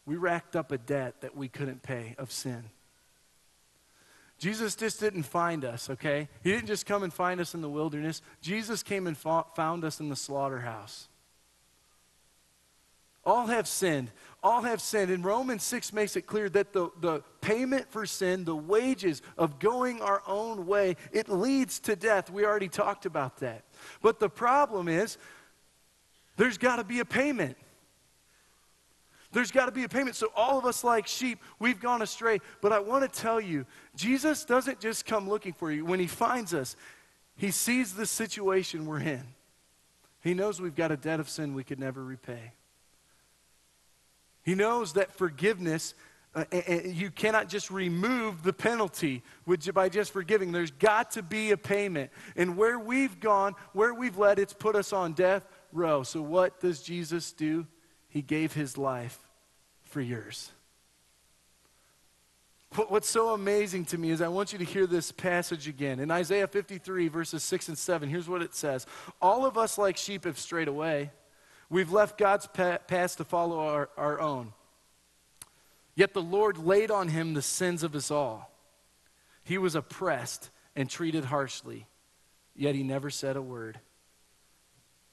we 0.05 0.15
racked 0.15 0.55
up 0.55 0.71
a 0.71 0.77
debt 0.77 1.21
that 1.21 1.37
we 1.37 1.47
couldn't 1.47 1.83
pay 1.83 2.15
of 2.17 2.31
sin. 2.31 2.63
Jesus 4.39 4.75
just 4.75 4.99
didn't 4.99 5.23
find 5.23 5.63
us, 5.63 5.89
okay? 5.89 6.27
He 6.43 6.51
didn't 6.51 6.67
just 6.67 6.85
come 6.87 7.03
and 7.03 7.13
find 7.13 7.39
us 7.39 7.53
in 7.53 7.61
the 7.61 7.69
wilderness. 7.69 8.21
Jesus 8.41 8.81
came 8.81 9.05
and 9.05 9.15
found 9.15 9.85
us 9.85 9.99
in 9.99 10.09
the 10.09 10.15
slaughterhouse. 10.15 11.07
All 13.25 13.47
have 13.47 13.67
sinned. 13.67 14.11
All 14.41 14.61
have 14.63 14.81
sinned. 14.81 15.09
And 15.09 15.23
Romans 15.23 15.63
6 15.63 15.93
makes 15.93 16.15
it 16.15 16.23
clear 16.23 16.49
that 16.49 16.73
the, 16.73 16.89
the 16.99 17.23
payment 17.39 17.89
for 17.89 18.05
sin, 18.05 18.43
the 18.43 18.55
wages 18.55 19.21
of 19.37 19.59
going 19.59 20.01
our 20.01 20.21
own 20.27 20.65
way, 20.65 20.97
it 21.11 21.29
leads 21.29 21.79
to 21.81 21.95
death. 21.95 22.29
We 22.29 22.45
already 22.45 22.67
talked 22.67 23.05
about 23.05 23.37
that. 23.37 23.63
But 24.01 24.19
the 24.19 24.29
problem 24.29 24.87
is, 24.89 25.17
there's 26.35 26.57
got 26.57 26.77
to 26.77 26.83
be 26.83 26.99
a 26.99 27.05
payment. 27.05 27.55
There's 29.31 29.51
got 29.51 29.65
to 29.65 29.71
be 29.71 29.83
a 29.83 29.89
payment. 29.89 30.15
So, 30.15 30.31
all 30.35 30.59
of 30.59 30.65
us, 30.65 30.83
like 30.83 31.07
sheep, 31.07 31.39
we've 31.59 31.79
gone 31.79 32.01
astray. 32.01 32.39
But 32.61 32.71
I 32.71 32.79
want 32.79 33.11
to 33.11 33.21
tell 33.21 33.39
you, 33.39 33.65
Jesus 33.95 34.45
doesn't 34.45 34.79
just 34.79 35.05
come 35.05 35.29
looking 35.29 35.53
for 35.53 35.71
you. 35.71 35.85
When 35.85 35.99
He 35.99 36.07
finds 36.07 36.53
us, 36.53 36.75
He 37.35 37.51
sees 37.51 37.93
the 37.93 38.05
situation 38.05 38.85
we're 38.85 38.99
in. 38.99 39.23
He 40.21 40.33
knows 40.33 40.61
we've 40.61 40.75
got 40.75 40.91
a 40.91 40.97
debt 40.97 41.19
of 41.19 41.29
sin 41.29 41.53
we 41.53 41.63
could 41.63 41.79
never 41.79 42.03
repay. 42.03 42.53
He 44.43 44.55
knows 44.55 44.93
that 44.93 45.13
forgiveness 45.13 45.95
uh, 46.35 46.45
you 46.83 47.11
cannot 47.11 47.47
just 47.47 47.69
remove 47.69 48.41
the 48.41 48.53
penalty 48.53 49.21
by 49.73 49.87
just 49.87 50.11
forgiving. 50.11 50.51
There's 50.51 50.71
got 50.71 51.11
to 51.11 51.21
be 51.21 51.51
a 51.51 51.57
payment. 51.57 52.11
And 52.35 52.57
where 52.57 52.79
we've 52.79 53.19
gone, 53.19 53.53
where 53.73 53.93
we've 53.93 54.17
led, 54.17 54.39
it's 54.39 54.53
put 54.53 54.75
us 54.75 54.93
on 54.93 55.13
death 55.13 55.47
row. 55.71 56.01
So 56.01 56.21
what 56.21 56.59
does 56.59 56.81
Jesus 56.81 57.33
do? 57.33 57.67
He 58.09 58.23
gave 58.23 58.53
his 58.53 58.77
life 58.77 59.19
for 59.83 60.01
yours. 60.01 60.51
What's 62.87 63.09
so 63.09 63.33
amazing 63.33 63.85
to 63.85 63.99
me 63.99 64.09
is 64.09 64.19
I 64.19 64.27
want 64.29 64.51
you 64.51 64.57
to 64.57 64.65
hear 64.65 64.87
this 64.87 65.11
passage 65.11 65.67
again. 65.67 65.99
In 65.99 66.09
Isaiah 66.09 66.47
53, 66.47 67.07
verses 67.09 67.43
6 67.43 67.67
and 67.67 67.77
7, 67.77 68.09
here's 68.09 68.27
what 68.27 68.41
it 68.41 68.55
says 68.55 68.87
All 69.21 69.45
of 69.45 69.59
us, 69.59 69.77
like 69.77 69.97
sheep, 69.97 70.23
have 70.25 70.39
strayed 70.39 70.67
away. 70.67 71.11
We've 71.73 71.91
left 71.91 72.19
God's 72.19 72.45
path 72.45 73.17
to 73.17 73.23
follow 73.23 73.59
our, 73.59 73.89
our 73.97 74.19
own. 74.19 74.53
Yet 75.95 76.13
the 76.13 76.21
Lord 76.21 76.59
laid 76.59 76.91
on 76.91 77.07
him 77.07 77.33
the 77.33 77.41
sins 77.41 77.81
of 77.81 77.95
us 77.95 78.11
all. 78.11 78.51
He 79.43 79.57
was 79.57 79.73
oppressed 79.73 80.51
and 80.75 80.87
treated 80.87 81.25
harshly, 81.25 81.87
yet 82.55 82.75
he 82.75 82.83
never 82.83 83.09
said 83.09 83.37
a 83.37 83.41
word. 83.41 83.79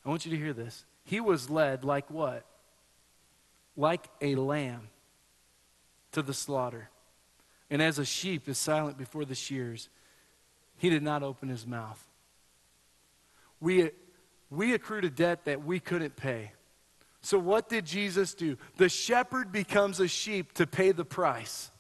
I 0.05 0.11
want 0.11 0.27
you 0.27 0.33
to 0.33 0.37
hear 0.37 0.53
this. 0.53 0.85
He 1.03 1.19
was 1.19 1.49
led 1.49 1.83
like 1.83 2.11
what? 2.11 2.45
Like 3.75 4.11
a 4.21 4.35
lamb 4.35 4.91
to 6.13 6.21
the 6.21 6.35
slaughter. 6.35 6.91
And 7.71 7.81
as 7.81 7.99
a 7.99 8.05
sheep 8.05 8.51
is 8.51 8.59
silent 8.59 8.99
before 8.99 9.25
the 9.25 9.35
shears, 9.35 9.89
he 10.77 10.91
did 10.91 11.03
not 11.03 11.23
open 11.23 11.49
his 11.49 11.67
mouth. 11.67 12.07
We, 13.61 13.93
we 14.51 14.75
accrued 14.75 15.05
a 15.05 15.11
debt 15.11 15.45
that 15.45 15.65
we 15.65 15.81
couldn't 15.81 16.17
pay. 16.17 16.53
So, 17.23 17.39
what 17.39 17.69
did 17.69 17.85
Jesus 17.85 18.35
do? 18.35 18.57
The 18.77 18.89
shepherd 18.89 19.53
becomes 19.53 20.01
a 20.01 20.09
sheep 20.09 20.53
to 20.55 20.67
pay 20.67 20.93
the 20.93 21.05
price. 21.05 21.71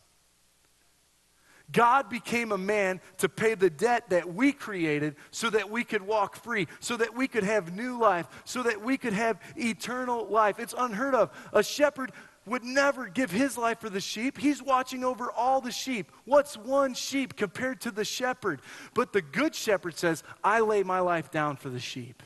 God 1.73 2.09
became 2.11 2.53
a 2.53 2.59
man 2.59 3.01
to 3.18 3.29
pay 3.29 3.55
the 3.55 3.71
debt 3.71 4.11
that 4.11 4.35
we 4.35 4.53
created 4.53 5.14
so 5.31 5.49
that 5.51 5.71
we 5.71 5.85
could 5.85 6.03
walk 6.03 6.37
free, 6.37 6.66
so 6.81 6.97
that 6.97 7.14
we 7.14 7.29
could 7.29 7.45
have 7.45 7.77
new 7.77 7.99
life, 7.99 8.27
so 8.45 8.62
that 8.64 8.83
we 8.83 8.97
could 8.97 9.12
have 9.12 9.41
eternal 9.57 10.27
life. 10.27 10.59
It's 10.59 10.75
unheard 10.77 11.14
of. 11.14 11.31
A 11.53 11.62
shepherd 11.62 12.12
would 12.45 12.64
never 12.64 13.07
give 13.07 13.31
his 13.31 13.57
life 13.57 13.79
for 13.79 13.91
the 13.91 14.01
sheep. 14.01 14.37
He's 14.37 14.62
watching 14.62 15.05
over 15.05 15.31
all 15.31 15.61
the 15.61 15.71
sheep. 15.71 16.11
What's 16.25 16.57
one 16.57 16.95
sheep 16.95 17.37
compared 17.37 17.81
to 17.83 17.93
the 17.93 18.05
shepherd? 18.05 18.62
But 18.93 19.12
the 19.12 19.23
good 19.23 19.55
shepherd 19.55 19.97
says, 19.97 20.25
I 20.43 20.61
lay 20.61 20.83
my 20.83 21.01
life 21.01 21.31
down 21.31 21.57
for 21.57 21.68
the 21.68 21.79
sheep. 21.79 22.23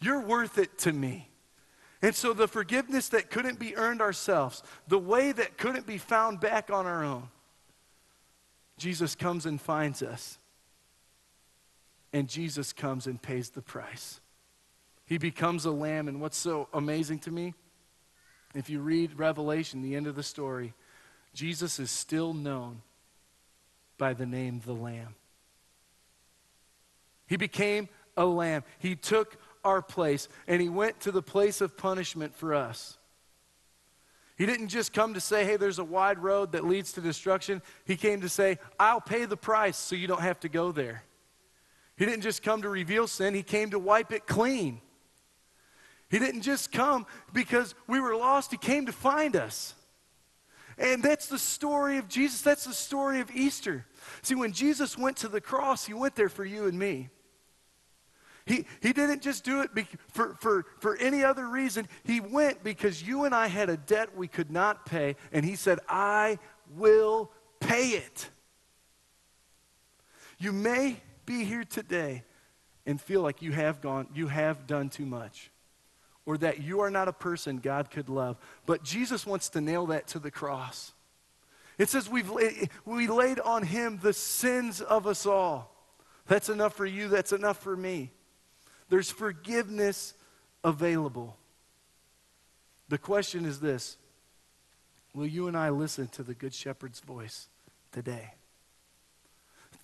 You're 0.00 0.20
worth 0.20 0.58
it 0.58 0.78
to 0.78 0.92
me. 0.92 1.30
And 2.02 2.14
so 2.14 2.32
the 2.32 2.48
forgiveness 2.48 3.08
that 3.08 3.30
couldn't 3.30 3.58
be 3.58 3.74
earned 3.76 4.00
ourselves, 4.00 4.62
the 4.86 4.98
way 4.98 5.32
that 5.32 5.56
couldn't 5.56 5.86
be 5.86 5.98
found 5.98 6.40
back 6.40 6.70
on 6.70 6.86
our 6.86 7.02
own, 7.02 7.28
Jesus 8.78 9.14
comes 9.14 9.46
and 9.46 9.60
finds 9.60 10.02
us. 10.02 10.38
And 12.12 12.28
Jesus 12.28 12.72
comes 12.72 13.06
and 13.06 13.20
pays 13.20 13.50
the 13.50 13.62
price. 13.62 14.20
He 15.06 15.18
becomes 15.18 15.64
a 15.64 15.70
lamb. 15.70 16.08
And 16.08 16.20
what's 16.20 16.36
so 16.36 16.68
amazing 16.72 17.20
to 17.20 17.30
me? 17.30 17.54
If 18.54 18.70
you 18.70 18.80
read 18.80 19.18
Revelation, 19.18 19.82
the 19.82 19.96
end 19.96 20.06
of 20.06 20.14
the 20.16 20.22
story, 20.22 20.74
Jesus 21.34 21.78
is 21.78 21.90
still 21.90 22.32
known 22.32 22.82
by 23.98 24.14
the 24.14 24.26
name 24.26 24.60
the 24.64 24.72
Lamb. 24.72 25.14
He 27.26 27.36
became 27.36 27.88
a 28.16 28.24
lamb. 28.24 28.62
He 28.78 28.96
took 28.96 29.36
our 29.66 29.82
place 29.82 30.28
and 30.46 30.62
he 30.62 30.68
went 30.68 31.00
to 31.00 31.12
the 31.12 31.22
place 31.22 31.60
of 31.60 31.76
punishment 31.76 32.34
for 32.34 32.54
us. 32.54 32.96
He 34.36 34.46
didn't 34.46 34.68
just 34.68 34.92
come 34.92 35.14
to 35.14 35.20
say, 35.20 35.44
hey, 35.44 35.56
there's 35.56 35.78
a 35.78 35.84
wide 35.84 36.18
road 36.18 36.52
that 36.52 36.64
leads 36.64 36.92
to 36.92 37.00
destruction. 37.00 37.62
He 37.84 37.96
came 37.96 38.20
to 38.20 38.28
say, 38.28 38.58
I'll 38.78 39.00
pay 39.00 39.24
the 39.24 39.36
price 39.36 39.78
so 39.78 39.96
you 39.96 40.06
don't 40.06 40.20
have 40.20 40.40
to 40.40 40.48
go 40.48 40.72
there. 40.72 41.02
He 41.96 42.04
didn't 42.04 42.20
just 42.22 42.42
come 42.42 42.62
to 42.62 42.68
reveal 42.68 43.06
sin, 43.06 43.34
he 43.34 43.42
came 43.42 43.70
to 43.70 43.78
wipe 43.78 44.12
it 44.12 44.26
clean. 44.26 44.80
He 46.08 46.18
didn't 46.18 46.42
just 46.42 46.70
come 46.70 47.06
because 47.32 47.74
we 47.86 48.00
were 48.00 48.16
lost, 48.16 48.50
He 48.50 48.56
came 48.56 48.86
to 48.86 48.92
find 48.92 49.34
us. 49.34 49.74
And 50.78 51.02
that's 51.02 51.26
the 51.26 51.38
story 51.38 51.96
of 51.96 52.06
Jesus. 52.06 52.42
That's 52.42 52.64
the 52.64 52.74
story 52.74 53.20
of 53.20 53.30
Easter. 53.34 53.86
See, 54.22 54.34
when 54.34 54.52
Jesus 54.52 54.96
went 54.96 55.16
to 55.18 55.28
the 55.28 55.40
cross, 55.40 55.86
He 55.86 55.94
went 55.94 56.14
there 56.14 56.28
for 56.28 56.44
you 56.44 56.66
and 56.66 56.78
me. 56.78 57.08
He, 58.46 58.64
he 58.80 58.92
didn't 58.92 59.22
just 59.22 59.44
do 59.44 59.60
it 59.60 59.74
be, 59.74 59.86
for, 60.08 60.34
for, 60.36 60.66
for 60.78 60.96
any 60.96 61.24
other 61.24 61.46
reason. 61.48 61.88
He 62.04 62.20
went 62.20 62.62
because 62.62 63.02
you 63.02 63.24
and 63.24 63.34
I 63.34 63.48
had 63.48 63.68
a 63.68 63.76
debt 63.76 64.16
we 64.16 64.28
could 64.28 64.50
not 64.50 64.86
pay, 64.86 65.16
and 65.32 65.44
He 65.44 65.56
said, 65.56 65.80
I 65.88 66.38
will 66.76 67.30
pay 67.60 67.90
it. 67.90 68.30
You 70.38 70.52
may 70.52 70.96
be 71.24 71.44
here 71.44 71.64
today 71.64 72.22
and 72.86 73.00
feel 73.00 73.20
like 73.20 73.42
you 73.42 73.52
have 73.52 73.80
gone, 73.80 74.06
you 74.14 74.28
have 74.28 74.66
done 74.66 74.90
too 74.90 75.06
much 75.06 75.50
or 76.26 76.36
that 76.38 76.62
you 76.62 76.80
are 76.80 76.90
not 76.90 77.08
a 77.08 77.12
person 77.12 77.58
God 77.58 77.90
could 77.90 78.08
love. 78.08 78.36
But 78.66 78.82
Jesus 78.82 79.24
wants 79.24 79.48
to 79.50 79.60
nail 79.60 79.86
that 79.86 80.08
to 80.08 80.18
the 80.18 80.30
cross. 80.30 80.92
It 81.78 81.88
says 81.88 82.08
we've 82.08 82.30
we 82.84 83.06
laid 83.06 83.38
on 83.40 83.62
him 83.62 83.98
the 84.02 84.12
sins 84.12 84.80
of 84.80 85.06
us 85.06 85.24
all. 85.24 85.72
That's 86.26 86.48
enough 86.48 86.74
for 86.74 86.86
you, 86.86 87.08
that's 87.08 87.32
enough 87.32 87.62
for 87.62 87.76
me. 87.76 88.12
There's 88.88 89.10
forgiveness 89.10 90.14
available. 90.62 91.36
The 92.88 92.98
question 92.98 93.44
is 93.44 93.60
this 93.60 93.96
Will 95.14 95.26
you 95.26 95.48
and 95.48 95.56
I 95.56 95.70
listen 95.70 96.08
to 96.08 96.22
the 96.22 96.34
Good 96.34 96.54
Shepherd's 96.54 97.00
voice 97.00 97.48
today? 97.92 98.34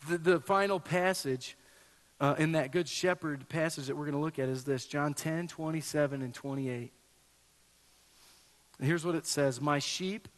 The, 0.09 0.18
the 0.18 0.40
final 0.40 0.78
passage 0.78 1.57
uh, 2.20 2.34
in 2.38 2.53
that 2.53 2.70
Good 2.70 2.88
Shepherd 2.88 3.48
passage 3.48 3.86
that 3.86 3.96
we're 3.96 4.05
going 4.05 4.16
to 4.16 4.20
look 4.20 4.38
at 4.38 4.48
is 4.48 4.64
this 4.64 4.86
John 4.86 5.14
10, 5.14 5.48
27, 5.48 6.22
and 6.22 6.34
28. 6.34 6.92
And 8.78 8.86
here's 8.86 9.05
what 9.05 9.14
it 9.14 9.26
says 9.26 9.61
My 9.61 9.78
sheep 9.78 10.28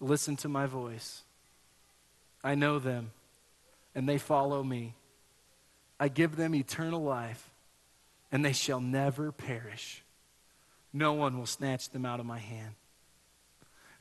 listen 0.00 0.36
to 0.36 0.48
my 0.48 0.66
voice. 0.66 1.22
I 2.42 2.54
know 2.54 2.78
them, 2.78 3.10
and 3.94 4.08
they 4.08 4.18
follow 4.18 4.62
me. 4.62 4.94
I 5.98 6.08
give 6.08 6.36
them 6.36 6.54
eternal 6.54 7.02
life, 7.02 7.50
and 8.32 8.44
they 8.44 8.52
shall 8.52 8.80
never 8.80 9.32
perish. 9.32 10.02
No 10.92 11.12
one 11.12 11.38
will 11.38 11.46
snatch 11.46 11.90
them 11.90 12.04
out 12.04 12.20
of 12.20 12.26
my 12.26 12.38
hand. 12.38 12.74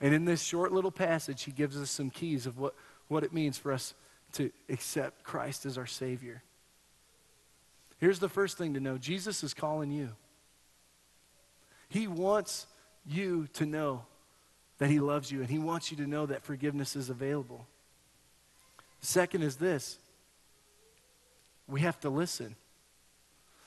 And 0.02 0.14
in 0.14 0.26
this 0.26 0.44
short 0.44 0.72
little 0.72 0.92
passage, 0.92 1.44
he 1.44 1.52
gives 1.52 1.78
us 1.78 1.90
some 1.90 2.10
keys 2.10 2.46
of 2.46 2.58
what, 2.58 2.76
what 3.08 3.24
it 3.24 3.34
means 3.34 3.58
for 3.58 3.72
us 3.72 3.94
to 4.34 4.52
accept 4.70 5.24
Christ 5.24 5.66
as 5.66 5.78
our 5.78 5.86
Savior. 5.86 6.44
Here's 8.00 8.20
the 8.20 8.30
first 8.30 8.58
thing 8.58 8.74
to 8.74 8.80
know 8.80 8.98
Jesus 8.98 9.44
is 9.44 9.54
calling 9.54 9.92
you. 9.92 10.10
He 11.90 12.08
wants 12.08 12.68
you 13.06 13.48
to 13.54 13.66
know 13.66 14.04
that 14.80 14.90
He 14.90 15.00
loves 15.00 15.32
you, 15.32 15.42
and 15.42 15.50
He 15.50 15.60
wants 15.60 15.92
you 15.92 15.98
to 15.98 16.08
know 16.08 16.26
that 16.26 16.44
forgiveness 16.44 16.96
is 16.96 17.10
available. 17.10 17.68
Second 19.00 19.44
is 19.44 19.58
this 19.58 20.00
we 21.68 21.82
have 21.82 22.00
to 22.02 22.10
listen. 22.10 22.56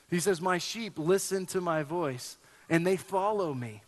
He 0.09 0.19
says, 0.19 0.41
My 0.41 0.57
sheep 0.57 0.97
listen 0.97 1.45
to 1.47 1.61
my 1.61 1.83
voice, 1.83 2.37
and 2.69 2.85
they 2.85 2.97
follow 2.97 3.53
me. 3.53 3.81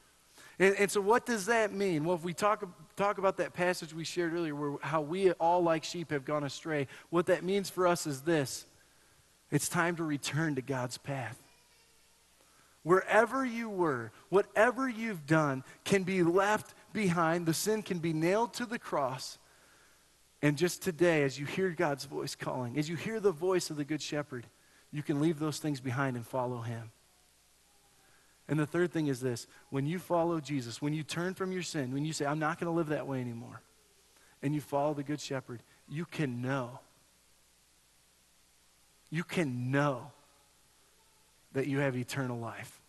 And, 0.58 0.76
and, 0.76 0.92
so, 0.92 1.00
what 1.00 1.26
does 1.26 1.46
that 1.46 1.74
mean? 1.74 2.04
Well, 2.04 2.16
if 2.16 2.24
we 2.24 2.34
talk, 2.34 2.68
talk 2.98 3.18
about 3.18 3.38
that 3.38 3.54
passage 3.54 3.94
we 3.94 4.04
shared 4.04 4.34
earlier, 4.34 4.54
where 4.54 4.78
how 4.82 5.02
we 5.02 5.32
all, 5.34 5.64
like 5.64 5.86
sheep, 5.86 6.12
have 6.12 6.26
gone 6.26 6.44
astray, 6.44 6.88
what 7.10 7.28
that 7.28 7.44
means 7.44 7.70
for 7.70 7.88
us 7.88 8.06
is 8.06 8.22
this 8.22 8.66
it's 9.52 9.70
time 9.70 9.96
to 9.96 10.04
return 10.04 10.56
to 10.56 10.62
God's 10.62 10.98
path. 10.98 11.42
Wherever 12.84 13.46
you 13.46 13.70
were, 13.70 14.12
whatever 14.30 14.88
you've 14.88 15.26
done 15.26 15.64
can 15.84 16.04
be 16.04 16.24
left 16.24 16.74
behind. 16.94 17.46
The 17.46 17.54
sin 17.54 17.82
can 17.82 18.00
be 18.00 18.14
nailed 18.14 18.54
to 18.56 18.66
the 18.66 18.80
cross. 18.80 19.38
And 20.42 20.58
just 20.58 20.82
today, 20.82 21.24
as 21.24 21.38
you 21.38 21.46
hear 21.46 21.70
God's 21.70 22.06
voice 22.06 22.36
calling, 22.36 22.78
as 22.78 22.88
you 22.88 22.96
hear 22.96 23.20
the 23.20 23.32
voice 23.32 23.70
of 23.70 23.76
the 23.76 23.84
Good 23.84 24.02
Shepherd, 24.02 24.48
you 24.92 25.04
can 25.04 25.20
leave 25.20 25.40
those 25.40 25.60
things 25.60 25.82
behind 25.82 26.16
and 26.16 26.26
follow 26.26 26.62
Him. 26.62 26.92
And 28.48 28.60
the 28.60 28.66
third 28.66 28.92
thing 28.92 29.08
is 29.08 29.20
this 29.20 29.48
when 29.70 29.86
you 29.86 30.00
follow 30.00 30.40
Jesus, 30.40 30.82
when 30.82 30.94
you 30.94 31.04
turn 31.04 31.34
from 31.34 31.52
your 31.52 31.62
sin, 31.62 31.94
when 31.94 32.06
you 32.06 32.14
say, 32.14 32.26
I'm 32.26 32.40
not 32.40 32.60
going 32.60 32.72
to 32.72 32.76
live 32.76 32.88
that 32.88 33.06
way 33.06 33.20
anymore, 33.20 33.62
and 34.42 34.56
you 34.56 34.62
follow 34.62 34.94
the 34.94 35.04
Good 35.04 35.20
Shepherd, 35.20 35.62
you 35.88 36.06
can 36.06 36.42
know. 36.42 36.80
You 39.12 39.24
can 39.24 39.72
know 39.72 40.12
that 41.54 41.68
you 41.68 41.80
have 41.80 41.98
eternal 41.98 42.38
life. 42.38 42.80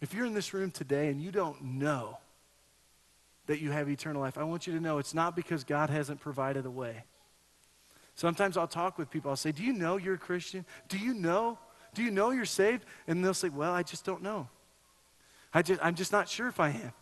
If 0.00 0.14
you're 0.14 0.26
in 0.26 0.34
this 0.34 0.54
room 0.54 0.70
today 0.70 1.08
and 1.08 1.20
you 1.20 1.32
don't 1.32 1.62
know 1.62 2.18
that 3.46 3.60
you 3.60 3.70
have 3.70 3.88
eternal 3.88 4.22
life, 4.22 4.38
I 4.38 4.44
want 4.44 4.66
you 4.66 4.72
to 4.74 4.80
know 4.80 4.98
it's 4.98 5.14
not 5.14 5.36
because 5.36 5.64
God 5.64 5.90
hasn't 5.90 6.20
provided 6.20 6.66
a 6.66 6.70
way. 6.70 7.04
Sometimes 8.14 8.56
I'll 8.56 8.66
talk 8.66 8.98
with 8.98 9.10
people, 9.10 9.30
I'll 9.30 9.36
say, 9.36 9.52
Do 9.52 9.62
you 9.62 9.72
know 9.72 9.96
you're 9.96 10.14
a 10.14 10.18
Christian? 10.18 10.64
Do 10.88 10.98
you 10.98 11.14
know 11.14 11.58
do 11.96 12.02
you 12.02 12.10
know 12.10 12.30
you're 12.30 12.44
saved? 12.44 12.84
And 13.08 13.24
they'll 13.24 13.34
say, 13.34 13.48
Well, 13.48 13.72
I 13.72 13.82
just 13.82 14.04
don't 14.04 14.22
know. 14.22 14.48
I 15.52 15.62
just, 15.62 15.80
I'm 15.82 15.94
just 15.94 16.12
not 16.12 16.28
sure 16.28 16.46
if 16.46 16.60
I 16.60 16.68
am. 16.68 16.92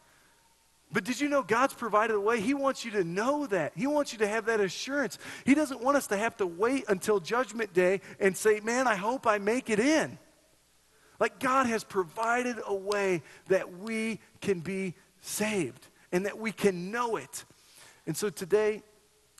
But 0.92 1.02
did 1.02 1.20
you 1.20 1.28
know 1.28 1.42
God's 1.42 1.74
provided 1.74 2.14
a 2.14 2.20
way? 2.20 2.40
He 2.40 2.54
wants 2.54 2.84
you 2.84 2.92
to 2.92 3.02
know 3.02 3.46
that. 3.48 3.72
He 3.74 3.88
wants 3.88 4.12
you 4.12 4.20
to 4.20 4.28
have 4.28 4.46
that 4.46 4.60
assurance. 4.60 5.18
He 5.44 5.56
doesn't 5.56 5.82
want 5.82 5.96
us 5.96 6.06
to 6.08 6.16
have 6.16 6.36
to 6.36 6.46
wait 6.46 6.84
until 6.88 7.18
Judgment 7.18 7.74
Day 7.74 8.00
and 8.20 8.36
say, 8.36 8.60
Man, 8.60 8.86
I 8.86 8.94
hope 8.94 9.26
I 9.26 9.38
make 9.38 9.68
it 9.68 9.80
in. 9.80 10.16
Like 11.18 11.40
God 11.40 11.66
has 11.66 11.82
provided 11.82 12.58
a 12.64 12.74
way 12.74 13.22
that 13.48 13.78
we 13.78 14.20
can 14.40 14.60
be 14.60 14.94
saved 15.20 15.88
and 16.14 16.26
that 16.26 16.38
we 16.38 16.52
can 16.52 16.92
know 16.92 17.16
it. 17.16 17.44
And 18.06 18.16
so 18.16 18.30
today, 18.30 18.82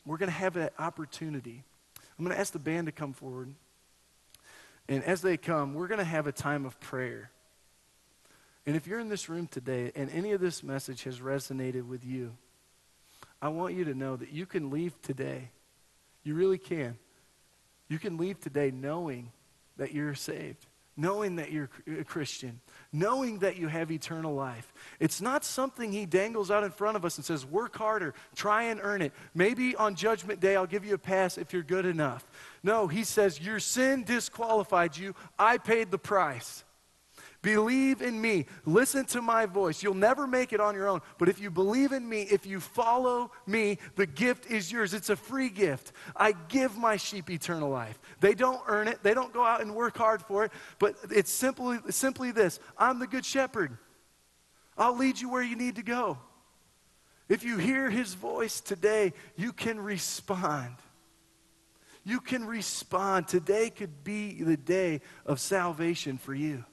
we're 0.05 0.17
going 0.17 0.29
to 0.29 0.35
have 0.35 0.55
that 0.55 0.73
opportunity. 0.77 1.63
I'm 2.19 2.25
going 2.25 2.35
to 2.35 2.39
ask 2.39 2.51
the 2.51 2.59
band 2.59 2.87
to 2.87 2.91
come 2.91 3.13
forward. 3.13 3.55
And 4.89 5.01
as 5.05 5.21
they 5.21 5.37
come, 5.37 5.73
we're 5.73 5.87
going 5.87 5.99
to 5.99 6.03
have 6.03 6.27
a 6.27 6.33
time 6.33 6.65
of 6.65 6.77
prayer. 6.81 7.31
And 8.65 8.75
if 8.75 8.87
you're 8.87 8.99
in 8.99 9.07
this 9.07 9.29
room 9.29 9.47
today 9.47 9.93
and 9.95 10.09
any 10.09 10.33
of 10.33 10.41
this 10.41 10.63
message 10.63 11.03
has 11.03 11.21
resonated 11.21 11.87
with 11.87 12.03
you, 12.03 12.35
I 13.41 13.47
want 13.47 13.73
you 13.73 13.85
to 13.85 13.93
know 13.93 14.17
that 14.17 14.33
you 14.33 14.45
can 14.45 14.69
leave 14.69 15.01
today. 15.01 15.51
You 16.25 16.35
really 16.35 16.57
can. 16.57 16.97
You 17.87 17.99
can 17.99 18.17
leave 18.17 18.41
today 18.41 18.69
knowing 18.69 19.31
that 19.77 19.93
you're 19.93 20.13
saved, 20.13 20.65
knowing 20.97 21.35
that 21.35 21.51
you're 21.51 21.69
a 21.99 22.03
Christian, 22.03 22.59
knowing 22.93 23.39
that 23.39 23.57
you 23.57 23.67
have 23.67 23.91
eternal 23.91 24.33
life. 24.33 24.73
It's 24.99 25.21
not 25.21 25.43
something 25.43 25.91
he 25.91 26.05
dangles 26.05 26.49
out 26.49 26.63
in 26.63 26.71
front 26.71 26.95
of 26.95 27.03
us 27.03 27.17
and 27.17 27.25
says, 27.25 27.45
work 27.45 27.75
harder, 27.75 28.13
try 28.35 28.63
and 28.63 28.79
earn 28.81 29.01
it. 29.01 29.13
Maybe 29.33 29.75
on 29.75 29.95
Judgment 29.95 30.39
Day 30.39 30.55
I'll 30.55 30.65
give 30.65 30.85
you 30.85 30.93
a 30.93 30.99
pass 30.99 31.37
if 31.37 31.51
you're 31.51 31.63
good 31.63 31.85
enough. 31.85 32.25
No, 32.63 32.87
he 32.87 33.03
says, 33.03 33.39
your 33.39 33.59
sin 33.59 34.03
disqualified 34.03 34.95
you. 34.97 35.15
I 35.37 35.57
paid 35.57 35.91
the 35.91 35.97
price. 35.97 36.63
Believe 37.45 38.01
in 38.01 38.19
me. 38.19 38.47
Listen 38.65 39.05
to 39.05 39.21
my 39.21 39.45
voice. 39.45 39.83
You'll 39.83 39.93
never 39.93 40.25
make 40.25 40.51
it 40.51 40.59
on 40.59 40.73
your 40.73 40.87
own. 40.87 41.01
But 41.19 41.29
if 41.29 41.39
you 41.39 41.51
believe 41.51 41.91
in 41.91 42.09
me, 42.09 42.23
if 42.23 42.47
you 42.47 42.59
follow 42.59 43.31
me, 43.45 43.77
the 43.95 44.07
gift 44.07 44.49
is 44.49 44.71
yours. 44.71 44.95
It's 44.95 45.11
a 45.11 45.15
free 45.15 45.49
gift. 45.49 45.91
I 46.15 46.31
give 46.31 46.75
my 46.75 46.97
sheep 46.97 47.29
eternal 47.29 47.69
life. 47.69 47.99
They 48.19 48.33
don't 48.33 48.59
earn 48.65 48.87
it, 48.87 49.03
they 49.03 49.13
don't 49.13 49.31
go 49.31 49.43
out 49.43 49.61
and 49.61 49.75
work 49.75 49.95
hard 49.95 50.23
for 50.23 50.43
it. 50.45 50.51
But 50.79 50.95
it's 51.11 51.29
simply, 51.29 51.77
simply 51.91 52.31
this 52.31 52.59
I'm 52.79 52.97
the 52.97 53.05
good 53.05 53.23
shepherd. 53.23 53.77
I'll 54.75 54.97
lead 54.97 55.21
you 55.21 55.29
where 55.29 55.43
you 55.43 55.55
need 55.55 55.75
to 55.75 55.83
go. 55.83 56.17
If 57.29 57.43
you 57.43 57.59
hear 57.59 57.91
his 57.91 58.15
voice 58.15 58.59
today, 58.59 59.13
you 59.35 59.53
can 59.53 59.79
respond. 59.79 60.77
You 62.03 62.21
can 62.21 62.47
respond. 62.47 63.27
Today 63.27 63.69
could 63.69 64.03
be 64.03 64.41
the 64.41 64.57
day 64.57 65.01
of 65.27 65.39
salvation 65.39 66.17
for 66.17 66.33
you. 66.33 66.65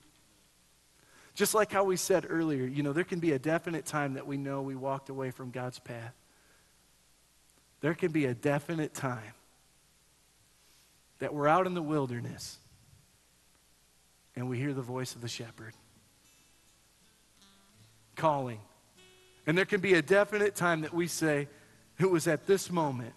Just 1.43 1.55
like 1.55 1.73
how 1.73 1.83
we 1.83 1.97
said 1.97 2.25
earlier, 2.29 2.65
you 2.65 2.85
know, 2.85 2.93
there 2.93 3.03
can 3.03 3.19
be 3.19 3.33
a 3.33 3.39
definite 3.41 3.85
time 3.85 4.15
that 4.15 4.29
we 4.29 4.37
know 4.37 4.63
we 4.63 4.77
walked 4.77 5.09
away 5.09 5.33
from 5.33 5.51
God's 5.51 5.81
path. 5.81 6.15
There 7.81 7.95
can 7.95 8.13
be 8.13 8.27
a 8.27 8.33
definite 8.33 8.95
time 8.95 9.35
that 11.19 11.35
we're 11.35 11.49
out 11.49 11.67
in 11.67 11.75
the 11.75 11.83
wilderness 11.83 12.59
and 14.37 14.49
we 14.49 14.57
hear 14.57 14.73
the 14.73 14.83
voice 14.83 15.17
of 15.17 15.21
the 15.21 15.27
shepherd 15.27 15.75
calling. 18.15 18.61
And 19.45 19.59
there 19.59 19.65
can 19.65 19.81
be 19.81 19.95
a 19.95 20.03
definite 20.03 20.55
time 20.55 20.83
that 20.83 20.95
we 20.95 21.09
say, 21.09 21.49
it 21.99 22.09
was 22.09 22.29
at 22.29 22.47
this 22.47 22.71
moment 22.71 23.15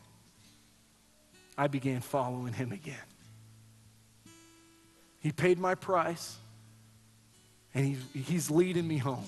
I 1.55 1.67
began 1.67 2.01
following 2.01 2.53
him 2.53 2.71
again. 2.71 2.97
He 5.19 5.31
paid 5.31 5.59
my 5.59 5.75
price 5.75 6.37
and 7.75 7.85
he's, 7.85 8.25
he's 8.25 8.51
leading 8.51 8.87
me 8.87 8.97
home. 8.97 9.25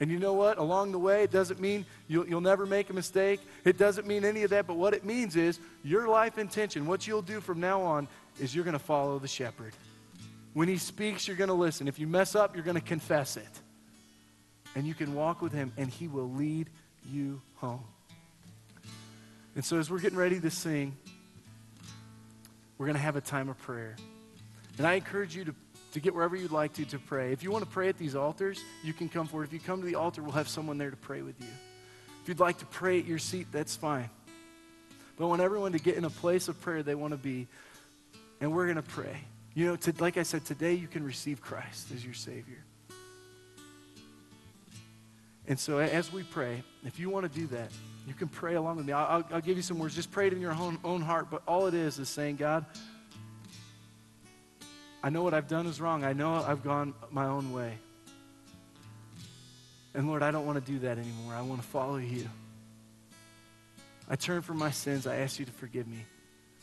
And 0.00 0.10
you 0.10 0.18
know 0.18 0.32
what? 0.32 0.58
Along 0.58 0.92
the 0.92 0.98
way, 0.98 1.22
it 1.22 1.30
doesn't 1.30 1.60
mean 1.60 1.84
you'll, 2.08 2.26
you'll 2.26 2.40
never 2.40 2.66
make 2.66 2.90
a 2.90 2.92
mistake. 2.92 3.38
It 3.64 3.78
doesn't 3.78 4.06
mean 4.06 4.24
any 4.24 4.42
of 4.42 4.50
that. 4.50 4.66
But 4.66 4.76
what 4.76 4.94
it 4.94 5.04
means 5.04 5.36
is 5.36 5.60
your 5.84 6.08
life 6.08 6.38
intention, 6.38 6.86
what 6.86 7.06
you'll 7.06 7.22
do 7.22 7.40
from 7.40 7.60
now 7.60 7.82
on, 7.82 8.08
is 8.40 8.54
you're 8.54 8.64
going 8.64 8.72
to 8.72 8.78
follow 8.78 9.18
the 9.18 9.28
shepherd. 9.28 9.74
When 10.54 10.68
he 10.68 10.78
speaks, 10.78 11.28
you're 11.28 11.36
going 11.36 11.48
to 11.48 11.54
listen. 11.54 11.86
If 11.86 11.98
you 11.98 12.06
mess 12.06 12.34
up, 12.34 12.56
you're 12.56 12.64
going 12.64 12.76
to 12.76 12.82
confess 12.82 13.36
it. 13.36 13.60
And 14.74 14.86
you 14.86 14.94
can 14.94 15.14
walk 15.14 15.42
with 15.42 15.52
him, 15.52 15.72
and 15.76 15.90
he 15.90 16.08
will 16.08 16.30
lead 16.30 16.70
you 17.10 17.42
home. 17.56 17.84
And 19.54 19.64
so, 19.64 19.78
as 19.78 19.90
we're 19.90 19.98
getting 19.98 20.18
ready 20.18 20.40
to 20.40 20.50
sing, 20.50 20.96
we're 22.78 22.86
going 22.86 22.96
to 22.96 23.02
have 23.02 23.16
a 23.16 23.20
time 23.20 23.48
of 23.48 23.58
prayer. 23.58 23.96
And 24.78 24.86
I 24.86 24.94
encourage 24.94 25.36
you 25.36 25.44
to 25.44 25.54
to 25.92 26.00
get 26.00 26.14
wherever 26.14 26.36
you'd 26.36 26.52
like 26.52 26.72
to 26.74 26.84
to 26.86 26.98
pray. 26.98 27.32
If 27.32 27.42
you 27.42 27.50
want 27.50 27.64
to 27.64 27.70
pray 27.70 27.88
at 27.88 27.98
these 27.98 28.14
altars, 28.14 28.62
you 28.84 28.92
can 28.92 29.08
come 29.08 29.26
forward. 29.26 29.48
If 29.48 29.52
you 29.52 29.60
come 29.60 29.80
to 29.80 29.86
the 29.86 29.96
altar, 29.96 30.22
we'll 30.22 30.32
have 30.32 30.48
someone 30.48 30.78
there 30.78 30.90
to 30.90 30.96
pray 30.96 31.22
with 31.22 31.40
you. 31.40 31.48
If 32.22 32.28
you'd 32.28 32.40
like 32.40 32.58
to 32.58 32.66
pray 32.66 32.98
at 32.98 33.06
your 33.06 33.18
seat, 33.18 33.48
that's 33.50 33.76
fine. 33.76 34.10
But 35.16 35.24
I 35.24 35.28
want 35.28 35.42
everyone 35.42 35.72
to 35.72 35.78
get 35.78 35.96
in 35.96 36.04
a 36.04 36.10
place 36.10 36.48
of 36.48 36.60
prayer 36.60 36.82
they 36.82 36.94
want 36.94 37.12
to 37.12 37.18
be, 37.18 37.46
and 38.40 38.52
we're 38.52 38.66
going 38.66 38.76
to 38.76 38.82
pray. 38.82 39.16
You 39.54 39.66
know, 39.66 39.76
to, 39.76 39.94
like 39.98 40.16
I 40.16 40.22
said, 40.22 40.44
today 40.44 40.74
you 40.74 40.86
can 40.86 41.04
receive 41.04 41.40
Christ 41.40 41.88
as 41.94 42.04
your 42.04 42.14
Savior. 42.14 42.62
And 45.48 45.58
so 45.58 45.78
as 45.78 46.12
we 46.12 46.22
pray, 46.22 46.62
if 46.84 47.00
you 47.00 47.10
want 47.10 47.30
to 47.30 47.38
do 47.40 47.48
that, 47.48 47.70
you 48.06 48.14
can 48.14 48.28
pray 48.28 48.54
along 48.54 48.76
with 48.76 48.86
me. 48.86 48.92
I'll, 48.92 49.24
I'll 49.32 49.40
give 49.40 49.56
you 49.56 49.62
some 49.62 49.78
words. 49.78 49.94
Just 49.94 50.12
pray 50.12 50.28
it 50.28 50.32
in 50.32 50.40
your 50.40 50.52
own, 50.52 50.78
own 50.84 51.00
heart. 51.00 51.28
But 51.30 51.42
all 51.46 51.66
it 51.66 51.74
is 51.74 51.98
is 51.98 52.08
saying, 52.08 52.36
God, 52.36 52.64
I 55.02 55.10
know 55.10 55.22
what 55.22 55.34
I've 55.34 55.48
done 55.48 55.66
is 55.66 55.80
wrong. 55.80 56.04
I 56.04 56.12
know 56.12 56.34
I've 56.34 56.62
gone 56.62 56.94
my 57.10 57.26
own 57.26 57.52
way. 57.52 57.78
And 59.94 60.06
Lord, 60.06 60.22
I 60.22 60.30
don't 60.30 60.46
want 60.46 60.64
to 60.64 60.72
do 60.72 60.78
that 60.80 60.98
anymore. 60.98 61.34
I 61.34 61.40
want 61.42 61.62
to 61.62 61.66
follow 61.66 61.96
you. 61.96 62.28
I 64.08 64.16
turn 64.16 64.42
from 64.42 64.58
my 64.58 64.70
sins. 64.70 65.06
I 65.06 65.16
ask 65.16 65.38
you 65.38 65.44
to 65.46 65.52
forgive 65.52 65.88
me. 65.88 66.04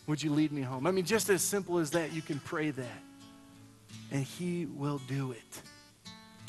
Would 0.05 0.23
you 0.23 0.31
lead 0.31 0.51
me 0.51 0.61
home? 0.61 0.87
I 0.87 0.91
mean, 0.91 1.05
just 1.05 1.29
as 1.29 1.41
simple 1.41 1.79
as 1.79 1.91
that, 1.91 2.13
you 2.13 2.21
can 2.21 2.39
pray 2.39 2.71
that. 2.71 3.03
And 4.11 4.23
He 4.23 4.65
will 4.65 5.01
do 5.07 5.31
it. 5.31 5.61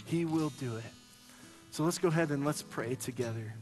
He 0.05 0.25
will 0.25 0.51
do 0.61 0.77
it. 0.77 0.85
So 1.71 1.85
let's 1.85 1.99
go 1.99 2.09
ahead 2.09 2.31
and 2.31 2.45
let's 2.45 2.63
pray 2.63 2.95
together. 2.95 3.55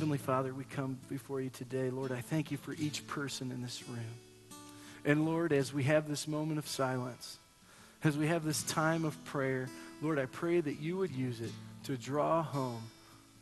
Heavenly 0.00 0.16
Father, 0.16 0.54
we 0.54 0.64
come 0.64 0.98
before 1.10 1.42
you 1.42 1.50
today. 1.50 1.90
Lord, 1.90 2.10
I 2.10 2.22
thank 2.22 2.50
you 2.50 2.56
for 2.56 2.72
each 2.72 3.06
person 3.06 3.52
in 3.52 3.60
this 3.60 3.86
room. 3.86 4.00
And 5.04 5.26
Lord, 5.26 5.52
as 5.52 5.74
we 5.74 5.82
have 5.82 6.08
this 6.08 6.26
moment 6.26 6.58
of 6.58 6.66
silence, 6.66 7.36
as 8.02 8.16
we 8.16 8.26
have 8.26 8.42
this 8.42 8.62
time 8.62 9.04
of 9.04 9.22
prayer, 9.26 9.68
Lord, 10.00 10.18
I 10.18 10.24
pray 10.24 10.62
that 10.62 10.80
you 10.80 10.96
would 10.96 11.10
use 11.10 11.42
it 11.42 11.50
to 11.84 11.98
draw 11.98 12.42
home 12.42 12.80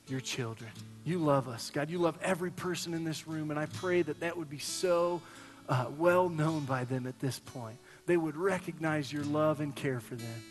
your 0.09 0.19
children. 0.19 0.73
You 1.05 1.21
love 1.21 1.47
us. 1.47 1.71
God, 1.71 1.91
you 1.91 1.99
love 1.99 2.19
every 2.23 2.51
person 2.51 2.93
in 2.93 3.05
this 3.05 3.29
room, 3.29 3.53
and 3.53 3.61
I 3.61 3.67
pray 3.67 4.03
that 4.03 4.19
that 4.19 4.37
would 4.37 4.51
be 4.51 4.59
so 4.59 5.23
uh, 5.69 5.87
well 5.97 6.29
known 6.29 6.65
by 6.65 6.83
them 6.83 7.07
at 7.07 7.21
this 7.21 7.39
point. 7.39 7.79
They 8.07 8.17
would 8.17 8.37
recognize 8.37 9.13
your 9.13 9.23
love 9.23 9.61
and 9.61 9.73
care 9.77 10.01
for 10.01 10.17
them. 10.17 10.43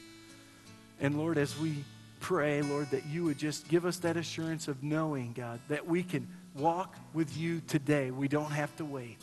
And 1.01 1.17
Lord, 1.17 1.37
as 1.37 1.59
we 1.59 1.83
pray, 2.19 2.61
Lord, 2.61 2.89
that 2.91 3.05
you 3.05 3.23
would 3.25 3.37
just 3.37 3.67
give 3.67 3.85
us 3.85 3.97
that 3.97 4.17
assurance 4.17 4.67
of 4.67 4.83
knowing, 4.83 5.33
God, 5.33 5.59
that 5.69 5.85
we 5.85 6.03
can 6.03 6.27
walk 6.55 6.95
with 7.13 7.37
you 7.37 7.61
today. 7.67 8.11
We 8.11 8.27
don't 8.27 8.51
have 8.51 8.75
to 8.77 8.85
wait. 8.85 9.19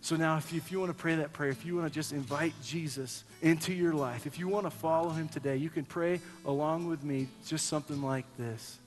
So 0.00 0.16
now, 0.16 0.38
if 0.38 0.52
you, 0.52 0.58
if 0.58 0.72
you 0.72 0.78
want 0.80 0.90
to 0.90 0.96
pray 0.96 1.16
that 1.16 1.34
prayer, 1.34 1.50
if 1.50 1.66
you 1.66 1.76
want 1.76 1.86
to 1.86 1.92
just 1.92 2.12
invite 2.12 2.54
Jesus 2.64 3.24
into 3.42 3.74
your 3.74 3.92
life, 3.92 4.26
if 4.26 4.38
you 4.38 4.48
want 4.48 4.64
to 4.64 4.70
follow 4.70 5.10
him 5.10 5.28
today, 5.28 5.56
you 5.56 5.68
can 5.68 5.84
pray 5.84 6.20
along 6.46 6.86
with 6.86 7.04
me 7.04 7.28
just 7.46 7.66
something 7.66 8.00
like 8.02 8.24
this 8.38 8.78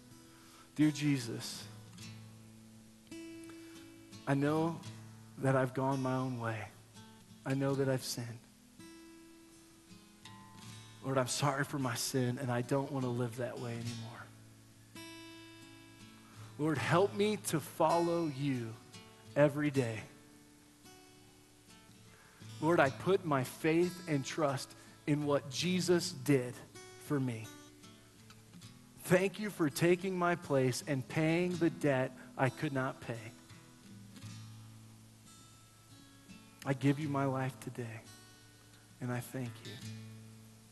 Dear 0.75 0.89
Jesus, 0.89 1.63
I 4.27 4.33
know 4.33 4.79
that 5.39 5.55
I've 5.55 5.73
gone 5.73 6.01
my 6.01 6.15
own 6.15 6.39
way, 6.39 6.57
I 7.45 7.53
know 7.53 7.75
that 7.75 7.87
I've 7.87 8.03
sinned. 8.03 8.27
Lord, 11.03 11.17
I'm 11.17 11.27
sorry 11.27 11.63
for 11.63 11.79
my 11.79 11.95
sin, 11.95 12.37
and 12.41 12.51
I 12.51 12.61
don't 12.61 12.91
want 12.91 13.05
to 13.05 13.09
live 13.09 13.37
that 13.37 13.59
way 13.59 13.71
anymore. 13.71 14.25
Lord, 16.59 16.77
help 16.77 17.15
me 17.15 17.37
to 17.47 17.59
follow 17.59 18.31
you 18.37 18.71
every 19.35 19.71
day. 19.71 20.01
Lord, 22.61 22.79
I 22.79 22.91
put 22.91 23.25
my 23.25 23.43
faith 23.43 24.03
and 24.07 24.23
trust 24.23 24.69
in 25.07 25.25
what 25.25 25.49
Jesus 25.49 26.11
did 26.11 26.53
for 27.07 27.19
me. 27.19 27.47
Thank 29.05 29.39
you 29.39 29.49
for 29.49 29.69
taking 29.71 30.17
my 30.17 30.35
place 30.35 30.83
and 30.87 31.07
paying 31.07 31.55
the 31.55 31.71
debt 31.71 32.11
I 32.37 32.49
could 32.49 32.73
not 32.73 33.01
pay. 33.01 33.31
I 36.63 36.73
give 36.73 36.99
you 36.99 37.09
my 37.09 37.25
life 37.25 37.59
today, 37.59 38.01
and 39.01 39.11
I 39.11 39.19
thank 39.19 39.49
you. 39.65 39.71